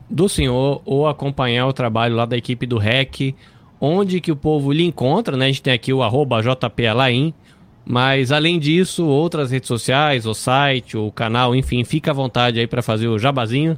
do 0.10 0.30
senhor 0.30 0.82
ou 0.86 1.08
acompanhar 1.08 1.68
o 1.68 1.74
trabalho 1.74 2.16
lá 2.16 2.26
da 2.26 2.38
equipe 2.38 2.66
do 2.66 2.78
REC, 2.78 3.36
onde 3.80 4.22
que 4.22 4.32
o 4.32 4.36
povo 4.36 4.72
lhe 4.72 4.84
encontra, 4.84 5.36
né? 5.36 5.46
A 5.46 5.48
gente 5.48 5.62
tem 5.62 5.74
aqui 5.74 5.94
o 5.94 6.04
arroba 6.04 6.42
mas 7.88 8.32
além 8.32 8.58
disso, 8.58 9.06
outras 9.06 9.52
redes 9.52 9.68
sociais, 9.68 10.26
o 10.26 10.34
site, 10.34 10.98
o 10.98 11.12
canal, 11.12 11.56
enfim, 11.56 11.84
fica 11.84 12.10
à 12.10 12.14
vontade 12.14 12.60
aí 12.60 12.66
para 12.66 12.82
fazer 12.82 13.08
o 13.08 13.20
jabazinho. 13.20 13.78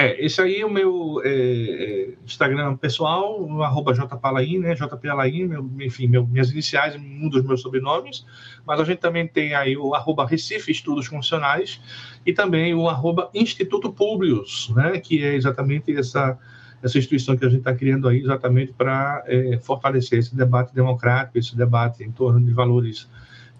É, 0.00 0.24
esse 0.24 0.40
aí 0.40 0.60
é 0.60 0.64
o 0.64 0.70
meu 0.70 1.20
é, 1.24 1.28
é 1.28 2.14
Instagram 2.24 2.76
pessoal, 2.76 3.44
arroba 3.64 3.92
JPalaim, 3.92 4.60
né? 4.60 4.76
JPLaim, 4.76 5.46
meu, 5.48 5.68
enfim, 5.80 6.06
meu, 6.06 6.24
minhas 6.24 6.52
iniciais, 6.52 6.94
um 6.94 7.28
dos 7.28 7.42
meus 7.42 7.60
sobrenomes, 7.60 8.24
mas 8.64 8.78
a 8.78 8.84
gente 8.84 9.00
também 9.00 9.26
tem 9.26 9.56
aí 9.56 9.76
o 9.76 9.96
arroba 9.96 10.24
Recife 10.24 10.70
Estudos 10.70 11.06
Funcionais 11.06 11.80
e 12.24 12.32
também 12.32 12.76
o 12.76 12.88
arroba 12.88 13.28
Instituto 13.34 13.92
Publius, 13.92 14.72
né? 14.72 15.00
Que 15.00 15.24
é 15.24 15.34
exatamente 15.34 15.92
essa 15.96 16.38
essa 16.80 16.96
instituição 16.96 17.36
que 17.36 17.44
a 17.44 17.48
gente 17.48 17.58
está 17.58 17.74
criando 17.74 18.06
aí 18.06 18.20
exatamente 18.20 18.72
para 18.72 19.24
é, 19.26 19.58
fortalecer 19.58 20.20
esse 20.20 20.36
debate 20.36 20.72
democrático, 20.72 21.36
esse 21.38 21.56
debate 21.56 22.04
em 22.04 22.12
torno 22.12 22.40
de 22.40 22.52
valores, 22.52 23.10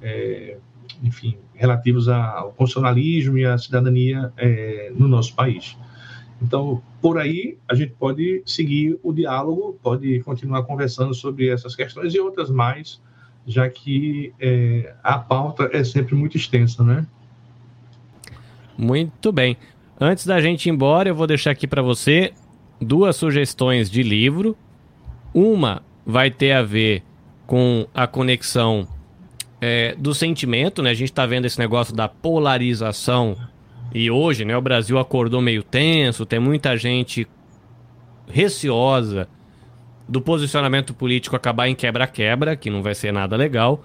é, 0.00 0.56
enfim, 1.02 1.36
relativos 1.52 2.08
ao 2.08 2.52
constitucionalismo 2.52 3.36
e 3.36 3.44
à 3.44 3.58
cidadania 3.58 4.32
é, 4.36 4.92
no 4.94 5.08
nosso 5.08 5.34
país. 5.34 5.76
Então, 6.40 6.80
por 7.00 7.18
aí, 7.18 7.58
a 7.68 7.74
gente 7.74 7.92
pode 7.98 8.42
seguir 8.46 8.98
o 9.02 9.12
diálogo, 9.12 9.78
pode 9.82 10.20
continuar 10.20 10.62
conversando 10.62 11.12
sobre 11.12 11.48
essas 11.48 11.74
questões 11.74 12.14
e 12.14 12.20
outras 12.20 12.48
mais, 12.50 13.00
já 13.46 13.68
que 13.68 14.32
é, 14.38 14.94
a 15.02 15.18
pauta 15.18 15.68
é 15.72 15.82
sempre 15.82 16.14
muito 16.14 16.36
extensa, 16.36 16.84
né? 16.84 17.06
Muito 18.76 19.32
bem. 19.32 19.56
Antes 20.00 20.24
da 20.24 20.40
gente 20.40 20.66
ir 20.66 20.70
embora, 20.70 21.08
eu 21.08 21.14
vou 21.14 21.26
deixar 21.26 21.50
aqui 21.50 21.66
para 21.66 21.82
você 21.82 22.32
duas 22.80 23.16
sugestões 23.16 23.90
de 23.90 24.02
livro. 24.04 24.56
Uma 25.34 25.82
vai 26.06 26.30
ter 26.30 26.52
a 26.52 26.62
ver 26.62 27.02
com 27.46 27.86
a 27.92 28.06
conexão 28.06 28.86
é, 29.60 29.94
do 29.96 30.14
sentimento, 30.14 30.82
né? 30.82 30.90
A 30.90 30.94
gente 30.94 31.10
está 31.10 31.26
vendo 31.26 31.46
esse 31.46 31.58
negócio 31.58 31.94
da 31.94 32.08
polarização 32.08 33.36
e 33.92 34.10
hoje, 34.10 34.44
né? 34.44 34.56
O 34.56 34.60
Brasil 34.60 34.98
acordou 34.98 35.40
meio 35.40 35.62
tenso, 35.62 36.26
tem 36.26 36.38
muita 36.38 36.76
gente 36.76 37.26
receosa 38.28 39.28
do 40.08 40.20
posicionamento 40.20 40.94
político 40.94 41.36
acabar 41.36 41.68
em 41.68 41.74
quebra-quebra, 41.74 42.56
que 42.56 42.70
não 42.70 42.82
vai 42.82 42.94
ser 42.94 43.12
nada 43.12 43.36
legal. 43.36 43.84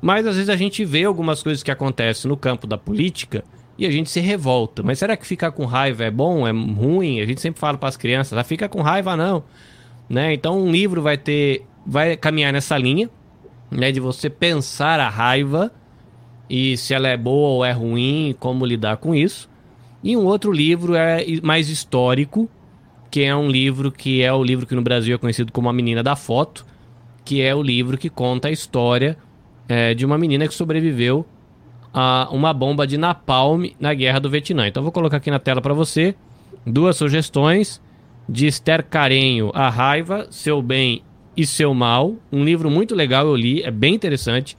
Mas 0.00 0.26
às 0.26 0.36
vezes 0.36 0.48
a 0.48 0.56
gente 0.56 0.84
vê 0.84 1.04
algumas 1.04 1.42
coisas 1.42 1.62
que 1.62 1.70
acontecem 1.70 2.28
no 2.28 2.36
campo 2.36 2.66
da 2.66 2.76
política 2.76 3.44
e 3.78 3.86
a 3.86 3.90
gente 3.90 4.10
se 4.10 4.20
revolta. 4.20 4.82
Mas 4.82 4.98
será 4.98 5.16
que 5.16 5.26
ficar 5.26 5.50
com 5.52 5.64
raiva 5.64 6.04
é 6.04 6.10
bom, 6.10 6.46
é 6.46 6.52
ruim? 6.52 7.20
A 7.20 7.26
gente 7.26 7.40
sempre 7.40 7.60
fala 7.60 7.78
para 7.78 7.88
as 7.88 7.96
crianças, 7.96 8.36
ah, 8.38 8.44
fica 8.44 8.68
com 8.68 8.82
raiva 8.82 9.16
não, 9.16 9.44
né? 10.08 10.32
Então 10.32 10.60
um 10.60 10.70
livro 10.70 11.02
vai 11.02 11.16
ter, 11.16 11.64
vai 11.86 12.16
caminhar 12.16 12.52
nessa 12.52 12.76
linha, 12.76 13.08
né, 13.70 13.90
de 13.90 13.98
você 13.98 14.30
pensar 14.30 15.00
a 15.00 15.08
raiva 15.08 15.72
e 16.48 16.76
se 16.76 16.94
ela 16.94 17.08
é 17.08 17.16
boa 17.16 17.48
ou 17.48 17.64
é 17.64 17.72
ruim, 17.72 18.34
como 18.38 18.66
lidar 18.66 18.96
com 18.98 19.14
isso. 19.14 19.48
E 20.02 20.16
um 20.16 20.24
outro 20.24 20.52
livro 20.52 20.94
é 20.94 21.24
mais 21.42 21.68
histórico, 21.68 22.48
que 23.10 23.22
é 23.22 23.34
um 23.34 23.48
livro 23.48 23.90
que 23.90 24.22
é 24.22 24.32
o 24.32 24.42
livro 24.42 24.66
que 24.66 24.74
no 24.74 24.82
Brasil 24.82 25.14
é 25.14 25.18
conhecido 25.18 25.52
como 25.52 25.68
A 25.68 25.72
Menina 25.72 26.02
da 26.02 26.16
Foto, 26.16 26.66
que 27.24 27.40
é 27.40 27.54
o 27.54 27.62
livro 27.62 27.96
que 27.96 28.10
conta 28.10 28.48
a 28.48 28.50
história 28.50 29.16
é, 29.68 29.94
de 29.94 30.04
uma 30.04 30.18
menina 30.18 30.46
que 30.46 30.54
sobreviveu 30.54 31.24
a 31.92 32.28
uma 32.30 32.52
bomba 32.52 32.86
de 32.86 32.98
napalm 32.98 33.66
na 33.78 33.94
guerra 33.94 34.18
do 34.18 34.28
Vietnã. 34.28 34.66
Então 34.66 34.82
vou 34.82 34.92
colocar 34.92 35.18
aqui 35.18 35.30
na 35.30 35.38
tela 35.38 35.62
para 35.62 35.72
você 35.72 36.14
duas 36.66 36.96
sugestões 36.96 37.80
de 38.28 38.46
Esther 38.46 38.84
Carenho, 38.84 39.50
A 39.54 39.68
Raiva, 39.68 40.26
Seu 40.30 40.60
Bem 40.60 41.02
e 41.36 41.46
Seu 41.46 41.72
Mal. 41.72 42.16
Um 42.32 42.44
livro 42.44 42.70
muito 42.70 42.94
legal, 42.94 43.26
eu 43.26 43.36
li, 43.36 43.62
é 43.62 43.70
bem 43.70 43.94
interessante. 43.94 44.56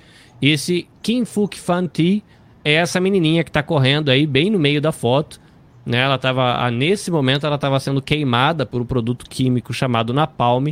Esse 0.47 0.87
Kim 1.01 1.25
Fuk 1.25 1.59
Fan 1.59 1.87
Ti 1.87 2.23
é 2.63 2.73
essa 2.73 2.99
menininha 2.99 3.43
que 3.43 3.49
está 3.49 3.63
correndo 3.63 4.09
aí 4.09 4.27
bem 4.27 4.51
no 4.51 4.59
meio 4.59 4.79
da 4.79 4.91
foto. 4.91 5.41
Né? 5.83 5.97
Ela 5.97 6.19
tava, 6.19 6.69
nesse 6.69 7.09
momento 7.09 7.47
ela 7.47 7.55
estava 7.55 7.79
sendo 7.79 7.99
queimada 7.99 8.63
por 8.63 8.79
um 8.79 8.85
produto 8.85 9.25
químico 9.27 9.73
chamado 9.73 10.13
napalm. 10.13 10.67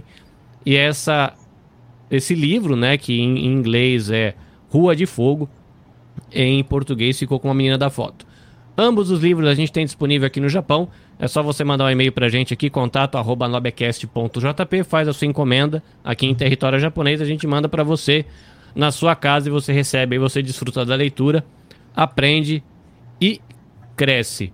E 0.63 0.75
essa, 0.75 1.33
esse 2.11 2.35
livro, 2.35 2.75
né, 2.75 2.97
que 2.99 3.19
em 3.19 3.47
inglês 3.47 4.11
é 4.11 4.35
Rua 4.69 4.95
de 4.95 5.07
Fogo, 5.07 5.49
em 6.31 6.63
português 6.63 7.17
ficou 7.17 7.39
com 7.39 7.49
a 7.49 7.53
menina 7.53 7.77
da 7.77 7.89
foto. 7.89 8.27
Ambos 8.77 9.09
os 9.09 9.21
livros 9.21 9.47
a 9.47 9.55
gente 9.55 9.71
tem 9.71 9.85
disponível 9.85 10.27
aqui 10.27 10.39
no 10.39 10.49
Japão. 10.49 10.87
É 11.17 11.27
só 11.27 11.41
você 11.41 11.63
mandar 11.63 11.85
um 11.85 11.89
e-mail 11.89 12.11
pra 12.11 12.29
gente 12.29 12.53
aqui, 12.53 12.69
contato 12.69 13.17
arroba 13.17 13.47
nobecast.jp, 13.47 14.83
faz 14.83 15.07
a 15.07 15.13
sua 15.13 15.27
encomenda 15.27 15.81
aqui 16.03 16.27
em 16.27 16.35
território 16.35 16.79
japonês, 16.79 17.21
a 17.21 17.25
gente 17.25 17.47
manda 17.47 17.67
para 17.67 17.83
você 17.83 18.25
na 18.75 18.91
sua 18.91 19.15
casa 19.15 19.47
e 19.47 19.51
você 19.51 19.71
recebe, 19.71 20.15
e 20.15 20.19
você 20.19 20.41
desfruta 20.41 20.83
da 20.85 20.95
leitura, 20.95 21.45
aprende 21.95 22.63
e 23.21 23.39
cresce. 23.95 24.51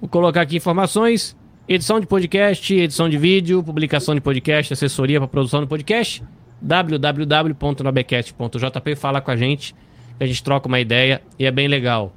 Vou 0.00 0.08
colocar 0.08 0.40
aqui 0.42 0.56
informações, 0.56 1.36
edição 1.68 2.00
de 2.00 2.06
podcast, 2.06 2.74
edição 2.74 3.08
de 3.08 3.18
vídeo, 3.18 3.62
publicação 3.62 4.14
de 4.14 4.20
podcast, 4.20 4.72
assessoria 4.72 5.20
para 5.20 5.28
produção 5.28 5.60
do 5.60 5.66
podcast, 5.66 6.22
www.nobecast.jp, 6.60 8.96
fala 8.96 9.20
com 9.20 9.30
a 9.30 9.36
gente 9.36 9.74
a 10.20 10.26
gente 10.26 10.42
troca 10.42 10.68
uma 10.68 10.80
ideia 10.80 11.22
e 11.38 11.46
é 11.46 11.50
bem 11.50 11.68
legal. 11.68 12.12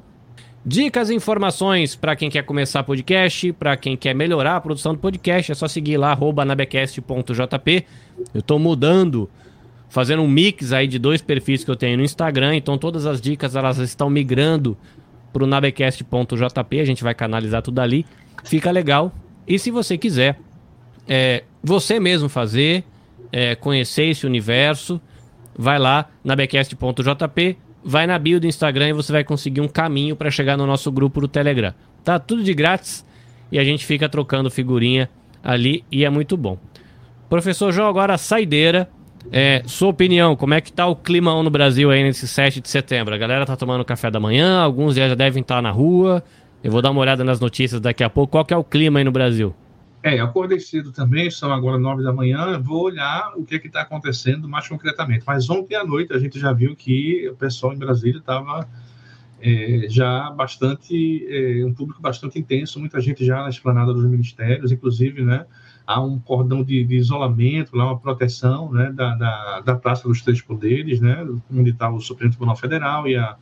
Dicas 0.65 1.09
e 1.09 1.15
informações 1.15 1.95
para 1.95 2.15
quem 2.15 2.29
quer 2.29 2.43
começar 2.43 2.83
podcast, 2.83 3.51
para 3.53 3.75
quem 3.75 3.97
quer 3.97 4.13
melhorar 4.13 4.57
a 4.57 4.61
produção 4.61 4.93
do 4.93 4.99
podcast, 4.99 5.51
é 5.51 5.55
só 5.55 5.67
seguir 5.67 5.97
lá, 5.97 6.17
nabecast.jp. 6.45 7.85
Eu 8.33 8.39
estou 8.39 8.59
mudando, 8.59 9.29
fazendo 9.91 10.21
um 10.21 10.27
mix 10.27 10.71
aí 10.71 10.87
de 10.87 10.97
dois 10.97 11.21
perfis 11.21 11.65
que 11.65 11.69
eu 11.69 11.75
tenho 11.75 11.97
no 11.97 12.03
Instagram, 12.03 12.55
então 12.55 12.77
todas 12.77 13.05
as 13.05 13.19
dicas 13.19 13.57
elas 13.57 13.77
estão 13.77 14.09
migrando 14.09 14.77
para 15.33 15.43
o 15.43 15.47
nabecast.jp, 15.47 16.79
a 16.79 16.85
gente 16.85 17.03
vai 17.03 17.13
canalizar 17.13 17.61
tudo 17.61 17.79
ali, 17.79 18.05
fica 18.45 18.71
legal. 18.71 19.13
E 19.45 19.59
se 19.59 19.69
você 19.69 19.97
quiser 19.97 20.39
é, 21.09 21.43
você 21.61 21.99
mesmo 21.99 22.29
fazer, 22.29 22.85
é, 23.33 23.53
conhecer 23.53 24.05
esse 24.05 24.25
universo, 24.25 24.99
vai 25.57 25.77
lá, 25.77 26.09
nabecast.jp, 26.23 27.57
vai 27.83 28.07
na 28.07 28.17
bio 28.17 28.39
do 28.39 28.47
Instagram 28.47 28.89
e 28.89 28.93
você 28.93 29.11
vai 29.11 29.25
conseguir 29.25 29.59
um 29.59 29.67
caminho 29.67 30.15
para 30.15 30.31
chegar 30.31 30.55
no 30.55 30.65
nosso 30.65 30.89
grupo 30.89 31.19
do 31.19 31.27
Telegram. 31.27 31.73
Tá 32.01 32.17
tudo 32.17 32.43
de 32.43 32.53
grátis 32.53 33.05
e 33.51 33.59
a 33.59 33.63
gente 33.65 33.85
fica 33.85 34.07
trocando 34.07 34.49
figurinha 34.49 35.09
ali 35.43 35.83
e 35.91 36.05
é 36.05 36.09
muito 36.09 36.37
bom. 36.37 36.57
Professor 37.29 37.73
João, 37.73 37.89
agora 37.89 38.17
saideira. 38.17 38.89
É, 39.31 39.61
sua 39.65 39.89
opinião, 39.89 40.35
como 40.35 40.53
é 40.53 40.61
que 40.61 40.71
tá 40.71 40.87
o 40.87 40.95
clima 40.95 41.41
no 41.43 41.49
Brasil 41.49 41.91
aí 41.91 42.01
nesse 42.01 42.27
7 42.27 42.61
de 42.61 42.69
setembro? 42.69 43.13
A 43.13 43.17
galera 43.17 43.45
tá 43.45 43.55
tomando 43.55 43.83
café 43.83 44.09
da 44.09 44.19
manhã, 44.19 44.59
alguns 44.59 44.95
já 44.95 45.13
devem 45.13 45.41
estar 45.41 45.61
na 45.61 45.71
rua. 45.71 46.23
Eu 46.63 46.71
vou 46.71 46.81
dar 46.81 46.91
uma 46.91 47.01
olhada 47.01 47.23
nas 47.23 47.39
notícias 47.39 47.81
daqui 47.81 48.03
a 48.03 48.09
pouco. 48.09 48.31
Qual 48.31 48.45
que 48.45 48.53
é 48.53 48.57
o 48.57 48.63
clima 48.63 48.99
aí 48.99 49.05
no 49.05 49.11
Brasil? 49.11 49.53
É, 50.03 50.19
acordei 50.19 50.59
cedo 50.59 50.91
também, 50.91 51.29
são 51.29 51.53
agora 51.53 51.77
nove 51.77 52.03
da 52.03 52.11
manhã, 52.11 52.59
vou 52.59 52.85
olhar 52.85 53.33
o 53.35 53.45
que 53.45 53.55
é 53.55 53.57
está 53.57 53.81
acontecendo 53.81 54.49
mais 54.49 54.67
concretamente. 54.67 55.23
Mas 55.27 55.47
ontem 55.49 55.75
à 55.75 55.83
noite 55.83 56.11
a 56.11 56.17
gente 56.17 56.39
já 56.39 56.51
viu 56.51 56.75
que 56.75 57.29
o 57.29 57.35
pessoal 57.35 57.73
em 57.73 57.77
Brasília 57.77 58.17
estava 58.17 58.67
é, 59.39 59.85
já 59.89 60.31
bastante, 60.31 61.25
é, 61.29 61.63
um 61.63 61.73
público 61.73 62.01
bastante 62.01 62.39
intenso, 62.39 62.79
muita 62.79 62.99
gente 62.99 63.23
já 63.23 63.43
na 63.43 63.49
esplanada 63.49 63.93
dos 63.93 64.05
ministérios, 64.05 64.71
inclusive, 64.71 65.23
né, 65.23 65.45
há 65.91 66.01
um 66.01 66.19
cordão 66.19 66.63
de, 66.63 66.83
de 66.83 66.95
isolamento, 66.95 67.75
lá 67.75 67.85
uma 67.85 67.99
proteção, 67.99 68.71
né, 68.71 68.91
da, 68.91 69.15
da, 69.15 69.59
da 69.61 69.75
Praça 69.75 70.07
dos 70.07 70.21
Três 70.21 70.41
Poderes, 70.41 70.99
né, 70.99 71.27
onde 71.51 71.71
está 71.71 71.89
o 71.89 71.99
Supremo 71.99 72.31
Tribunal 72.31 72.55
Federal 72.55 73.07
e, 73.07 73.15
a, 73.15 73.37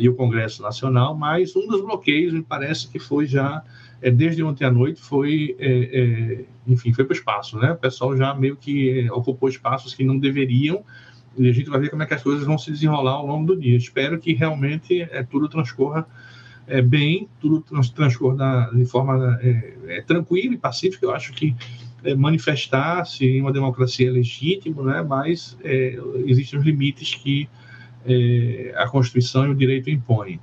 e, 0.00 0.08
o 0.08 0.14
Congresso 0.14 0.62
Nacional, 0.62 1.14
mas 1.14 1.54
um 1.54 1.66
dos 1.66 1.82
bloqueios, 1.82 2.32
me 2.32 2.42
parece 2.42 2.88
que 2.88 2.98
foi 2.98 3.26
já 3.26 3.62
é, 4.00 4.10
desde 4.10 4.42
ontem 4.42 4.64
à 4.64 4.70
noite 4.70 5.00
foi, 5.00 5.56
é, 5.58 6.00
é, 6.00 6.44
enfim, 6.66 6.92
foi 6.92 7.04
para 7.04 7.14
o 7.14 7.16
espaço, 7.16 7.58
né? 7.58 7.72
O 7.72 7.76
pessoal 7.76 8.16
já 8.16 8.32
meio 8.32 8.56
que 8.56 9.00
é, 9.00 9.12
ocupou 9.12 9.48
espaços 9.48 9.92
que 9.92 10.04
não 10.04 10.18
deveriam 10.18 10.84
e 11.36 11.48
a 11.48 11.52
gente 11.52 11.68
vai 11.68 11.80
ver 11.80 11.90
como 11.90 12.02
é 12.02 12.06
que 12.06 12.14
as 12.14 12.22
coisas 12.22 12.44
vão 12.44 12.56
se 12.56 12.70
desenrolar 12.70 13.12
ao 13.12 13.26
longo 13.26 13.46
do 13.46 13.60
dia. 13.60 13.76
Espero 13.76 14.18
que 14.18 14.32
realmente 14.34 15.02
é, 15.02 15.22
tudo 15.22 15.48
transcorra 15.48 16.06
é, 16.68 16.82
bem, 16.82 17.28
tudo 17.40 17.60
trans, 17.62 17.90
transcorra 17.90 18.70
de 18.72 18.84
forma 18.84 19.38
é, 19.42 19.74
é, 19.88 20.02
tranquila 20.02 20.54
e 20.54 20.58
pacífica. 20.58 21.04
Eu 21.04 21.12
acho 21.12 21.32
que 21.32 21.56
é, 22.04 22.14
manifestar-se 22.14 23.24
em 23.24 23.40
uma 23.40 23.52
democracia 23.52 24.08
é 24.08 24.10
legítimo, 24.10 24.82
né? 24.82 25.02
mas 25.02 25.56
é, 25.64 25.98
existem 26.26 26.58
os 26.58 26.64
limites 26.64 27.14
que 27.14 27.48
a 28.76 28.88
Constituição 28.88 29.46
e 29.46 29.50
o 29.50 29.54
direito 29.54 29.90
impõem. 29.90 30.40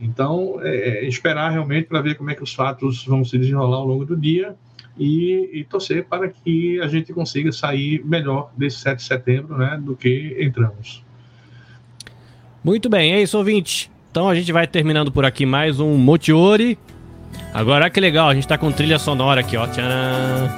Então, 0.00 0.58
é, 0.62 1.06
esperar 1.06 1.50
realmente 1.50 1.86
para 1.86 2.00
ver 2.00 2.16
como 2.16 2.28
é 2.30 2.34
que 2.34 2.42
os 2.42 2.52
fatos 2.52 3.04
vão 3.04 3.24
se 3.24 3.38
desenrolar 3.38 3.76
ao 3.76 3.86
longo 3.86 4.04
do 4.04 4.16
dia 4.16 4.56
e, 4.98 5.50
e, 5.52 5.64
torcer 5.64 6.04
para 6.06 6.28
que 6.28 6.80
a 6.80 6.88
gente 6.88 7.12
consiga 7.12 7.52
sair 7.52 8.04
melhor 8.04 8.50
desse 8.56 8.78
7 8.78 8.98
de 8.98 9.04
setembro 9.04 9.56
né, 9.56 9.80
do 9.80 9.94
que 9.94 10.36
entramos. 10.40 11.04
Muito 12.64 12.88
bem, 12.88 13.12
é 13.12 13.22
isso, 13.22 13.38
ouvinte. 13.38 13.93
Então 14.14 14.28
a 14.28 14.34
gente 14.36 14.52
vai 14.52 14.64
terminando 14.64 15.10
por 15.10 15.24
aqui 15.24 15.44
mais 15.44 15.80
um 15.80 15.96
Motiori. 15.96 16.78
Agora 17.52 17.90
que 17.90 17.98
legal, 17.98 18.28
a 18.28 18.32
gente 18.32 18.44
está 18.44 18.56
com 18.56 18.70
trilha 18.70 18.96
sonora 18.96 19.40
aqui, 19.40 19.56
ó. 19.56 19.66
Tcharam. 19.66 20.48